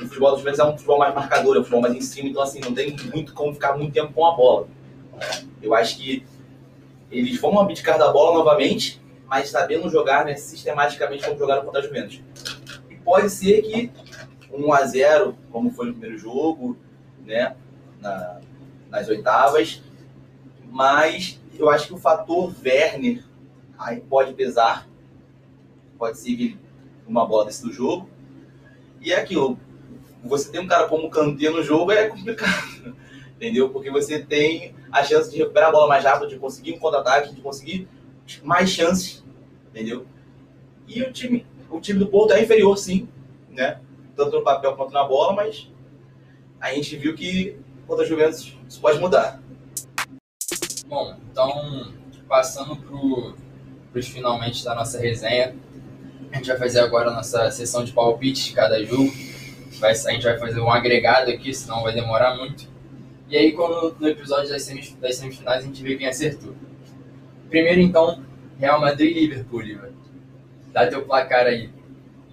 o 0.00 0.06
futebol 0.06 0.30
do 0.30 0.38
Juventus 0.38 0.60
é 0.60 0.64
um 0.64 0.72
futebol 0.72 0.98
mais 1.00 1.12
marcador, 1.12 1.56
é 1.56 1.58
um 1.58 1.64
futebol 1.64 1.82
mais 1.82 1.94
em 1.94 2.00
cima, 2.00 2.28
então 2.28 2.40
assim, 2.40 2.60
não 2.60 2.72
tem 2.72 2.94
muito 3.12 3.34
como 3.34 3.52
ficar 3.52 3.76
muito 3.76 3.92
tempo 3.92 4.12
com 4.12 4.24
a 4.24 4.36
bola. 4.36 4.68
Eu 5.60 5.74
acho 5.74 5.98
que 5.98 6.24
eles 7.10 7.40
vão 7.40 7.58
abdicar 7.58 7.98
da 7.98 8.12
bola 8.12 8.38
novamente, 8.38 9.02
mas 9.30 9.48
sabendo 9.48 9.88
jogar 9.88 10.24
né, 10.24 10.34
sistematicamente 10.34 11.24
como 11.24 11.38
jogaram 11.38 11.64
contra 11.64 11.80
a 11.80 11.82
Juventus. 11.82 12.20
Pode 13.10 13.28
ser 13.28 13.62
que 13.62 13.90
1 14.52 14.72
a 14.72 14.86
0 14.86 15.36
como 15.50 15.68
foi 15.72 15.86
no 15.86 15.94
primeiro 15.94 16.16
jogo, 16.16 16.76
né, 17.26 17.56
na- 18.00 18.40
nas 18.88 19.08
oitavas, 19.08 19.82
mas 20.70 21.40
eu 21.58 21.68
acho 21.68 21.88
que 21.88 21.92
o 21.94 21.98
fator 21.98 22.54
Werner 22.64 23.24
aí 23.76 24.00
pode 24.00 24.32
pesar, 24.34 24.88
pode 25.98 26.20
ser 26.20 26.56
uma 27.04 27.26
bola 27.26 27.46
desse 27.46 27.64
do 27.64 27.72
jogo, 27.72 28.08
e 29.00 29.12
é 29.12 29.16
aquilo, 29.20 29.58
você 30.22 30.48
tem 30.52 30.60
um 30.60 30.68
cara 30.68 30.86
como 30.86 31.10
Kanté 31.10 31.50
no 31.50 31.64
jogo 31.64 31.90
é 31.90 32.06
complicado, 32.06 32.94
entendeu? 33.34 33.70
Porque 33.70 33.90
você 33.90 34.24
tem 34.24 34.72
a 34.92 35.02
chance 35.02 35.28
de 35.32 35.36
recuperar 35.36 35.70
a 35.70 35.72
bola 35.72 35.88
mais 35.88 36.04
rápido, 36.04 36.28
de 36.28 36.38
conseguir 36.38 36.74
um 36.74 36.78
contra-ataque, 36.78 37.34
de 37.34 37.40
conseguir 37.40 37.88
mais 38.44 38.70
chances, 38.70 39.24
entendeu? 39.68 40.06
E 40.86 41.02
o 41.02 41.12
time, 41.12 41.44
o 41.70 41.80
time 41.80 41.98
do 41.98 42.06
Porto 42.06 42.32
é 42.32 42.42
inferior, 42.42 42.76
sim, 42.76 43.08
né? 43.48 43.80
Tanto 44.16 44.36
no 44.36 44.44
papel 44.44 44.74
quanto 44.74 44.92
na 44.92 45.04
bola, 45.04 45.32
mas 45.32 45.70
a 46.60 46.74
gente 46.74 46.96
viu 46.96 47.14
que 47.14 47.56
contra 47.86 48.04
a 48.04 48.08
Juventus 48.08 48.56
isso 48.68 48.80
pode 48.80 48.98
mudar. 48.98 49.40
Bom, 50.86 51.16
então, 51.30 51.92
passando 52.28 52.76
para 52.76 54.00
os 54.00 54.08
finalmente 54.08 54.64
da 54.64 54.74
nossa 54.74 54.98
resenha, 54.98 55.54
a 56.32 56.36
gente 56.36 56.48
vai 56.48 56.58
fazer 56.58 56.80
agora 56.80 57.10
a 57.10 57.14
nossa 57.14 57.50
sessão 57.50 57.84
de 57.84 57.92
palpite 57.92 58.50
de 58.50 58.54
cada 58.54 58.82
jogo. 58.84 59.10
Vai, 59.78 59.92
a 59.92 59.94
gente 59.94 60.24
vai 60.24 60.38
fazer 60.38 60.60
um 60.60 60.70
agregado 60.70 61.30
aqui, 61.30 61.54
senão 61.54 61.82
vai 61.82 61.94
demorar 61.94 62.36
muito. 62.36 62.68
E 63.28 63.36
aí, 63.36 63.52
quando 63.52 63.96
no 63.98 64.08
episódio 64.08 64.50
das, 64.50 64.62
semis, 64.62 64.94
das 65.00 65.16
semifinais, 65.16 65.62
a 65.62 65.66
gente 65.66 65.82
vê 65.82 65.96
quem 65.96 66.06
acertou. 66.06 66.54
Primeiro, 67.48 67.80
então, 67.80 68.22
Real 68.58 68.80
Madrid 68.80 69.16
e 69.16 69.20
Liverpool, 69.20 69.60
Liverpool. 69.60 69.99
Dá 70.72 70.86
teu 70.86 71.04
placar 71.04 71.46
aí. 71.46 71.70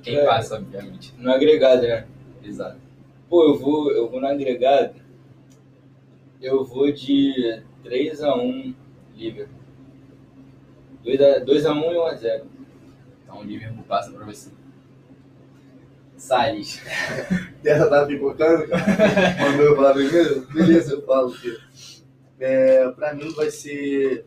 Quem 0.03 0.17
É. 0.17 0.25
passa, 0.25 0.55
obviamente. 0.55 1.13
No 1.17 1.31
agregado, 1.31 1.81
né? 1.81 2.07
Exato. 2.43 2.77
Pô, 3.29 3.43
eu 3.45 3.57
vou, 3.57 3.91
eu 3.91 4.09
vou 4.09 4.21
no 4.21 4.27
agregado. 4.27 4.95
Eu 6.41 6.63
vou 6.63 6.91
de 6.91 7.61
3x1 7.83 8.75
Liverpool. 9.15 9.57
2x1 11.03 11.91
e 11.91 11.95
1x0. 11.95 12.43
Então, 13.23 13.39
o 13.39 13.43
Liverpool 13.43 13.83
passa 13.87 14.11
para 14.11 14.25
você. 14.25 14.51
Salles. 16.15 16.81
Dessa 17.61 17.89
tá 17.89 18.05
pipocando? 18.05 18.65
Mandou 19.41 19.65
eu 19.65 19.75
falar 19.75 19.93
primeiro? 19.93 20.41
Beleza, 20.47 20.93
eu 20.93 21.05
falo 21.05 21.33
aqui. 21.33 21.57
É, 22.39 22.87
pra 22.89 23.13
mim 23.13 23.31
vai 23.33 23.49
ser 23.49 24.25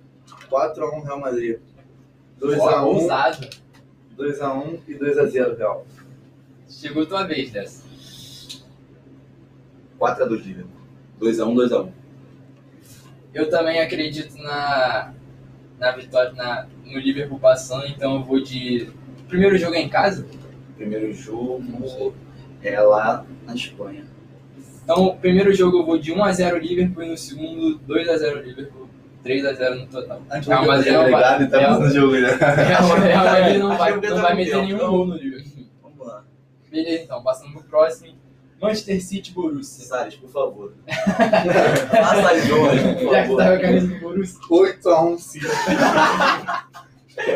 4x1 0.50 1.04
Real 1.04 1.20
Madrid. 1.20 1.58
Ó, 2.42 2.46
2x1, 2.46 2.84
ousado. 2.84 3.48
2x1 4.20 4.80
e 4.86 4.94
2x0 4.94 5.56
Real. 5.56 5.86
Chegou 6.68 7.06
tua 7.06 7.24
vez 7.24 7.50
dessa. 7.50 7.88
4x2 9.98 10.44
Liverpool. 10.44 10.80
2x1, 11.20 11.54
2x1. 11.54 11.92
Eu 13.32 13.48
também 13.48 13.80
acredito 13.80 14.36
na, 14.38 15.14
na 15.78 15.92
vitória 15.92 16.32
na, 16.32 16.66
no 16.84 16.98
Liverpool 16.98 17.38
passando, 17.38 17.86
então 17.86 18.16
eu 18.16 18.24
vou 18.24 18.42
de. 18.42 18.88
Primeiro 19.28 19.56
jogo 19.56 19.74
é 19.74 19.80
em 19.80 19.88
casa? 19.88 20.26
Primeiro 20.76 21.12
jogo 21.12 22.14
é 22.62 22.80
lá 22.80 23.24
na 23.46 23.54
Espanha. 23.54 24.04
Então, 24.82 25.16
primeiro 25.18 25.52
jogo 25.52 25.78
eu 25.78 25.86
vou 25.86 25.98
de 25.98 26.12
1x0 26.12 26.58
Liverpool 26.58 27.04
e 27.04 27.10
no 27.10 27.16
segundo 27.16 27.78
2x0 27.86 28.42
Liverpool, 28.42 28.79
3x0 29.24 29.74
no 29.80 29.86
total. 29.86 30.22
A 30.30 30.36
gente 30.36 30.48
Real 30.48 30.64
vai 30.66 30.80
e 30.80 30.84
tá 31.48 31.58
Real- 31.58 31.70
passando 31.78 31.90
o 31.90 31.94
jogo, 31.94 32.12
né? 32.12 32.28
Real, 32.30 32.96
Real 32.96 33.24
Madrid 33.24 33.58
não 33.58 33.76
vai, 33.76 33.90
não 33.96 34.02
eu 34.04 34.16
vai 34.22 34.34
meter 34.34 34.50
campeão, 34.50 34.62
nenhum 34.64 34.76
então. 34.76 34.90
gol 34.90 35.06
no 35.06 35.16
Liverpool. 35.16 35.64
Vamos 35.82 36.06
lá. 36.06 36.24
Beleza, 36.70 37.02
então, 37.04 37.22
passando 37.22 37.52
pro 37.52 37.62
próximo. 37.64 38.14
Manchester 38.60 39.02
City 39.02 39.32
Borussia. 39.32 39.84
Salles, 39.86 40.16
por 40.16 40.28
favor. 40.28 40.74
Faça 40.86 42.30
as 42.30 42.50
honras, 42.50 42.82
por 43.00 43.10
Já 43.10 43.22
que 43.22 43.28
tá 43.28 43.36
favor. 43.36 43.36
com 43.36 43.40
a 43.40 43.58
camisa 43.58 43.86
do 43.86 44.00
Borussia. 44.00 44.40
8x1 44.50 45.18
City. 45.18 45.46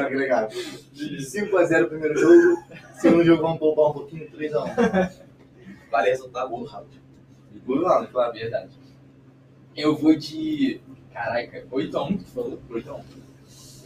agregado. 0.01 0.55
5x0 0.95 1.89
primeiro 1.89 2.16
jogo. 2.18 2.62
Segundo 2.95 3.24
jogo 3.24 3.43
vamos 3.43 3.59
poupar 3.59 3.91
um 3.91 3.93
pouquinho, 3.95 4.28
3x1. 4.30 5.11
Vale 5.91 6.11
resultar 6.11 6.47
gol 6.47 6.64
rápido. 6.64 7.03
Não, 7.66 8.07
claro. 8.07 8.32
Verdade. 8.32 8.68
Eu 9.76 9.97
vou 9.97 10.14
de. 10.16 10.80
Caraca, 11.14 11.64
8x1 11.70 12.18
que 12.18 12.24
tu 12.24 12.30
falou? 12.30 12.60
8x1. 12.68 13.00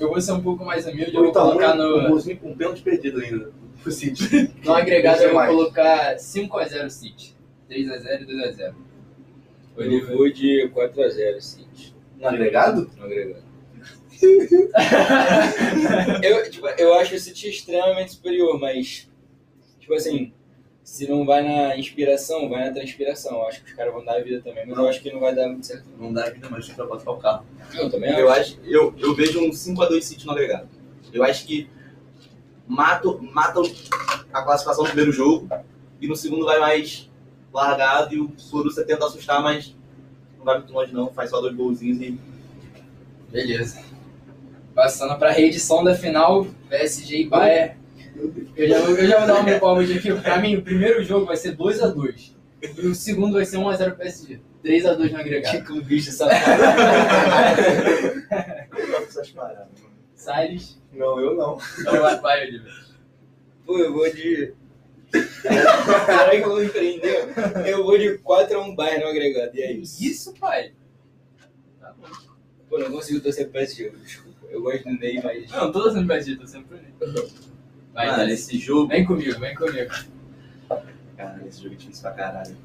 Eu 0.00 0.08
vou 0.08 0.20
ser 0.20 0.32
um 0.32 0.42
pouco 0.42 0.64
mais 0.64 0.86
humilde, 0.86 1.14
eu 1.14 1.24
vou 1.24 1.30
8x1 1.30 1.34
colocar 1.34 1.74
um 1.74 1.76
no. 1.76 2.08
golzinho 2.08 2.38
com 2.38 2.56
pênalti 2.56 2.82
perdido 2.82 3.20
ainda. 3.20 3.52
Pro 3.82 3.92
City. 3.92 4.50
No 4.64 4.72
agregado 4.72 5.22
eu 5.22 5.28
vou 5.28 5.38
mais. 5.38 5.50
colocar 5.50 6.16
5x0 6.16 6.88
City. 6.88 7.36
3x0 7.70 8.22
e 8.22 8.26
2x0. 8.26 8.74
Eu 9.76 10.16
vou 10.16 10.32
de 10.32 10.70
4x0 10.74 11.40
City. 11.40 11.94
No 12.18 12.28
agregado? 12.28 12.90
No 12.96 13.04
agregado. 13.04 13.46
eu, 16.24 16.50
tipo, 16.50 16.66
eu 16.66 16.94
acho 16.94 17.14
o 17.14 17.20
City 17.20 17.50
extremamente 17.50 18.12
superior, 18.12 18.58
mas, 18.58 19.08
tipo 19.78 19.94
assim, 19.94 20.32
se 20.88 21.06
não 21.06 21.26
vai 21.26 21.42
na 21.42 21.76
inspiração, 21.76 22.48
vai 22.48 22.64
na 22.64 22.72
transpiração. 22.72 23.36
Eu 23.36 23.46
acho 23.46 23.62
que 23.62 23.70
os 23.70 23.76
caras 23.76 23.92
vão 23.92 24.02
dar 24.02 24.16
a 24.16 24.20
vida 24.22 24.40
também, 24.40 24.66
mas 24.66 24.78
eu 24.78 24.88
acho 24.88 25.02
que 25.02 25.12
não 25.12 25.20
vai 25.20 25.34
dar 25.34 25.46
muito 25.46 25.66
certo. 25.66 25.84
Não 25.98 26.10
dá 26.10 26.30
vida, 26.30 26.48
mas 26.50 26.66
pra 26.70 26.86
passar 26.86 27.10
o 27.10 27.18
carro. 27.18 27.44
Eu 27.74 27.90
também 27.90 28.10
Eu, 28.18 28.30
acho. 28.30 28.58
eu, 28.64 28.94
eu 28.98 29.14
vejo 29.14 29.38
um 29.38 29.50
5x2 29.50 30.00
City 30.00 30.24
no 30.24 30.32
agregado. 30.32 30.66
Eu 31.12 31.22
acho 31.22 31.46
que 31.46 31.68
matam, 32.66 33.18
matam 33.20 33.62
a 34.32 34.42
classificação 34.42 34.84
no 34.84 34.88
primeiro 34.88 35.12
jogo 35.12 35.46
e 36.00 36.08
no 36.08 36.16
segundo 36.16 36.46
vai 36.46 36.58
mais 36.58 37.08
largado 37.52 38.14
e 38.14 38.20
o 38.20 38.32
Borussia 38.50 38.82
tenta 38.82 39.04
assustar, 39.06 39.42
mas 39.42 39.76
não 40.38 40.44
vai 40.46 40.56
muito 40.56 40.72
longe 40.72 40.92
não, 40.92 41.12
faz 41.12 41.28
só 41.28 41.40
dois 41.40 41.54
golzinhos 41.54 42.00
e 42.00 42.18
Beleza. 43.30 43.82
Passando 44.74 45.18
pra 45.18 45.32
reedição 45.32 45.84
da 45.84 45.94
final, 45.94 46.46
PSG 46.70 47.20
e 47.20 47.28
Bayern. 47.28 47.77
Eu 48.56 48.68
já, 48.68 48.80
vou- 48.80 48.96
eu 48.96 49.06
já 49.06 49.18
vou 49.18 49.26
dar 49.26 49.40
um 49.40 49.44
meu 49.44 49.60
palmo 49.60 49.80
aqui. 49.80 50.12
Pra 50.20 50.38
mim, 50.38 50.56
o 50.56 50.62
primeiro 50.62 51.02
jogo 51.04 51.26
vai 51.26 51.36
ser 51.36 51.56
2x2. 51.56 52.32
E 52.60 52.86
o 52.86 52.94
segundo 52.94 53.34
vai 53.34 53.44
ser 53.44 53.56
1x0 53.58 53.94
PSG. 53.96 54.40
3x2 54.64 55.12
no 55.12 55.18
agregado. 55.18 55.64
Que 55.64 55.80
bicho 55.82 56.10
safado. 56.10 56.62
Como 58.70 58.96
essas 58.96 59.30
paradas? 59.30 59.66
mano? 59.80 59.94
Salles. 60.14 60.78
Não, 60.92 61.20
eu 61.20 61.36
não. 61.36 61.58
Então 61.80 62.00
vai, 62.00 62.20
vai, 62.20 62.46
Oliver. 62.48 62.72
Pô, 63.64 63.78
eu 63.78 63.92
vou 63.92 64.10
de. 64.12 64.52
Será 65.42 66.30
que 66.30 66.36
eu 66.38 66.48
vou 66.48 66.62
empreender? 66.64 67.28
Eu 67.66 67.84
vou 67.84 67.96
de 67.96 68.18
4x1 68.18 68.74
Bayern 68.74 69.04
no 69.04 69.10
agregado, 69.10 69.56
e 69.56 69.62
é 69.62 69.72
isso. 69.72 70.02
Isso, 70.04 70.34
pai. 70.34 70.72
Tá 71.80 71.94
bom. 71.96 72.08
Pô, 72.68 72.78
não 72.78 72.90
consigo 72.90 73.20
torcer 73.20 73.44
pro 73.44 73.52
PSG, 73.54 73.90
desculpa. 74.02 74.46
Eu 74.50 74.62
gosto 74.62 74.84
do 74.84 74.98
Ney, 74.98 75.20
mas. 75.22 75.50
Não, 75.50 75.70
tô 75.70 75.82
torcendo 75.82 76.06
PSG, 76.08 76.36
tô 76.36 76.46
sempre 76.46 76.76
pro 76.98 77.12
Ney. 77.12 77.28
Vai, 77.92 78.06
Mano, 78.10 78.30
esse 78.30 78.58
jogo. 78.58 78.88
Vem 78.88 79.04
comigo, 79.04 79.38
vem 79.40 79.54
comigo. 79.54 79.92
Cara, 81.16 81.42
esse 81.46 81.62
jogo 81.62 81.74
é 81.74 81.78
difícil 81.78 82.02
pra 82.02 82.12
caralho. 82.12 82.56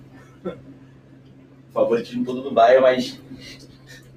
Favoritismo 1.73 2.23
todo 2.25 2.41
do 2.43 2.51
Bayern, 2.51 2.81
mas. 2.81 3.19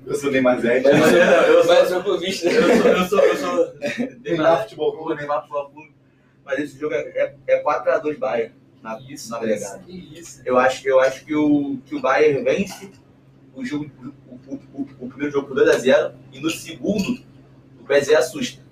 Eu 0.04 0.14
sou 0.14 0.30
Neymar 0.30 0.60
Zé. 0.60 0.80
Mas 0.82 1.12
eu, 1.12 1.18
eu, 1.18 1.64
sou, 1.64 1.74
Mas 1.74 1.90
eu 1.90 2.02
por 2.04 2.20
vista. 2.20 2.48
eu 2.48 2.78
sou. 2.78 2.90
Eu 2.90 3.08
sou. 3.08 3.20
Eu 3.20 3.36
sou. 3.36 3.74
Neymar 4.20 4.62
Futebol 4.62 4.96
Clube. 4.96 5.14
Neymar 5.16 5.40
Futebol 5.42 5.70
Clube. 5.70 5.94
Mas 6.44 6.58
esse 6.60 6.78
jogo 6.78 6.94
é, 6.94 6.98
é, 6.98 7.34
é 7.46 7.62
4x2 7.62 8.18
Bayern. 8.18 8.54
Na, 8.82 9.00
Isso, 9.00 9.30
na 9.30 9.38
agregado. 9.38 9.84
Que 9.84 10.18
isso. 10.18 10.42
Eu 10.44 10.58
acho, 10.58 10.86
eu 10.86 11.00
acho 11.00 11.24
que, 11.24 11.34
o, 11.34 11.78
que 11.86 11.96
o 11.96 12.00
Bayern 12.00 12.44
vence 12.44 12.92
o, 13.52 13.64
jogo, 13.64 13.90
o, 14.28 14.34
o, 14.34 14.60
o, 14.74 14.88
o 15.00 15.08
primeiro 15.08 15.32
jogo 15.32 15.48
por 15.48 15.56
2x0 15.56 16.12
e 16.32 16.40
no 16.40 16.50
segundo 16.50 17.24
o 17.80 17.84
PSG 17.84 18.14
assusta. 18.14 18.62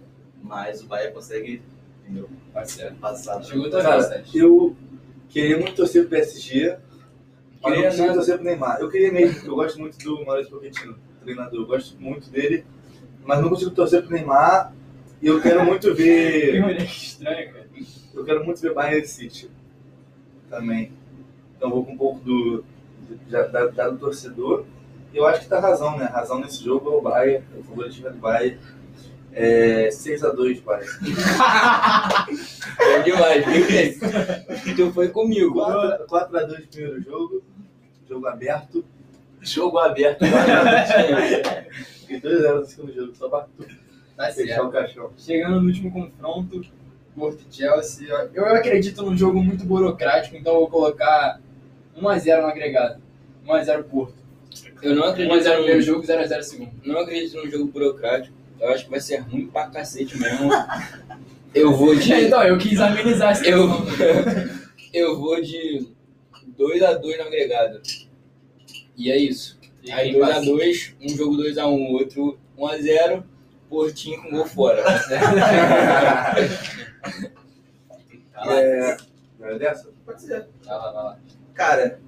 Mas 0.41 0.83
o 0.83 0.87
Bayern 0.87 1.15
consegue 1.15 1.63
entendeu, 2.05 2.29
Parceiro. 2.53 2.95
Chegou 3.43 3.71
Cara, 3.71 4.03
Sérgio. 4.03 4.41
eu 4.43 4.77
queria 5.29 5.57
muito 5.59 5.75
torcer 5.75 6.03
pro 6.03 6.11
PSG, 6.11 6.77
mas 7.63 7.75
não 7.75 7.83
Queria 7.83 7.97
nada. 8.07 8.15
torcer 8.15 8.37
pro 8.37 8.45
Neymar. 8.45 8.81
Eu 8.81 8.91
queria 8.91 9.13
mesmo, 9.13 9.35
porque 9.35 9.51
eu 9.51 9.55
gosto 9.57 9.81
muito 9.81 9.99
do 9.99 10.25
Maurício 10.25 10.51
Pochettino, 10.53 10.97
treinador. 11.23 11.61
Eu 11.61 11.67
gosto 11.67 12.01
muito 12.01 12.31
dele, 12.31 12.65
mas 13.25 13.41
não 13.41 13.49
consigo 13.49 13.71
torcer 13.71 14.03
pro 14.03 14.13
Neymar. 14.13 14.73
E 15.23 15.27
eu 15.27 15.41
quero 15.41 15.65
muito 15.65 15.95
ver. 15.95 16.63
que 16.77 16.83
estranha, 16.85 17.53
cara. 17.53 17.65
Eu 18.15 18.25
quero 18.25 18.45
muito 18.45 18.61
ver 18.61 18.75
Bayern 18.75 19.07
City 19.07 19.51
também. 20.51 20.93
Então 21.57 21.71
vou 21.71 21.85
com 21.85 21.93
um 21.93 21.97
pouco 21.99 22.21
do, 22.21 22.65
da, 23.29 23.47
da- 23.47 23.67
da- 23.67 23.89
do 23.89 23.99
torcedor. 23.99 24.65
E 25.13 25.17
eu 25.17 25.27
acho 25.27 25.41
que 25.41 25.49
tá 25.49 25.59
razão, 25.61 25.97
né? 25.97 26.05
A 26.05 26.11
razão 26.11 26.39
nesse 26.41 26.63
jogo 26.63 26.91
é 26.93 26.97
o 26.97 27.01
Bayern, 27.01 27.45
é 27.57 27.59
o 27.59 27.63
favoritismo 27.63 28.09
é 28.09 28.11
do 28.11 28.19
Bayern. 28.19 28.59
É 29.37 29.89
6x2, 29.89 30.63
pai. 30.63 30.85
É 32.81 33.03
demais, 33.03 33.45
viu, 33.45 33.67
Cris? 33.67 33.99
Tu 34.77 34.93
foi 34.93 35.09
comigo. 35.09 35.61
4x2 35.61 36.69
primeiro 36.71 37.03
jogo. 37.03 37.43
Jogo 38.09 38.27
aberto. 38.29 38.85
Jogo 39.41 39.79
aberto. 39.79 40.25
E 42.09 42.21
2x0 42.21 42.61
no 42.61 42.65
segundo 42.65 42.95
jogo, 42.95 43.15
só 43.15 43.29
pra 43.29 43.47
Tá 44.17 44.31
fechar 44.33 44.63
o 44.63 44.71
caixão. 44.71 45.11
Chegando 45.17 45.61
no 45.61 45.67
último 45.67 45.91
confronto, 45.91 46.65
Porto 47.17 47.45
e 47.51 47.55
Chelsea. 47.55 48.09
Eu 48.33 48.47
acredito 48.47 49.03
num 49.03 49.17
jogo 49.17 49.43
muito 49.43 49.65
burocrático, 49.65 50.37
então 50.37 50.53
eu 50.55 50.61
vou 50.61 50.69
colocar 50.69 51.41
1x0 51.97 52.41
no 52.43 52.47
agregado. 52.47 53.03
1x0 53.47 53.83
Porto. 53.85 54.15
Eu 54.83 54.95
não 54.95 55.05
1x0 55.05 55.11
acredito 55.11 55.43
primeiro 55.55 55.77
no, 55.77 55.83
jogo, 55.83 56.03
0x0 56.03 56.43
segundo. 56.43 56.71
não 56.85 57.01
acredito 57.01 57.37
num 57.37 57.51
jogo 57.51 57.67
burocrático. 57.67 58.44
Eu 58.65 58.71
acho 58.73 58.85
que 58.85 58.91
vai 58.91 59.01
ser 59.01 59.17
ruim 59.19 59.47
pra 59.47 59.67
cacete 59.69 60.17
mesmo. 60.19 60.51
Eu 61.55 61.73
vou 61.77 61.95
de. 61.95 62.13
Então, 62.25 62.43
eu 62.43 62.57
quis 62.59 62.81
amenizar 62.81 63.33
essa 63.33 63.45
Eu, 63.47 63.69
eu 64.93 65.19
vou 65.21 65.41
de 65.43 65.87
2x2 66.59 67.17
no 67.19 67.23
agregado. 67.25 67.83
E 68.97 69.11
é 69.11 69.17
isso. 69.19 69.59
E 69.83 69.93
Aí 69.93 70.13
quem 70.13 70.21
passa? 70.21 70.41
2x2, 70.41 70.95
um 71.03 71.09
jogo 71.11 71.37
2x1, 71.37 71.91
outro 71.91 72.39
1x0, 72.59 73.23
Portinho 73.69 74.23
com 74.23 74.31
gol 74.31 74.47
fora. 74.47 74.83
É. 78.47 78.97
Não 79.39 79.49
é 79.49 79.59
dessa? 79.59 79.91
Pode 80.05 80.23
ser. 80.23 80.47
Vai 80.65 80.77
lá, 80.77 80.93
vai 80.93 81.05
lá. 81.05 81.19
Cara, 81.55 82.01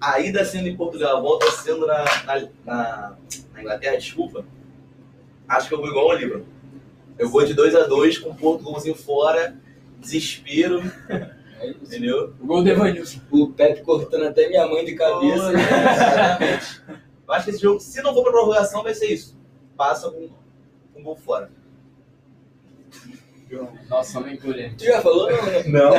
a 0.00 0.20
ida 0.20 0.44
sendo 0.44 0.68
em 0.68 0.76
Portugal, 0.76 1.16
a 1.16 1.20
volta 1.20 1.50
sendo 1.52 1.86
na, 1.86 2.04
na, 2.26 2.48
na- 2.64 3.16
na 3.52 3.60
Inglaterra, 3.60 3.96
desculpa. 3.96 4.44
Acho 5.48 5.68
que 5.68 5.74
eu 5.74 5.78
vou 5.78 5.88
igual 5.88 6.10
ao 6.10 6.16
livro. 6.16 6.46
Eu 7.18 7.28
vou 7.28 7.44
de 7.44 7.54
2x2 7.54 8.20
com 8.22 8.30
um 8.30 8.34
Porto 8.34 8.62
golzinho 8.64 8.94
fora, 8.94 9.56
desespero, 10.00 10.82
É 11.60 11.68
isso. 11.70 11.78
entendeu? 11.82 12.34
O 12.40 12.46
gol 12.46 12.62
do 12.62 12.68
Evanilson. 12.70 13.20
O 13.30 13.46
Pepe 13.48 13.82
cortando 13.82 14.24
até 14.24 14.48
minha 14.48 14.66
mãe 14.66 14.84
de 14.84 14.94
cabeça. 14.94 15.46
Olha, 15.46 15.56
exatamente. 15.58 16.82
Eu 17.26 17.32
acho 17.34 17.44
que 17.44 17.50
esse 17.52 17.62
jogo, 17.62 17.80
se 17.80 18.02
não 18.02 18.12
for 18.12 18.22
pra 18.22 18.32
prorrogação, 18.32 18.82
vai 18.82 18.94
ser 18.94 19.06
isso. 19.06 19.38
Passa 19.76 20.10
com 20.10 20.28
com 20.92 21.00
um 21.00 21.02
gol 21.02 21.16
fora. 21.16 21.50
Nossa, 23.88 24.18
homem 24.18 24.36
polêmico. 24.36 24.76
Tu 24.78 24.84
já 24.84 25.00
falou? 25.00 25.30
Não, 25.30 25.44
né? 25.46 25.62
Não. 25.66 25.94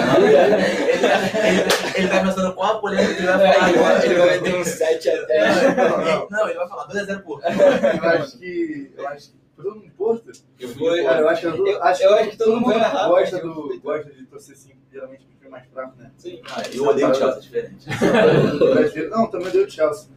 Ele, 1.95 2.07
tá 2.07 2.21
pensando 2.23 2.53
qual 2.53 2.77
a 2.77 2.79
polêmica 2.79 3.13
que 3.13 3.19
ele 3.21 3.27
vai 3.27 3.53
falar 3.53 3.69
Ele 3.69 3.77
vai, 3.79 3.91
agora. 3.93 4.05
ele 4.05 4.15
vai 4.15 4.39
meter 4.39 4.55
um 4.55 4.63
7 4.63 5.09
até. 5.09 5.73
Não, 5.75 5.97
não. 6.05 6.27
Não, 6.29 6.45
ele 6.49 6.57
vai 6.57 6.67
falar 6.67 6.87
2x0 6.87 7.21
Porto. 7.23 7.43
Eu 7.45 8.09
acho 8.09 8.37
que. 8.37 8.91
Eu 8.97 9.07
acho 9.07 9.29
que. 9.31 9.35
Todo 9.55 9.75
mundo 9.75 9.91
Porto? 9.97 10.31
Eu 10.59 10.69
fui. 10.69 11.03
Cara, 11.03 11.21
eu 11.21 11.29
acho 11.29 11.41
que, 11.41 11.47
Eu- 11.47 11.65
eu 11.67 11.83
acho 11.83 12.29
que 12.31 12.37
todo 12.37 12.59
mundo 12.59 12.73
gosta, 13.07 13.39
do, 13.39 13.79
gosta 13.81 14.11
de 14.11 14.25
torcer 14.25 14.53
assim, 14.55 14.71
geralmente 14.91 15.23
o 15.25 15.29
time 15.39 15.49
mais 15.49 15.63
fraco, 15.73 15.93
né? 15.97 16.11
Sim. 16.17 16.41
Ah, 16.49 16.61
eu 16.73 16.83
odeio 16.85 17.09
o 17.09 17.13
Chelsea, 17.15 17.41
diferente. 17.41 17.85
Brasileiro- 17.87 19.09
Não, 19.11 19.27
também 19.27 19.49
deu 19.51 19.65
o 19.65 19.69
Chelsea. 19.69 20.09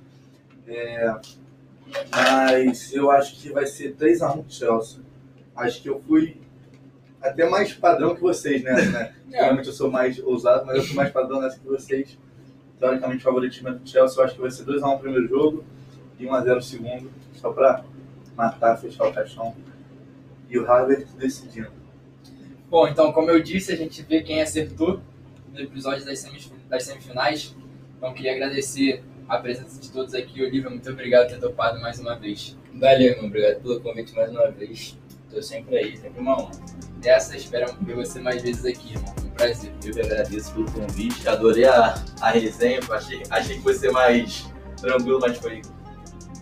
É, 0.66 1.14
mas 2.10 2.92
eu 2.92 3.10
acho 3.10 3.36
que 3.40 3.50
vai 3.52 3.64
ser 3.66 3.94
3x1 3.94 4.42
pro 4.42 4.50
Chelsea. 4.52 5.00
Acho 5.56 5.82
que 5.82 5.88
eu 5.88 6.02
fui 6.06 6.40
até 7.20 7.48
mais 7.48 7.72
padrão 7.72 8.14
que 8.14 8.20
vocês, 8.20 8.62
né? 8.62 8.74
né? 8.86 9.14
Geralmente 9.30 9.66
eu 9.68 9.74
sou 9.74 9.90
mais 9.90 10.18
ousado, 10.20 10.66
mas 10.66 10.76
eu 10.76 10.82
sou 10.84 10.96
mais 10.96 11.10
padrão 11.10 11.40
nessa 11.40 11.58
que 11.58 11.66
vocês. 11.66 12.18
Teoricamente, 12.78 13.22
favoritismo 13.24 13.68
é 13.68 13.72
do 13.72 13.88
Chelsea. 13.88 14.20
Eu 14.20 14.24
acho 14.24 14.34
que 14.36 14.40
vai 14.40 14.50
ser 14.50 14.64
2x1 14.64 14.94
o 14.94 14.98
primeiro 14.98 15.26
jogo 15.28 15.64
e 16.18 16.24
1x0 16.24 16.56
o 16.56 16.62
segundo. 16.62 17.10
Só 17.34 17.50
pra 17.52 17.84
matar, 18.36 18.76
fechar 18.76 19.06
o 19.08 19.12
caixão. 19.12 19.54
E 20.48 20.58
o 20.58 20.64
Harvard 20.64 21.04
decidindo. 21.18 21.70
Bom, 22.70 22.86
então, 22.86 23.12
como 23.12 23.30
eu 23.30 23.42
disse, 23.42 23.72
a 23.72 23.76
gente 23.76 24.02
vê 24.02 24.22
quem 24.22 24.40
acertou 24.40 25.00
no 25.52 25.60
episódio 25.60 26.04
das, 26.04 26.18
semif- 26.20 26.52
das 26.68 26.84
semifinais. 26.84 27.54
Então, 27.96 28.14
queria 28.14 28.32
agradecer 28.34 29.02
a 29.28 29.38
presença 29.38 29.80
de 29.80 29.90
todos 29.90 30.14
aqui. 30.14 30.40
Olivia, 30.42 30.70
muito 30.70 30.88
obrigado 30.88 31.26
por 31.28 31.34
ter 31.34 31.40
topado 31.40 31.80
mais 31.80 31.98
uma 31.98 32.14
vez. 32.16 32.56
Valeu, 32.74 33.08
irmão. 33.10 33.26
Obrigado 33.26 33.60
pelo 33.60 33.80
convite 33.80 34.14
mais 34.14 34.30
uma 34.30 34.50
vez. 34.50 34.96
Tô 35.38 35.42
sempre 35.42 35.76
aí, 35.76 35.96
sempre 35.96 36.20
uma 36.20 36.32
honra. 36.32 36.50
Dessa, 36.96 37.36
espero 37.36 37.72
ver 37.82 37.94
você 37.94 38.18
mais 38.18 38.42
vezes 38.42 38.64
aqui, 38.64 38.94
irmão. 38.94 39.14
Foi 39.14 39.28
um 39.28 39.30
prazer. 39.30 39.72
Eu 39.84 39.92
que 39.92 40.00
agradeço 40.00 40.52
pelo 40.52 40.68
convite, 40.72 41.28
adorei 41.28 41.64
a, 41.64 41.94
a 42.20 42.30
resenha, 42.30 42.80
achei, 42.90 43.22
achei 43.30 43.56
que 43.56 43.62
fosse 43.62 43.88
mais 43.92 44.52
tranquilo, 44.80 45.20
mas 45.20 45.38
foi, 45.38 45.62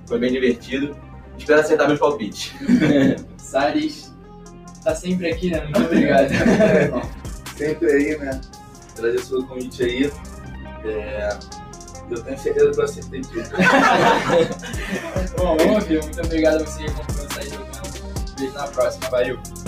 foi 0.07 0.19
bem 0.19 0.33
divertido. 0.33 0.97
Espero 1.37 1.61
acertar 1.61 1.89
meus 1.89 2.01
palpites. 2.01 2.55
Salles 3.37 4.15
tá 4.83 4.95
sempre 4.95 5.31
aqui, 5.31 5.51
né? 5.51 5.61
Muito 5.61 5.83
obrigado. 5.83 6.31
Sempre 7.55 7.91
aí, 7.91 8.19
né? 8.19 8.41
Agradeço 8.97 9.29
pelo 9.29 9.47
convite 9.47 9.83
aí. 9.83 10.11
É, 10.87 11.39
Eu 12.11 12.23
tenho 12.23 12.39
certeza 12.39 12.71
que 12.71 12.81
eu 12.81 12.85
acertei 12.85 13.21
tudo. 13.21 13.43
Bom, 15.37 15.57
vamos 15.59 15.85
ver. 15.85 16.03
Muito 16.03 16.21
obrigado 16.23 16.63
a 16.63 16.65
você 16.65 16.85
que 16.85 16.91
acompanhou 16.91 17.26
o 18.37 18.45
Sai 18.45 18.45
Jogando. 18.45 18.47
Beijo 18.47 18.55
na 18.55 18.67
próxima. 18.69 19.11
Valeu. 19.11 19.66